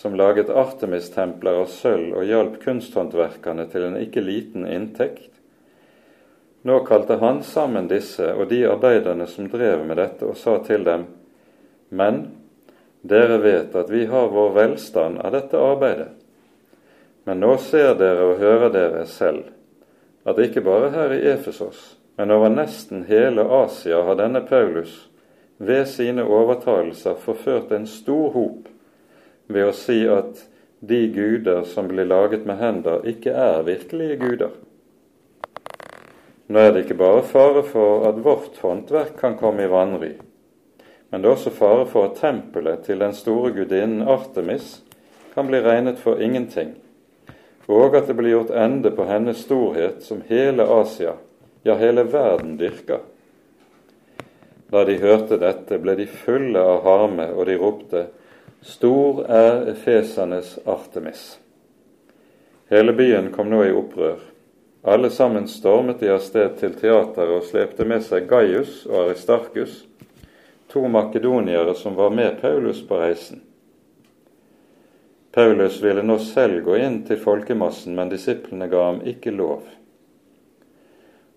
som 0.00 0.14
laget 0.16 0.48
Artemis-templer 0.48 1.58
av 1.60 1.66
sølv 1.68 2.14
og 2.16 2.24
hjalp 2.24 2.54
kunsthåndverkerne 2.62 3.66
til 3.68 3.84
en 3.84 3.98
ikke 4.00 4.24
liten 4.24 4.64
inntekt, 4.64 5.28
nå 6.64 6.78
kalte 6.88 7.18
han 7.20 7.42
sammen 7.44 7.90
disse 7.90 8.30
og 8.32 8.48
de 8.48 8.62
arbeiderne 8.64 9.26
som 9.28 9.50
drev 9.52 9.82
med 9.84 10.00
dette, 10.00 10.24
og 10.24 10.38
sa 10.40 10.56
til 10.64 10.86
dem:" 10.88 11.04
Men 11.90 12.30
dere 13.02 13.36
vet 13.44 13.76
at 13.76 13.90
vi 13.92 14.06
har 14.06 14.32
vår 14.32 14.56
velstand 14.56 15.20
av 15.20 15.36
dette 15.36 15.60
arbeidet. 15.60 16.08
Men 17.24 17.40
nå 17.40 17.58
ser 17.58 17.92
dere 17.94 18.24
og 18.30 18.40
hører 18.40 18.72
dere 18.72 19.04
selv 19.06 19.52
at 20.24 20.38
ikke 20.40 20.64
bare 20.64 20.90
her 20.90 21.12
i 21.12 21.22
Efesos, 21.34 21.96
men 22.16 22.30
over 22.30 22.48
nesten 22.48 23.04
hele 23.08 23.44
Asia 23.44 24.02
har 24.06 24.16
denne 24.18 24.40
Paulus 24.46 25.08
ved 25.58 25.86
sine 25.86 26.24
overtalelser 26.24 27.18
forført 27.20 27.72
en 27.72 27.86
stor 27.86 28.30
hop 28.34 28.68
ved 29.46 29.68
å 29.68 29.76
si 29.76 30.00
at 30.08 30.46
de 30.84 31.06
guder 31.12 31.64
som 31.68 31.88
blir 31.88 32.08
laget 32.08 32.44
med 32.46 32.60
hender, 32.60 33.04
ikke 33.08 33.32
er 33.32 33.64
virkelige 33.64 34.16
guder. 34.20 34.54
Nå 36.46 36.60
er 36.60 36.72
det 36.72 36.84
ikke 36.84 37.00
bare 37.00 37.22
fare 37.24 37.62
for 37.64 38.04
at 38.08 38.20
vårt 38.24 38.58
håndverk 38.60 39.14
kan 39.20 39.36
komme 39.40 39.64
i 39.64 39.70
vanry, 39.70 40.12
men 41.08 41.22
det 41.22 41.30
er 41.30 41.36
også 41.38 41.52
fare 41.54 41.86
for 41.88 42.10
at 42.10 42.18
tempelet 42.20 42.84
til 42.84 43.00
den 43.00 43.14
store 43.16 43.52
gudinnen 43.56 44.04
Artemis 44.08 44.82
kan 45.34 45.48
bli 45.48 45.60
regnet 45.64 46.00
for 46.02 46.20
ingenting, 46.20 46.74
og 47.66 47.96
at 47.96 48.08
det 48.10 48.16
ble 48.18 48.34
gjort 48.34 48.50
ende 48.50 48.90
på 48.92 49.06
hennes 49.08 49.44
storhet 49.46 50.02
som 50.04 50.22
hele 50.28 50.66
Asia, 50.80 51.14
ja, 51.64 51.76
hele 51.80 52.04
verden 52.04 52.58
dyrker. 52.60 53.00
Da 54.72 54.82
de 54.84 54.98
hørte 54.98 55.38
dette, 55.38 55.78
ble 55.78 55.94
de 55.96 56.06
fulle 56.10 56.60
av 56.60 56.82
harme, 56.84 57.30
og 57.32 57.46
de 57.46 57.56
ropte:" 57.60 58.06
Stor 58.64 59.26
er 59.28 59.66
efesernes 59.68 60.58
Artemis. 60.64 61.38
Hele 62.72 62.94
byen 62.96 63.28
kom 63.32 63.50
nå 63.52 63.60
i 63.64 63.74
opprør. 63.76 64.22
Alle 64.88 65.10
sammen 65.12 65.44
stormet 65.48 66.00
de 66.00 66.08
av 66.12 66.22
sted 66.24 66.56
til 66.56 66.72
teateret 66.80 67.36
og 67.36 67.44
slepte 67.44 67.84
med 67.84 68.00
seg 68.04 68.24
Gaius 68.28 68.86
og 68.88 68.96
Aristarkus, 69.02 69.82
to 70.72 70.88
makedoniere 70.88 71.76
som 71.76 71.96
var 71.96 72.10
med 72.16 72.40
Paulus 72.40 72.80
på 72.88 72.98
reisen. 73.04 73.43
Paulus 75.34 75.82
ville 75.82 76.02
nå 76.02 76.18
selv 76.18 76.60
gå 76.62 76.76
inn 76.78 77.00
til 77.08 77.18
folkemassen, 77.18 77.96
men 77.98 78.10
disiplene 78.12 78.68
ga 78.70 78.84
ham 78.84 79.00
ikke 79.02 79.32
lov. 79.34 79.64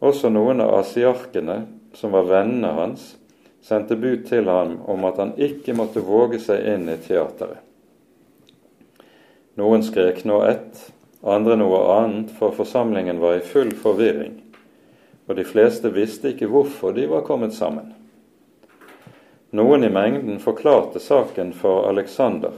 Også 0.06 0.30
noen 0.30 0.62
av 0.62 0.76
asiarkene, 0.84 1.64
som 1.98 2.14
var 2.14 2.28
vennene 2.30 2.76
hans, 2.78 3.16
sendte 3.66 3.98
bud 3.98 4.28
til 4.30 4.46
ham 4.54 4.76
om 4.86 5.08
at 5.10 5.18
han 5.18 5.34
ikke 5.42 5.74
måtte 5.74 6.06
våge 6.06 6.38
seg 6.44 6.62
inn 6.76 6.86
i 6.94 7.00
teateret. 7.08 7.64
Noen 9.58 9.82
skrek 9.82 10.22
nå 10.30 10.44
ett, 10.46 10.78
andre 11.26 11.58
noe 11.58 11.82
annet, 11.96 12.30
for 12.38 12.54
forsamlingen 12.54 13.18
var 13.18 13.40
i 13.40 13.46
full 13.54 13.74
forvirring. 13.74 14.44
og 15.28 15.36
de 15.36 15.44
fleste 15.44 15.90
visste 15.92 16.30
ikke 16.32 16.48
hvorfor 16.48 16.94
de 16.96 17.10
var 17.10 17.26
kommet 17.28 17.52
sammen. 17.54 17.90
Noen 19.52 19.84
i 19.84 19.90
mengden 19.90 20.38
forklarte 20.40 21.02
saken 21.04 21.52
for 21.52 21.90
Aleksander 21.90 22.54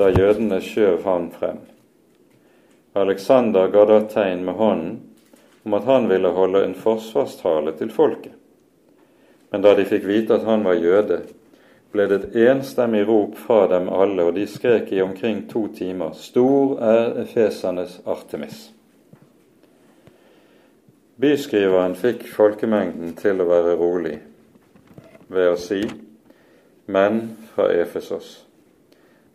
da 0.00 0.08
jødene 0.08 0.60
skjøv 0.64 1.04
han 1.04 1.28
frem. 1.34 1.60
Aleksander 2.96 3.68
ga 3.70 3.84
da 3.86 4.00
tegn 4.10 4.44
med 4.46 4.56
hånden 4.58 4.96
om 5.62 5.76
at 5.76 5.84
han 5.84 6.08
ville 6.08 6.32
holde 6.34 6.64
en 6.64 6.74
forsvarstale 6.74 7.76
til 7.78 7.92
folket. 7.92 8.32
Men 9.50 9.62
da 9.62 9.74
de 9.76 9.84
fikk 9.84 10.06
vite 10.08 10.38
at 10.38 10.46
han 10.48 10.64
var 10.64 10.78
jøde, 10.80 11.20
ble 11.92 12.06
det 12.08 12.20
et 12.20 12.36
enstemmig 12.48 13.02
rop 13.08 13.36
fra 13.38 13.64
dem 13.70 13.88
alle, 13.90 14.24
og 14.24 14.36
de 14.38 14.46
skrek 14.46 14.92
i 14.94 15.02
omkring 15.02 15.48
to 15.50 15.66
timer:" 15.74 16.12
Stor 16.14 16.78
er 16.78 17.22
efesernes 17.22 18.00
Artemis. 18.06 18.70
Byskriveren 21.20 21.94
fikk 21.94 22.28
folkemengden 22.32 23.16
til 23.18 23.40
å 23.40 23.48
være 23.50 23.74
rolig 23.76 24.20
ved 25.28 25.50
å 25.52 25.56
si:" 25.58 25.82
Menn 26.86 27.36
fra 27.54 27.68
Efesos. 27.74 28.49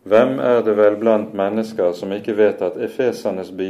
Hvem 0.05 0.35
er 0.37 0.59
det 0.61 0.75
vel 0.77 0.99
blant 1.01 1.31
mennesker 1.33 1.95
som 1.97 2.11
ikke 2.13 2.35
vet 2.37 2.59
at 2.61 2.75
Efesernes 2.77 3.49
by 3.57 3.69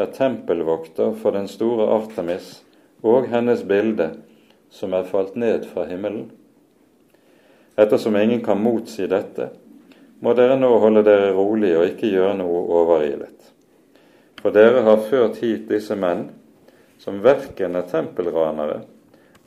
er 0.00 0.08
tempelvokter 0.14 1.12
for 1.20 1.36
den 1.36 1.50
store 1.52 1.90
Artemis 1.98 2.62
og 3.04 3.26
hennes 3.28 3.60
bilde, 3.68 4.06
som 4.72 4.96
er 4.96 5.04
falt 5.04 5.36
ned 5.36 5.66
fra 5.68 5.84
himmelen? 5.84 6.30
Ettersom 7.76 8.16
ingen 8.16 8.40
kan 8.40 8.62
motsi 8.64 9.04
dette, 9.04 9.50
må 10.24 10.32
dere 10.32 10.56
nå 10.56 10.70
holde 10.80 11.04
dere 11.04 11.34
rolig 11.36 11.74
og 11.76 11.90
ikke 11.90 12.08
gjøre 12.08 12.38
noe 12.40 12.62
overilet. 12.80 13.52
For 14.40 14.56
dere 14.56 14.80
har 14.86 15.04
ført 15.10 15.42
hit 15.44 15.68
disse 15.68 15.92
menn 15.92 16.30
som 17.04 17.20
verken 17.20 17.76
er 17.76 17.84
tempelranere 17.92 18.80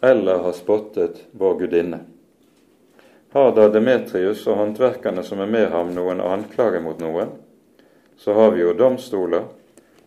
eller 0.05 0.45
har 0.45 0.53
spottet 0.53 1.23
vår 1.33 1.57
gudinne. 1.63 2.03
Har 3.33 3.51
da 3.53 3.67
Demetrius 3.69 4.45
og 4.49 4.57
håndverkerne 4.57 5.23
som 5.23 5.41
er 5.43 5.49
med 5.49 5.69
ham, 5.73 5.91
noen 5.93 6.21
anklage 6.21 6.81
mot 6.81 6.99
noen, 7.01 7.35
så 8.17 8.33
har 8.33 8.55
vi 8.55 8.63
jo 8.63 8.73
domstoler, 8.73 9.45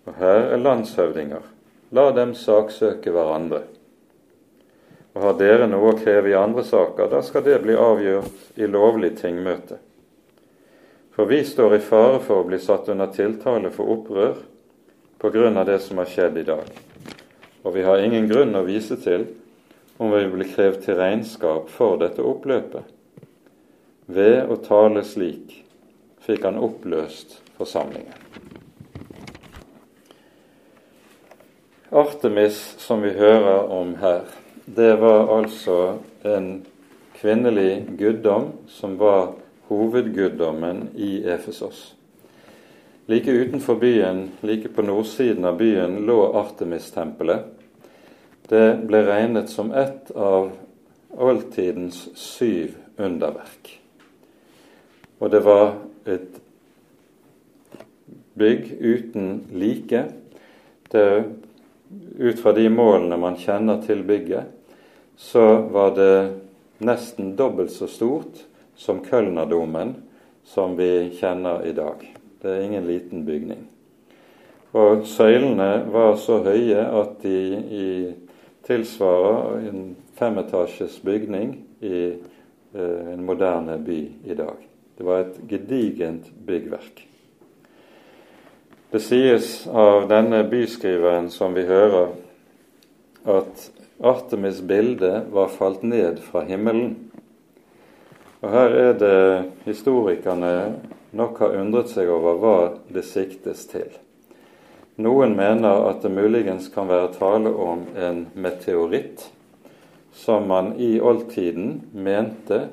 og 0.07 0.19
her 0.19 0.49
er 0.53 0.63
landshøvdinger. 0.63 1.47
La 1.95 2.09
dem 2.17 2.35
saksøke 2.35 3.13
hverandre. 3.15 3.63
Og 5.13 5.27
har 5.27 5.37
dere 5.39 5.69
noe 5.69 5.93
å 5.93 5.99
kreve 5.99 6.33
i 6.33 6.37
andre 6.37 6.65
saker, 6.67 7.11
da 7.13 7.21
skal 7.23 7.45
det 7.47 7.61
bli 7.63 7.77
avgjort 7.79 8.59
i 8.59 8.69
lovlig 8.69 9.13
tingmøte. 9.21 9.79
For 11.13 11.29
vi 11.29 11.43
står 11.45 11.77
i 11.77 11.85
fare 11.85 12.23
for 12.25 12.41
å 12.41 12.49
bli 12.49 12.59
satt 12.59 12.89
under 12.89 13.13
tiltale 13.13 13.71
for 13.75 13.93
opprør 13.99 14.41
på 15.21 15.31
grunn 15.31 15.61
av 15.61 15.69
det 15.69 15.79
som 15.85 16.01
har 16.01 16.09
skjedd 16.09 16.41
i 16.41 16.49
dag 16.49 16.73
og 17.63 17.75
vi 17.75 17.85
har 17.87 18.03
ingen 18.03 18.27
grunn 18.29 18.57
å 18.59 18.65
vise 18.67 18.97
til 19.03 19.29
om 20.03 20.11
vi 20.11 20.25
blir 20.33 20.51
krevd 20.51 20.83
til 20.87 20.99
regnskap 20.99 21.71
for 21.71 21.99
dette 22.01 22.25
oppløpet. 22.27 22.83
Ved 24.13 24.51
å 24.51 24.59
tale 24.61 25.05
slik 25.09 25.63
fikk 26.21 26.45
han 26.45 26.59
oppløst 26.61 27.39
forsamlingen. 27.57 28.19
Artemis, 31.93 32.59
som 32.79 33.03
vi 33.05 33.13
hører 33.17 33.69
om 33.73 33.95
her, 34.01 34.23
det 34.65 34.95
var 35.01 35.33
altså 35.37 35.79
en 36.29 36.63
kvinnelig 37.17 37.85
guddom 37.99 38.47
som 38.69 38.97
var 39.01 39.35
hovedguddommen 39.69 40.87
i 40.97 41.25
Efesos. 41.29 41.95
Like 43.07 43.33
utenfor 43.33 43.81
byen, 43.81 44.31
like 44.41 44.69
på 44.69 44.83
nordsiden 44.83 45.45
av 45.45 45.59
byen, 45.61 46.01
lå 46.07 46.19
Artemis-tempelet. 46.41 47.45
Det 48.49 48.67
ble 48.89 49.05
regnet 49.09 49.53
som 49.53 49.73
ett 49.73 50.11
av 50.17 50.51
oldtidens 51.13 52.09
syv 52.19 52.77
underverk. 52.97 53.82
Og 55.23 55.31
det 55.31 55.39
var 55.47 55.77
et 56.11 56.41
bygg 58.35 58.73
uten 58.81 59.29
like. 59.55 60.01
Det, 60.91 61.05
ut 62.19 62.41
fra 62.41 62.53
de 62.57 62.65
målene 62.73 63.19
man 63.21 63.39
kjenner 63.39 63.79
til 63.87 64.03
bygget, 64.03 64.49
så 65.17 65.45
var 65.71 65.95
det 65.95 66.15
nesten 66.83 67.37
dobbelt 67.39 67.71
så 67.71 67.87
stort 67.87 68.43
som 68.75 68.99
Kølnerdomen 69.05 69.95
som 70.43 70.75
vi 70.77 71.13
kjenner 71.21 71.63
i 71.71 71.77
dag. 71.77 72.03
Det 72.43 72.51
er 72.51 72.67
ingen 72.67 72.91
liten 72.91 73.23
bygning. 73.23 73.63
Og 74.75 75.07
søylene 75.07 75.85
var 75.93 76.17
så 76.19 76.41
høye 76.43 76.83
at 76.83 77.15
de 77.23 77.39
i 77.79 77.89
tilsvarer 78.67 79.69
en 79.71 79.95
femetasjes 80.19 80.99
bygning 81.05 81.55
i 81.85 81.97
eh, 82.11 83.15
en 83.15 83.23
moderne 83.27 83.79
by 83.85 84.03
i 84.27 84.35
dag. 84.35 84.72
Det 85.03 85.07
var 85.09 85.21
et 85.21 85.39
gedigent 85.51 86.27
byggverk. 86.47 87.01
Det 88.95 89.01
sies 89.03 89.65
av 89.67 90.05
denne 90.07 90.45
byskriveren 90.47 91.27
som 91.35 91.57
vi 91.57 91.65
hører, 91.67 92.13
at 93.27 93.65
Artemis' 93.99 94.61
bilde 94.63 95.25
var 95.35 95.51
falt 95.51 95.83
ned 95.83 96.21
fra 96.23 96.45
himmelen. 96.47 96.93
Og 98.45 98.55
Her 98.55 98.77
er 98.85 98.95
det 99.01 99.19
historikerne 99.65 100.53
nok 101.11 101.43
har 101.43 101.59
undret 101.65 101.91
seg 101.91 102.07
over 102.07 102.39
hva 102.39 102.55
det 102.87 103.03
siktes 103.03 103.67
til. 103.75 103.91
Noen 105.03 105.35
mener 105.35 105.89
at 105.89 106.07
det 106.07 106.15
muligens 106.15 106.71
kan 106.71 106.87
være 106.87 107.11
tale 107.19 107.51
om 107.51 107.89
en 107.99 108.23
meteoritt, 108.39 109.27
som 110.15 110.47
man 110.47 110.77
i 110.79 110.93
oldtiden 111.03 111.89
mente 111.91 112.69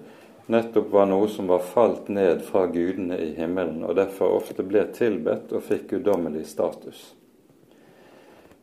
nettopp 0.50 0.91
var 0.91 1.06
noe 1.10 1.28
som 1.30 1.47
var 1.47 1.60
falt 1.60 2.08
ned 2.08 2.41
fra 2.41 2.66
gudene 2.68 3.18
i 3.18 3.32
himmelen, 3.38 3.84
og 3.86 3.95
derfor 4.00 4.39
ofte 4.39 4.66
ble 4.66 4.88
tilbedt 4.95 5.54
og 5.54 5.66
fikk 5.66 5.91
guddommelig 5.93 6.47
status. 6.50 7.04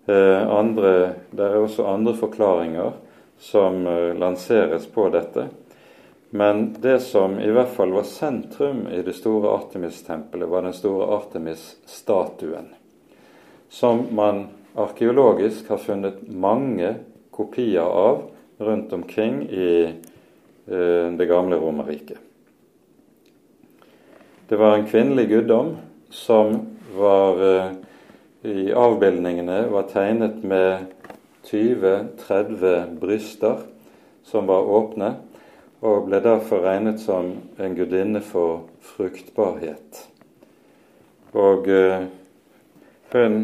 Eh, 0.07 0.43
andre, 0.51 0.91
det 1.31 1.47
er 1.47 1.61
også 1.61 1.87
andre 1.87 2.15
forklaringer 2.19 2.93
som 3.39 3.87
eh, 3.87 4.13
lanseres 4.19 4.87
på 4.91 5.09
dette. 5.15 5.49
Men 6.31 6.73
det 6.83 6.99
som 7.07 7.39
i 7.41 7.51
hvert 7.55 7.71
fall 7.75 7.95
var 7.95 8.07
sentrum 8.07 8.89
i 8.91 9.01
det 9.07 9.15
store 9.15 9.55
Artemis-tempelet, 9.55 10.49
var 10.51 10.67
den 10.67 10.75
store 10.75 11.07
Artemis-statuen, 11.17 12.73
som 13.71 14.03
man 14.11 14.49
arkeologisk 14.75 15.71
har 15.71 15.79
funnet 15.81 16.27
mange 16.29 16.97
kopier 17.31 17.87
av 17.87 18.27
rundt 18.59 18.93
omkring 18.93 19.43
i 19.49 19.95
det 20.67 21.29
gamle 21.31 21.57
Romerriket. 21.63 22.19
Det 24.49 24.57
var 24.57 24.77
en 24.77 24.87
kvinnelig 24.87 25.29
guddom 25.29 25.77
som 26.11 26.61
var 26.97 27.57
eh, 27.59 27.71
i 28.43 28.73
avbildningene 28.73 29.65
var 29.73 29.89
tegnet 29.91 30.45
med 30.45 30.85
20-30 31.51 32.99
bryster 33.01 33.65
som 34.25 34.47
var 34.47 34.69
åpne, 34.71 35.09
og 35.83 36.07
ble 36.07 36.21
derfor 36.23 36.63
regnet 36.63 37.03
som 37.03 37.33
en 37.59 37.75
gudinne 37.75 38.23
for 38.23 38.69
fruktbarhet. 38.95 40.05
Og 41.35 41.67
eh, 41.67 42.07
hun, 43.11 43.41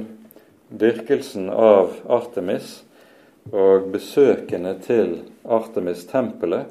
dyrkelsen 0.70 1.50
av 1.50 1.98
Artemis 2.06 2.78
og 3.50 3.90
besøkene 3.90 4.76
til 4.86 5.18
Artemis-tempelet 5.42 6.70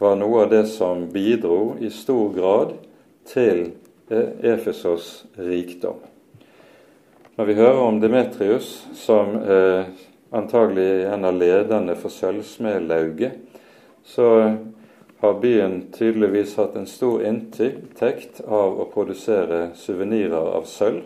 var 0.00 0.16
noe 0.16 0.44
av 0.46 0.50
det 0.50 0.64
som 0.66 1.04
bidro 1.12 1.76
i 1.80 1.90
stor 1.92 2.32
grad 2.32 2.72
til 3.28 3.66
eh, 4.08 4.30
Efesos 4.54 5.26
rikdom. 5.36 6.00
Når 7.36 7.44
vi 7.44 7.56
hører 7.58 7.82
om 7.84 8.00
Demetrius, 8.00 8.70
som 8.96 9.36
eh, 9.36 9.92
antagelig 10.32 11.04
en 11.04 11.28
av 11.28 11.36
lederne 11.36 11.98
for 12.00 12.12
sølvsmedlauget, 12.16 13.36
så 14.04 14.30
har 15.20 15.40
byen 15.44 15.78
tydeligvis 15.92 16.56
hatt 16.56 16.80
en 16.80 16.88
stor 16.88 17.20
inntekt 17.28 18.40
av 18.40 18.80
å 18.80 18.88
produsere 18.88 19.66
suvenirer 19.76 20.56
av 20.56 20.64
sølv, 20.64 21.04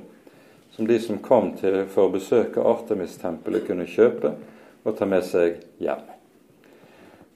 som 0.71 0.87
de 0.87 1.03
som 1.03 1.19
kom 1.19 1.57
til 1.59 1.83
for 1.91 2.07
å 2.07 2.15
besøke 2.15 2.63
Artemis-tempelet, 2.63 3.67
kunne 3.67 3.91
kjøpe 3.91 4.37
og 4.85 4.95
ta 4.99 5.11
med 5.11 5.27
seg 5.27 5.65
hjem. 5.83 6.14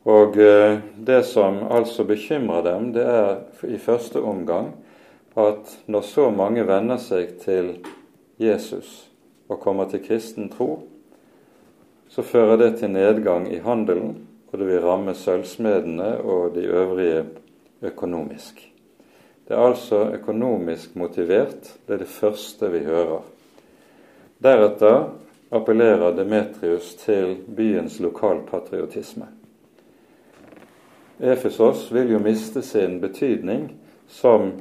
Og 0.05 0.36
eh, 0.36 0.78
Det 0.96 1.22
som 1.24 1.62
altså 1.70 2.05
bekymrer 2.05 2.62
dem, 2.62 2.92
det 2.92 3.05
er 3.05 3.36
i 3.66 3.78
første 3.78 4.20
omgang 4.20 4.74
at 5.36 5.78
når 5.86 6.01
så 6.03 6.30
mange 6.30 6.66
venner 6.66 6.99
seg 6.99 7.38
til 7.42 7.78
Jesus 8.38 9.11
og 9.49 9.61
kommer 9.61 9.88
til 9.88 10.03
kristen 10.05 10.49
tro, 10.51 10.82
så 12.09 12.22
fører 12.22 12.57
det 12.57 12.78
til 12.78 12.90
nedgang 12.90 13.46
i 13.53 13.61
handelen 13.62 14.28
og 14.49 14.59
det 14.59 14.66
vil 14.66 14.80
ramme 14.80 15.14
sølvsmedene 15.14 16.18
og 16.24 16.55
de 16.55 16.64
øvrige 16.64 17.24
økonomisk. 17.82 18.64
Det 19.49 19.57
er 19.57 19.64
altså 19.64 20.11
økonomisk 20.12 20.96
motivert. 20.96 21.78
Det 21.86 21.94
er 21.94 21.99
det 21.99 22.09
første 22.09 22.70
vi 22.72 22.84
hører. 22.84 23.22
Deretter 24.42 25.09
appellerer 25.51 26.16
Demetrius 26.16 26.94
til 27.01 27.36
byens 27.57 28.01
lokalpatriotisme. 28.01 29.26
Efesos 31.21 31.93
vil 31.93 32.11
jo 32.11 32.19
miste 32.19 32.62
sin 32.62 33.01
betydning 33.01 33.69
som 34.07 34.53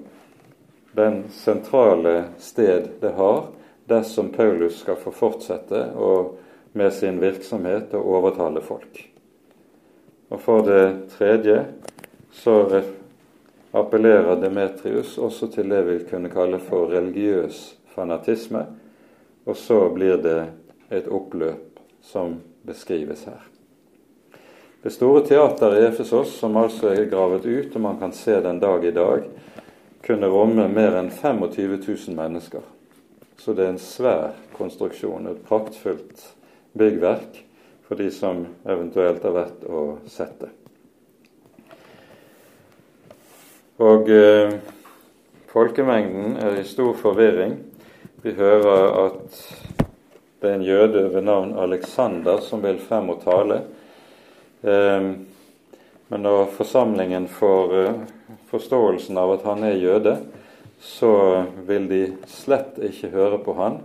den 0.91 1.23
sentrale 1.29 2.23
sted 2.37 2.87
det 2.99 3.11
har 3.17 3.43
dersom 3.85 4.29
Paulus 4.29 4.79
skal 4.79 4.95
få 4.95 5.11
fortsette 5.11 5.83
med 6.73 6.93
sin 6.93 7.19
virksomhet 7.21 7.93
og 7.93 8.09
overtale 8.19 8.61
folk. 8.61 9.03
Og 10.29 10.41
For 10.41 10.65
det 10.65 11.09
tredje 11.13 11.65
så 12.31 12.81
appellerer 13.71 14.41
Demetrius 14.41 15.17
også 15.17 15.47
til 15.53 15.69
det 15.69 15.83
vi 15.87 15.99
kunne 16.09 16.29
kalle 16.33 16.59
for 16.59 16.89
religiøs 16.91 17.77
fanatisme, 17.95 18.65
og 19.45 19.55
så 19.55 19.89
blir 19.93 20.17
det 20.21 20.39
et 20.91 21.07
oppløp 21.07 21.79
som 22.01 22.41
beskrives 22.65 23.23
her. 23.29 23.56
Det 24.81 24.93
store 24.93 25.23
teateret 25.25 25.79
i 25.79 25.85
Efesos, 25.87 26.35
som 26.37 26.57
altså 26.57 26.91
er 26.93 27.09
gravet 27.09 27.45
ut, 27.45 27.75
og 27.75 27.81
man 27.81 27.97
kan 27.99 28.13
se 28.13 28.35
den 28.41 28.59
dag 28.61 28.85
i 28.85 28.93
dag, 28.93 29.23
kunne 30.05 30.29
romme 30.29 30.67
mer 30.69 30.99
enn 30.99 31.09
25 31.09 31.79
000 31.81 32.15
mennesker. 32.15 32.61
Så 33.41 33.53
det 33.57 33.65
er 33.65 33.73
en 33.73 33.81
svær 33.81 34.35
konstruksjon, 34.57 35.27
et 35.31 35.41
praktfullt 35.49 36.21
byggverk 36.77 37.41
for 37.87 37.97
de 37.97 38.11
som 38.13 38.45
eventuelt 38.67 39.25
har 39.25 39.33
vært 39.35 39.65
og 39.65 40.05
sett 40.11 40.37
det. 40.43 40.51
Og 43.81 44.09
eh, 44.09 44.57
folkemengden 45.51 46.37
er 46.41 46.59
i 46.61 46.65
stor 46.65 46.93
forvirring. 46.97 47.57
Vi 48.23 48.33
hører 48.37 48.87
at 49.07 49.41
det 50.41 50.49
er 50.49 50.55
en 50.57 50.65
jøde 50.65 51.03
ved 51.13 51.25
navn 51.25 51.53
Alexander 51.57 52.41
som 52.45 52.61
vil 52.65 52.79
frem 52.81 53.09
og 53.13 53.21
tale. 53.25 53.61
Eh, 54.61 55.09
men 56.07 56.23
når 56.23 56.53
forsamlingen 56.55 57.27
får 57.27 57.75
eh, 57.81 57.99
forståelsen 58.51 59.19
av 59.19 59.35
at 59.37 59.45
han 59.49 59.65
er 59.67 59.81
jøde, 59.81 60.15
så 60.79 61.11
vil 61.67 61.89
de 61.89 62.01
slett 62.29 62.77
ikke 62.83 63.11
høre 63.15 63.41
på 63.43 63.57
han. 63.57 63.81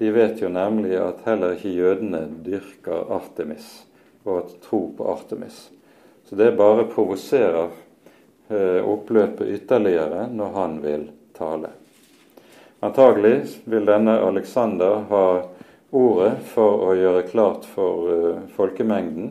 De 0.00 0.10
vet 0.10 0.40
jo 0.42 0.48
nemlig 0.50 0.96
at 0.98 1.22
heller 1.28 1.54
ikke 1.56 1.76
jødene 1.76 2.24
dyrker 2.42 3.12
Artemis 3.12 3.84
og 4.24 4.36
at 4.40 4.52
tro 4.64 4.86
på 4.96 5.06
Artemis. 5.12 5.66
Så 6.26 6.38
det 6.38 6.54
bare 6.56 6.88
provoserer 6.88 7.70
Eh, 8.52 8.88
oppløpet 8.88 9.48
ytterligere 9.48 10.26
når 10.32 10.48
han 10.52 10.80
vil 10.82 11.10
tale. 11.38 11.68
Antagelig 12.80 13.46
vil 13.64 13.86
denne 13.88 14.18
Alexander 14.20 15.06
ha 15.08 15.26
ordet 15.90 16.32
for 16.50 16.82
å 16.88 16.90
gjøre 16.98 17.22
klart 17.30 17.64
for 17.68 18.10
uh, 18.10 18.42
folkemengden 18.56 19.30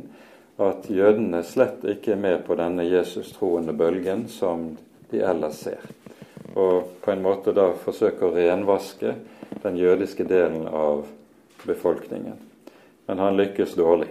at 0.61 0.89
jødene 0.89 1.43
slett 1.47 1.85
ikke 1.87 2.15
er 2.15 2.21
med 2.21 2.43
på 2.47 2.57
denne 2.59 2.85
Jesus-troende 2.85 3.73
bølgen 3.77 4.27
som 4.29 4.71
de 5.11 5.23
ellers 5.25 5.63
ser, 5.65 5.81
og 6.55 6.97
på 7.03 7.11
en 7.13 7.23
måte 7.23 7.53
da 7.55 7.71
forsøke 7.83 8.27
å 8.27 8.35
renvaske 8.35 9.15
den 9.63 9.77
jødiske 9.79 10.25
delen 10.27 10.67
av 10.67 11.05
befolkningen. 11.65 12.37
Men 13.07 13.19
han 13.19 13.37
lykkes 13.37 13.75
dårlig. 13.75 14.09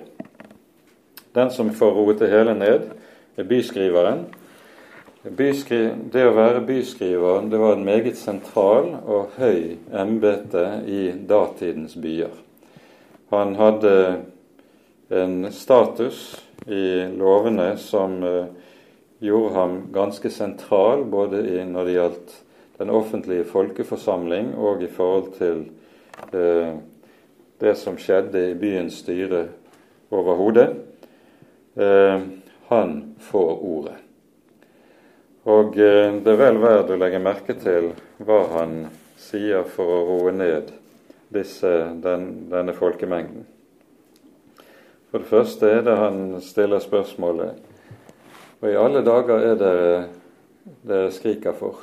Den 1.32 1.51
som 1.55 1.70
får 1.74 1.94
roet 1.94 2.20
det 2.20 2.30
hele 2.32 2.55
ned, 2.59 2.90
er 3.38 3.46
byskriveren, 3.48 4.26
det 5.20 6.22
å 6.24 6.32
være 6.32 6.62
byskriver 6.64 7.42
det 7.53 7.59
var 7.61 7.74
en 7.76 7.84
meget 7.84 8.16
sentral 8.16 8.86
og 9.05 9.34
høy 9.36 9.76
embete 9.92 10.80
i 10.88 11.11
datidens 11.28 11.92
byer. 12.01 12.32
Han 13.28 13.53
hadde 13.59 13.92
en 15.11 15.53
status 15.53 16.45
i 16.67 17.07
lovene 17.07 17.77
som 17.77 18.23
eh, 18.23 18.45
gjorde 19.19 19.55
ham 19.55 19.81
ganske 19.93 20.31
sentral 20.31 21.05
både 21.05 21.43
når 21.67 21.85
det 21.85 21.97
gjaldt 21.97 22.37
den 22.79 22.93
offentlige 22.95 23.45
folkeforsamling 23.51 24.53
og 24.55 24.85
i 24.87 24.91
forhold 24.93 25.33
til 25.35 25.65
eh, 26.31 26.79
det 27.61 27.75
som 27.77 27.99
skjedde 27.99 28.45
i 28.53 28.55
byens 28.55 29.03
styre 29.03 29.49
overhodet. 30.15 30.71
Eh, 31.75 32.23
han 32.71 32.97
får 33.19 33.53
ordet. 33.67 33.99
Og 35.51 35.75
det 35.75 36.31
er 36.31 36.39
vel 36.39 36.61
verdt 36.63 36.93
å 36.93 36.99
legge 37.01 37.19
merke 37.19 37.57
til 37.59 37.95
hva 38.23 38.45
han 38.53 38.85
sier 39.19 39.65
for 39.67 39.91
å 39.91 40.03
roe 40.07 40.35
ned 40.37 40.71
disse, 41.35 41.73
den, 42.05 42.29
denne 42.53 42.77
folkemengden. 42.77 43.49
For 45.11 45.19
det 45.19 45.27
første 45.27 45.71
er 45.71 45.83
det 45.83 45.97
han 45.99 46.41
stiller 46.45 46.79
spørsmålet 46.79 47.59
Og 48.61 48.69
i 48.71 48.77
alle 48.79 49.03
dager 49.03 49.47
er 49.53 49.57
det 49.59 49.77
dere 50.87 51.11
skriker 51.11 51.55
for. 51.57 51.81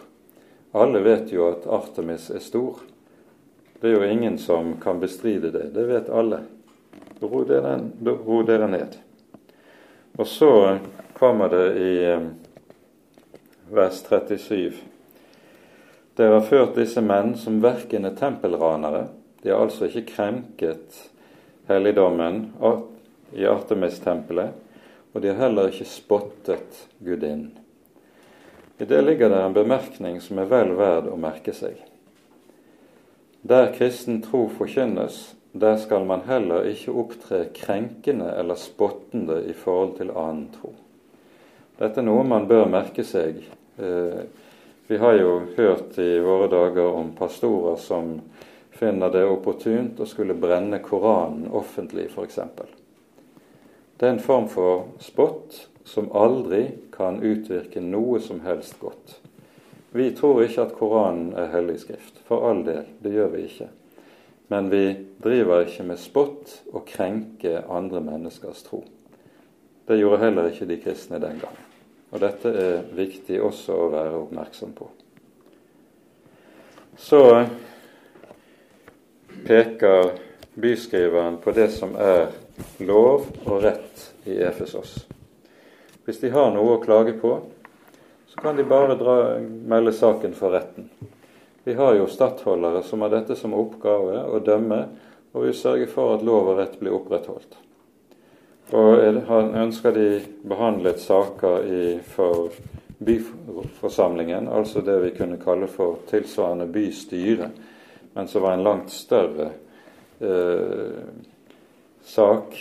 Alle 0.78 1.02
vet 1.04 1.32
jo 1.34 1.48
at 1.50 1.66
Artemis 1.66 2.30
er 2.30 2.44
stor. 2.44 2.78
Det 3.82 3.90
er 3.90 3.98
jo 3.98 4.10
ingen 4.10 4.38
som 4.38 4.76
kan 4.82 5.00
bestride 5.02 5.52
det. 5.52 5.72
Det 5.74 5.88
vet 5.90 6.10
alle. 6.10 6.44
Ro 7.20 7.42
dere, 7.50 7.80
ro 8.06 8.44
dere 8.46 8.68
ned. 8.70 8.98
Og 10.18 10.28
så 10.28 10.78
kommer 11.18 11.50
det 11.50 11.66
i 11.82 11.92
eh, 12.06 12.28
vers 13.74 14.04
37. 14.06 14.78
Dere 16.18 16.38
har 16.40 16.46
ført 16.46 16.78
disse 16.78 17.02
menn 17.02 17.36
som 17.38 17.60
verken 17.62 18.06
er 18.06 18.16
tempelranere, 18.18 19.08
de 19.42 19.52
har 19.54 19.62
altså 19.62 19.90
ikke 19.90 20.08
krenket 20.16 21.04
helligdommen 21.70 22.48
i 23.36 23.46
Artemis-tempelet, 23.48 24.54
og 25.14 25.22
de 25.24 25.32
har 25.32 25.48
heller 25.48 25.72
ikke 25.72 25.90
spottet 25.90 26.84
gudinnen. 27.04 27.52
I 28.78 28.86
det 28.86 29.02
ligger 29.02 29.32
det 29.34 29.42
en 29.42 29.56
bemerkning 29.56 30.20
som 30.22 30.38
er 30.38 30.50
vel 30.52 30.76
verd 30.78 31.08
å 31.10 31.18
merke 31.18 31.54
seg. 31.56 31.80
Der 33.42 33.72
kristen 33.74 34.22
tro 34.22 34.46
forkynnes, 34.54 35.34
der 35.58 35.80
skal 35.82 36.06
man 36.06 36.28
heller 36.28 36.68
ikke 36.70 36.94
opptre 36.94 37.46
krenkende 37.56 38.30
eller 38.38 38.60
spottende 38.60 39.40
i 39.50 39.56
forhold 39.58 39.96
til 39.98 40.14
annen 40.14 40.52
tro. 40.54 40.76
Dette 41.80 42.04
er 42.04 42.06
noe 42.06 42.26
man 42.28 42.46
bør 42.50 42.70
merke 42.70 43.06
seg 43.06 43.42
Eh, 43.78 44.20
vi 44.88 44.98
har 44.98 45.14
jo 45.14 45.42
hørt 45.56 45.98
i 46.00 46.20
våre 46.20 46.48
dager 46.48 46.86
om 46.86 47.12
pastorer 47.16 47.76
som 47.76 48.22
finner 48.72 49.12
det 49.14 49.26
opportunt 49.26 50.00
å 50.00 50.06
skulle 50.10 50.34
brenne 50.34 50.80
Koranen 50.82 51.52
offentlig, 51.54 52.08
f.eks. 52.10 52.40
Det 53.98 54.06
er 54.06 54.14
en 54.14 54.20
form 54.22 54.46
for 54.50 54.86
spott 55.02 55.64
som 55.88 56.12
aldri 56.14 56.68
kan 56.94 57.22
utvirke 57.24 57.82
noe 57.82 58.20
som 58.22 58.44
helst 58.46 58.78
godt. 58.80 59.18
Vi 59.98 60.12
tror 60.14 60.44
ikke 60.44 60.68
at 60.68 60.76
Koranen 60.78 61.32
er 61.34 61.50
hellig 61.50 61.80
skrift. 61.82 62.20
For 62.28 62.46
all 62.50 62.62
del, 62.68 62.84
det 63.02 63.16
gjør 63.16 63.32
vi 63.34 63.46
ikke. 63.48 63.70
Men 64.54 64.70
vi 64.72 64.84
driver 65.24 65.66
ikke 65.66 65.88
med 65.88 66.00
spott 66.00 66.54
og 66.74 66.86
krenke 66.86 67.64
andre 67.66 68.04
menneskers 68.04 68.62
tro. 68.68 68.84
Det 69.88 69.98
gjorde 69.98 70.22
heller 70.26 70.52
ikke 70.52 70.68
de 70.70 70.78
kristne 70.84 71.20
den 71.24 71.42
gangen. 71.42 71.66
Og 72.12 72.22
dette 72.22 72.52
er 72.54 72.86
viktig 72.96 73.42
også 73.44 73.76
å 73.76 73.90
være 73.92 74.20
oppmerksom 74.22 74.76
på. 74.78 74.88
Så 76.98 77.22
peker 79.48 80.14
byskriveren 80.58 81.42
på 81.42 81.54
det 81.56 81.72
som 81.74 81.96
er 82.00 82.30
lov 82.78 83.28
og 83.46 83.62
rett 83.64 84.08
i 84.28 84.38
Efesos. 84.44 85.06
Hvis 86.06 86.20
de 86.24 86.32
har 86.32 86.52
noe 86.56 86.78
å 86.78 86.82
klage 86.84 87.18
på, 87.20 87.34
så 88.28 88.42
kan 88.42 88.56
de 88.56 88.64
bare 88.68 88.96
dra, 88.96 89.18
melde 89.42 89.92
saken 89.94 90.36
for 90.38 90.56
retten. 90.56 90.90
Vi 91.68 91.74
har 91.76 91.98
jo 91.98 92.08
stattholdere 92.08 92.84
som 92.84 93.02
har 93.04 93.12
dette 93.12 93.36
som 93.36 93.56
oppgave 93.58 94.24
å 94.32 94.40
dømme, 94.40 94.82
og 95.34 95.44
vil 95.44 95.56
sørge 95.58 95.88
for 95.92 96.16
at 96.16 96.24
lov 96.26 96.54
og 96.54 96.62
rett 96.62 96.78
blir 96.80 96.96
opprettholdt. 96.96 97.58
Og 98.78 99.22
han 99.28 99.54
ønsker 99.56 99.96
de 99.96 100.08
behandlet 100.48 101.00
saker 101.00 101.68
i, 101.68 101.84
for 102.04 102.56
byforsamlingen, 102.98 104.48
altså 104.48 104.82
det 104.82 104.98
vi 105.04 105.14
kunne 105.16 105.40
kalle 105.40 105.70
for 105.72 106.02
tilsvarende 106.10 106.68
bystyre, 106.72 107.50
men 108.14 108.28
som 108.28 108.44
var 108.44 108.58
en 108.58 108.64
langt 108.66 108.92
større 108.92 109.52
eh, 110.20 111.04
sak 112.08 112.56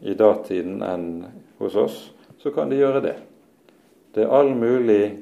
i 0.00 0.14
datiden 0.14 0.82
enn 0.82 1.24
hos 1.58 1.74
oss, 1.74 1.98
så 2.38 2.52
kan 2.52 2.70
de 2.70 2.80
gjøre 2.80 3.00
det. 3.04 3.16
Det 4.12 4.24
er 4.24 4.32
all 4.34 4.52
mulig, 4.54 5.16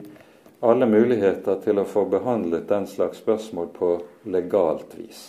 alle 0.60 0.86
muligheter 0.86 1.60
til 1.62 1.78
å 1.78 1.86
få 1.86 2.04
behandlet 2.10 2.68
den 2.70 2.86
slags 2.90 3.22
spørsmål 3.22 3.70
på 3.74 3.90
legalt 4.34 4.96
vis. 4.98 5.22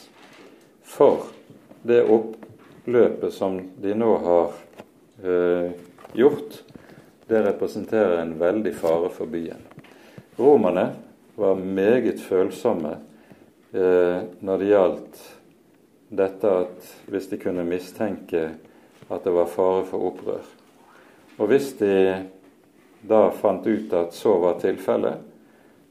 For 0.81 1.27
det 1.85 2.01
oppløpet 2.09 3.33
som 3.33 3.59
de 3.81 3.93
nå 3.97 4.11
har 4.25 4.53
eh, 5.23 5.71
gjort, 6.17 6.61
det 7.29 7.43
representerer 7.45 8.21
en 8.21 8.37
veldig 8.39 8.73
fare 8.73 9.11
for 9.13 9.29
byen. 9.29 9.61
Romerne 10.39 10.87
var 11.37 11.59
meget 11.61 12.21
følsomme 12.21 12.95
eh, 13.71 14.23
når 14.39 14.57
det 14.57 14.71
gjaldt 14.71 15.21
dette 16.09 16.51
at 16.63 16.89
hvis 17.09 17.29
de 17.29 17.37
kunne 17.41 17.65
mistenke 17.67 18.49
at 19.09 19.23
det 19.23 19.33
var 19.33 19.49
fare 19.49 19.85
for 19.89 20.09
opprør. 20.11 20.45
Og 21.39 21.49
hvis 21.49 21.71
de 21.79 21.93
da 23.09 23.29
fant 23.31 23.67
ut 23.67 23.93
at 23.95 24.13
så 24.13 24.35
var 24.41 24.59
tilfellet, 24.61 25.21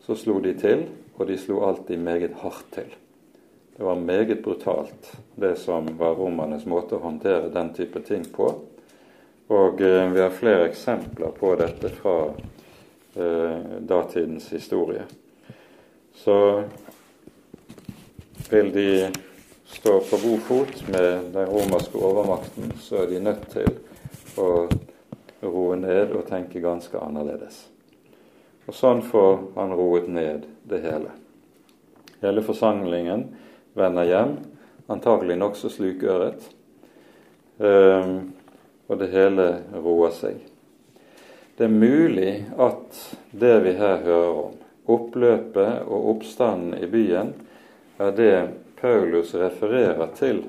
så 0.04 0.16
slo 0.16 0.38
de 0.44 0.54
til, 0.58 0.86
og 1.16 1.26
de 1.28 1.38
slo 1.40 1.62
alltid 1.66 2.00
meget 2.00 2.36
hardt 2.42 2.66
til. 2.74 2.90
Det 3.76 3.84
var 3.86 3.94
meget 3.94 4.42
brutalt, 4.42 5.12
det 5.34 5.54
som 5.58 5.88
var 5.98 6.18
romernes 6.18 6.66
måte 6.66 6.98
å 6.98 7.02
håndtere 7.02 7.52
den 7.54 7.72
type 7.74 8.02
ting 8.06 8.24
på. 8.34 8.48
Og 9.48 9.80
eh, 9.80 10.10
vi 10.12 10.20
har 10.20 10.34
flere 10.34 10.66
eksempler 10.68 11.32
på 11.38 11.54
dette 11.56 11.90
fra 11.94 12.16
eh, 12.28 13.68
datidens 13.88 14.50
historie. 14.52 15.06
Så 16.14 16.36
vil 18.50 18.72
de 18.74 18.88
stå 19.68 20.00
på 20.00 20.16
god 20.22 20.38
fot 20.38 20.84
med 20.88 21.32
den 21.32 21.46
romerske 21.46 21.98
overmakten, 21.98 22.72
så 22.80 23.02
er 23.02 23.10
de 23.10 23.20
nødt 23.20 23.48
til 23.52 23.68
å 24.40 24.50
roe 25.44 25.76
ned 25.78 26.14
og 26.16 26.26
tenke 26.28 26.62
ganske 26.64 26.98
annerledes. 26.98 27.66
Og 28.68 28.76
Sånn 28.76 29.02
får 29.04 29.38
han 29.54 29.72
roet 29.76 30.08
ned 30.12 30.46
det 30.68 30.82
hele. 30.84 31.12
Hele 32.20 32.42
forsamlingen 32.44 33.28
vender 33.78 34.08
hjem, 34.08 34.34
antagelig 34.90 35.38
nokså 35.38 35.70
slukøret, 35.72 36.48
um, 37.60 38.32
og 38.88 39.00
det 39.00 39.10
hele 39.12 39.48
roer 39.76 40.14
seg. 40.16 40.40
Det 41.58 41.66
er 41.66 41.74
mulig 41.74 42.32
at 42.56 42.98
det 43.36 43.56
vi 43.64 43.76
her 43.78 44.00
hører 44.04 44.40
om, 44.46 44.56
oppløpet 44.88 45.84
og 45.84 46.14
oppstanden 46.14 46.78
i 46.80 46.86
byen, 46.88 47.34
er 48.00 48.14
det 48.16 48.34
Paulus 48.81 49.35
refererer 49.35 50.07
til 50.14 50.45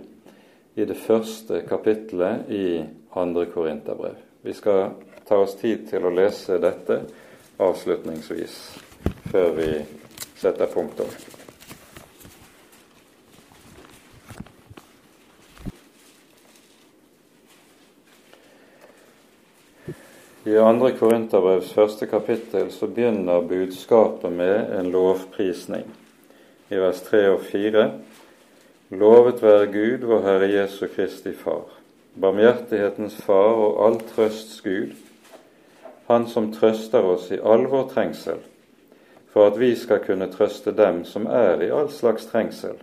i 0.76 0.86
det 0.86 0.98
første 0.98 1.64
kapittelet 1.70 2.50
i 2.54 2.84
andre 3.16 3.46
Korinterbrev. 3.50 4.16
Vi 4.42 4.54
skal 4.54 4.92
ta 5.28 5.42
oss 5.42 5.58
tid 5.58 5.88
til 5.90 6.06
å 6.06 6.14
lese 6.14 6.60
dette 6.62 7.02
avslutningsvis 7.60 8.56
før 9.32 9.52
vi 9.58 9.70
setter 10.40 10.70
punktum. 10.72 11.10
I 20.50 20.56
andre 20.58 20.94
Korinterbrevs 20.98 21.74
første 21.76 22.08
kapittel 22.10 22.72
så 22.72 22.88
begynner 22.88 23.42
budskapet 23.46 24.32
med 24.32 24.72
en 24.78 24.88
lovprisning. 24.94 25.84
I 26.70 26.80
vers 26.80 27.02
3 27.10 27.26
og 27.34 27.44
4.: 27.50 27.84
Lovet 28.90 29.44
være 29.44 29.68
Gud, 29.74 30.08
vår 30.08 30.22
Herre 30.26 30.54
Jesu 30.54 30.88
Kristi 30.88 31.34
Far 31.34 31.80
barmhjertighetens 32.20 33.16
far 33.24 33.60
og 33.60 33.80
all 33.86 34.02
trøsts 34.14 34.62
Gud, 34.62 34.96
Han 36.10 36.26
som 36.28 36.48
trøster 36.50 37.06
oss 37.06 37.28
i 37.30 37.38
all 37.38 37.68
vår 37.70 37.84
trengsel, 37.92 38.40
for 39.30 39.46
at 39.46 39.60
vi 39.62 39.76
skal 39.78 40.00
kunne 40.02 40.26
trøste 40.34 40.72
dem 40.74 41.04
som 41.06 41.28
er 41.30 41.62
i 41.62 41.70
all 41.70 41.92
slags 41.94 42.26
trengsel, 42.26 42.80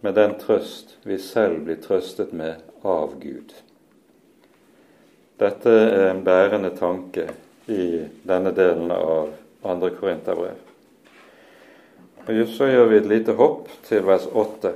med 0.00 0.16
den 0.18 0.34
trøst 0.40 0.96
vi 1.06 1.20
selv 1.22 1.60
blir 1.62 1.78
trøstet 1.78 2.32
med 2.32 2.58
av 2.82 3.14
Gud. 3.22 3.54
Dette 5.38 5.70
er 5.70 6.08
en 6.10 6.24
bærende 6.26 6.72
tanke 6.74 7.28
i 7.70 8.08
denne 8.26 8.50
delen 8.50 8.90
av 8.90 9.30
2. 9.62 9.94
Korinterbrev. 10.00 10.58
Og 12.26 12.48
Så 12.48 12.66
gjør 12.66 12.88
vi 12.90 12.96
et 12.96 13.06
lite 13.06 13.38
hopp 13.38 13.68
til 13.86 14.02
vers 14.06 14.26
8. 14.26 14.74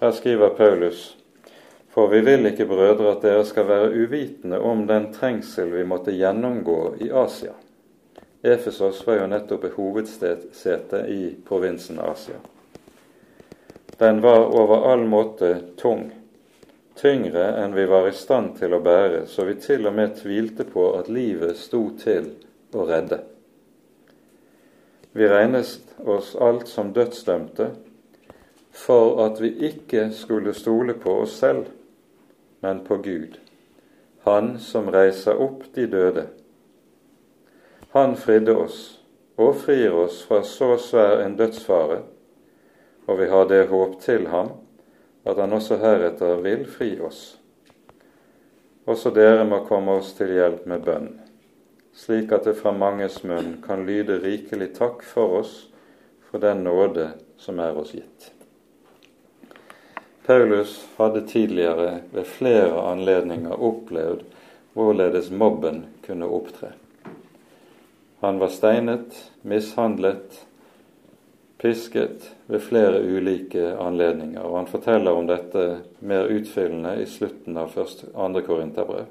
Her 0.00 0.12
skriver 0.14 0.48
Paulus 0.48 1.18
for 1.98 2.06
vi 2.08 2.20
vil 2.20 2.46
ikke, 2.46 2.66
brødre, 2.66 3.10
at 3.10 3.24
dere 3.26 3.44
skal 3.44 3.64
være 3.66 3.88
uvitende 3.90 4.60
om 4.62 4.84
den 4.86 5.08
trengsel 5.10 5.72
vi 5.74 5.82
måtte 5.82 6.12
gjennomgå 6.14 6.94
i 7.02 7.08
Asia. 7.10 7.56
Efesos 8.46 9.00
var 9.06 9.18
jo 9.18 9.24
nettopp 9.26 9.64
et 9.66 9.74
hovedsete 9.74 11.00
i 11.10 11.32
provinsen 11.48 11.98
Asia. 11.98 12.38
Den 13.98 14.22
var 14.22 14.46
over 14.46 14.86
all 14.92 15.02
måte 15.10 15.50
tung, 15.80 16.12
tyngre 16.94 17.48
enn 17.64 17.74
vi 17.74 17.88
var 17.90 18.06
i 18.06 18.14
stand 18.14 18.54
til 18.60 18.78
å 18.78 18.82
bære, 18.84 19.24
så 19.26 19.48
vi 19.48 19.58
til 19.58 19.90
og 19.90 19.98
med 19.98 20.14
tvilte 20.20 20.68
på 20.70 20.92
at 21.00 21.10
livet 21.10 21.58
sto 21.58 21.82
til 21.98 22.30
å 22.78 22.86
redde. 22.86 23.24
Vi 25.18 25.26
regnes 25.26 25.80
oss 26.06 26.36
alt 26.38 26.70
som 26.70 26.94
dødsdømte 26.94 27.72
for 28.72 29.24
at 29.26 29.40
vi 29.40 29.52
ikke 29.70 30.10
skulle 30.12 30.54
stole 30.54 30.94
på 30.94 31.20
oss 31.22 31.38
selv, 31.38 31.66
men 32.60 32.84
på 32.84 32.96
Gud, 32.96 33.38
Han 34.24 34.58
som 34.58 34.90
reiser 34.90 35.40
opp 35.40 35.62
de 35.74 35.86
døde. 35.86 36.26
Han 37.94 38.16
fridde 38.16 38.56
oss 38.56 39.00
og 39.36 39.56
frir 39.56 39.94
oss 39.94 40.22
fra 40.28 40.42
så 40.42 40.76
svær 40.76 41.22
en 41.24 41.36
dødsfare, 41.36 42.02
og 43.06 43.20
vi 43.20 43.28
har 43.28 43.48
det 43.48 43.68
håp 43.70 44.00
til 44.00 44.26
ham 44.28 44.50
at 45.28 45.38
han 45.38 45.52
også 45.52 45.76
heretter 45.76 46.42
vil 46.42 46.66
fri 46.68 46.94
oss. 47.00 47.38
Også 48.88 49.12
dere 49.12 49.44
må 49.44 49.62
komme 49.68 49.98
oss 50.00 50.14
til 50.16 50.32
hjelp 50.32 50.64
med 50.70 50.84
bønn, 50.86 51.10
slik 51.92 52.32
at 52.32 52.48
det 52.48 52.56
fra 52.56 52.72
manges 52.72 53.20
munn 53.24 53.58
kan 53.64 53.84
lyde 53.88 54.20
rikelig 54.24 54.72
takk 54.78 55.04
for 55.04 55.40
oss 55.42 55.54
for 56.30 56.40
den 56.40 56.64
nåde 56.64 57.10
som 57.36 57.60
er 57.60 57.76
oss 57.76 57.92
gitt. 57.96 58.32
Paulus 60.28 60.88
hadde 60.96 61.26
tidligere 61.26 62.00
ved 62.12 62.24
flere 62.24 62.82
anledninger 62.90 63.62
opplevd 63.64 64.26
hvorledes 64.76 65.30
mobben 65.30 65.86
kunne 66.04 66.28
opptre. 66.28 66.68
Han 68.20 68.36
var 68.38 68.52
steinet, 68.52 69.16
mishandlet, 69.40 70.42
pisket 71.56 72.28
ved 72.46 72.60
flere 72.60 73.00
ulike 73.00 73.72
anledninger. 73.80 74.42
og 74.42 74.58
Han 74.58 74.66
forteller 74.66 75.16
om 75.16 75.32
dette 75.32 75.66
mer 75.98 76.28
utfyllende 76.28 76.98
i 77.00 77.08
slutten 77.08 77.56
av 77.56 77.72
andre 78.14 78.44
Korinterbrev. 78.44 79.08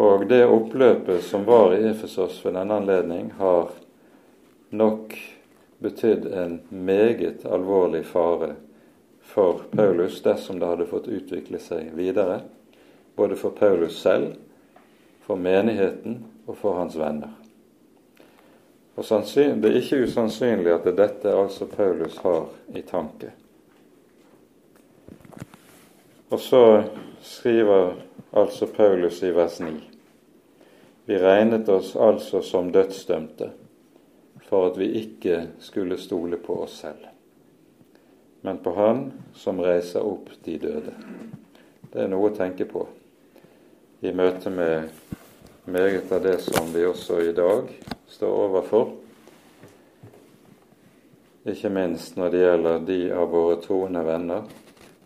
Og 0.00 0.28
det 0.28 0.46
oppløpet 0.48 1.20
som 1.22 1.44
var 1.44 1.76
i 1.76 1.84
Efesos 1.92 2.40
ved 2.46 2.56
denne 2.56 2.80
anledning, 2.80 3.32
har 3.36 3.76
nok 4.70 5.18
betydd 5.84 6.32
en 6.32 6.62
meget 6.70 7.44
alvorlig 7.44 8.06
fare 8.08 8.54
for 9.24 9.60
Paulus 9.70 10.22
dersom 10.22 10.58
det 10.58 10.66
hadde 10.66 10.86
fått 10.86 11.08
utvikle 11.08 11.58
seg 11.58 11.94
videre, 11.96 12.40
både 13.16 13.36
for 13.36 13.56
Paulus 13.56 13.96
selv, 13.98 14.34
for 15.24 15.40
menigheten 15.40 16.20
og 16.46 16.58
for 16.60 16.76
hans 16.78 16.96
venner. 16.96 17.32
Og 18.94 19.04
Det 19.04 19.70
er 19.70 19.80
ikke 19.80 20.04
usannsynlig 20.04 20.70
at 20.70 20.84
det 20.84 20.96
dette 20.96 21.32
altså 21.34 21.66
Paulus 21.66 22.18
har 22.18 22.46
i 22.74 22.82
tanke. 22.82 23.32
Og 26.30 26.40
så 26.40 26.82
skriver 27.22 27.96
altså 28.32 28.66
Paulus 28.66 29.22
i 29.22 29.30
vers 29.30 29.60
9.: 29.60 29.72
Vi 31.06 31.18
regnet 31.18 31.68
oss 31.68 31.96
altså 31.96 32.42
som 32.42 32.72
dødsdømte 32.72 33.50
for 34.42 34.70
at 34.70 34.78
vi 34.78 34.92
ikke 34.92 35.48
skulle 35.58 35.98
stole 35.98 36.36
på 36.36 36.62
oss 36.62 36.78
selv 36.78 37.13
men 38.44 38.58
på 38.58 38.74
Han 38.74 39.12
som 39.34 39.60
reiser 39.60 40.04
opp 40.04 40.28
de 40.44 40.58
døde. 40.58 40.92
Det 41.92 42.02
er 42.02 42.10
noe 42.12 42.28
å 42.28 42.34
tenke 42.36 42.66
på 42.68 42.82
i 44.04 44.12
møte 44.12 44.50
med 44.52 44.90
meget 45.64 46.12
av 46.12 46.20
det 46.26 46.36
som 46.44 46.68
vi 46.74 46.82
også 46.84 47.22
i 47.24 47.32
dag 47.32 47.70
står 48.12 48.34
overfor. 48.42 48.92
Ikke 51.48 51.72
minst 51.72 52.20
når 52.20 52.36
det 52.36 52.44
gjelder 52.44 52.84
de 52.84 53.00
av 53.16 53.32
våre 53.32 53.56
troende 53.64 54.04
venner 54.04 54.44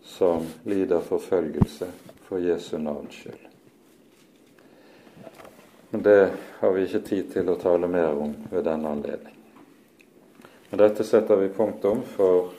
som 0.03 0.43
lider 0.67 0.99
forfølgelse 0.99 1.87
for 2.27 2.43
Jesu 2.43 2.75
navns 2.77 3.23
skyld. 3.23 3.47
Men 5.95 6.03
det 6.03 6.21
har 6.59 6.75
vi 6.75 6.89
ikke 6.89 7.05
tid 7.07 7.31
til 7.39 7.55
å 7.55 7.61
tale 7.63 7.87
mer 7.87 8.19
om 8.19 8.35
ved 8.51 8.67
denne 8.67 8.97
anledning. 8.99 9.35
Men 10.69 10.83
dette 10.83 11.07
setter 11.07 11.39
vi 11.39 11.53
punktum 11.55 12.03
for 12.17 12.58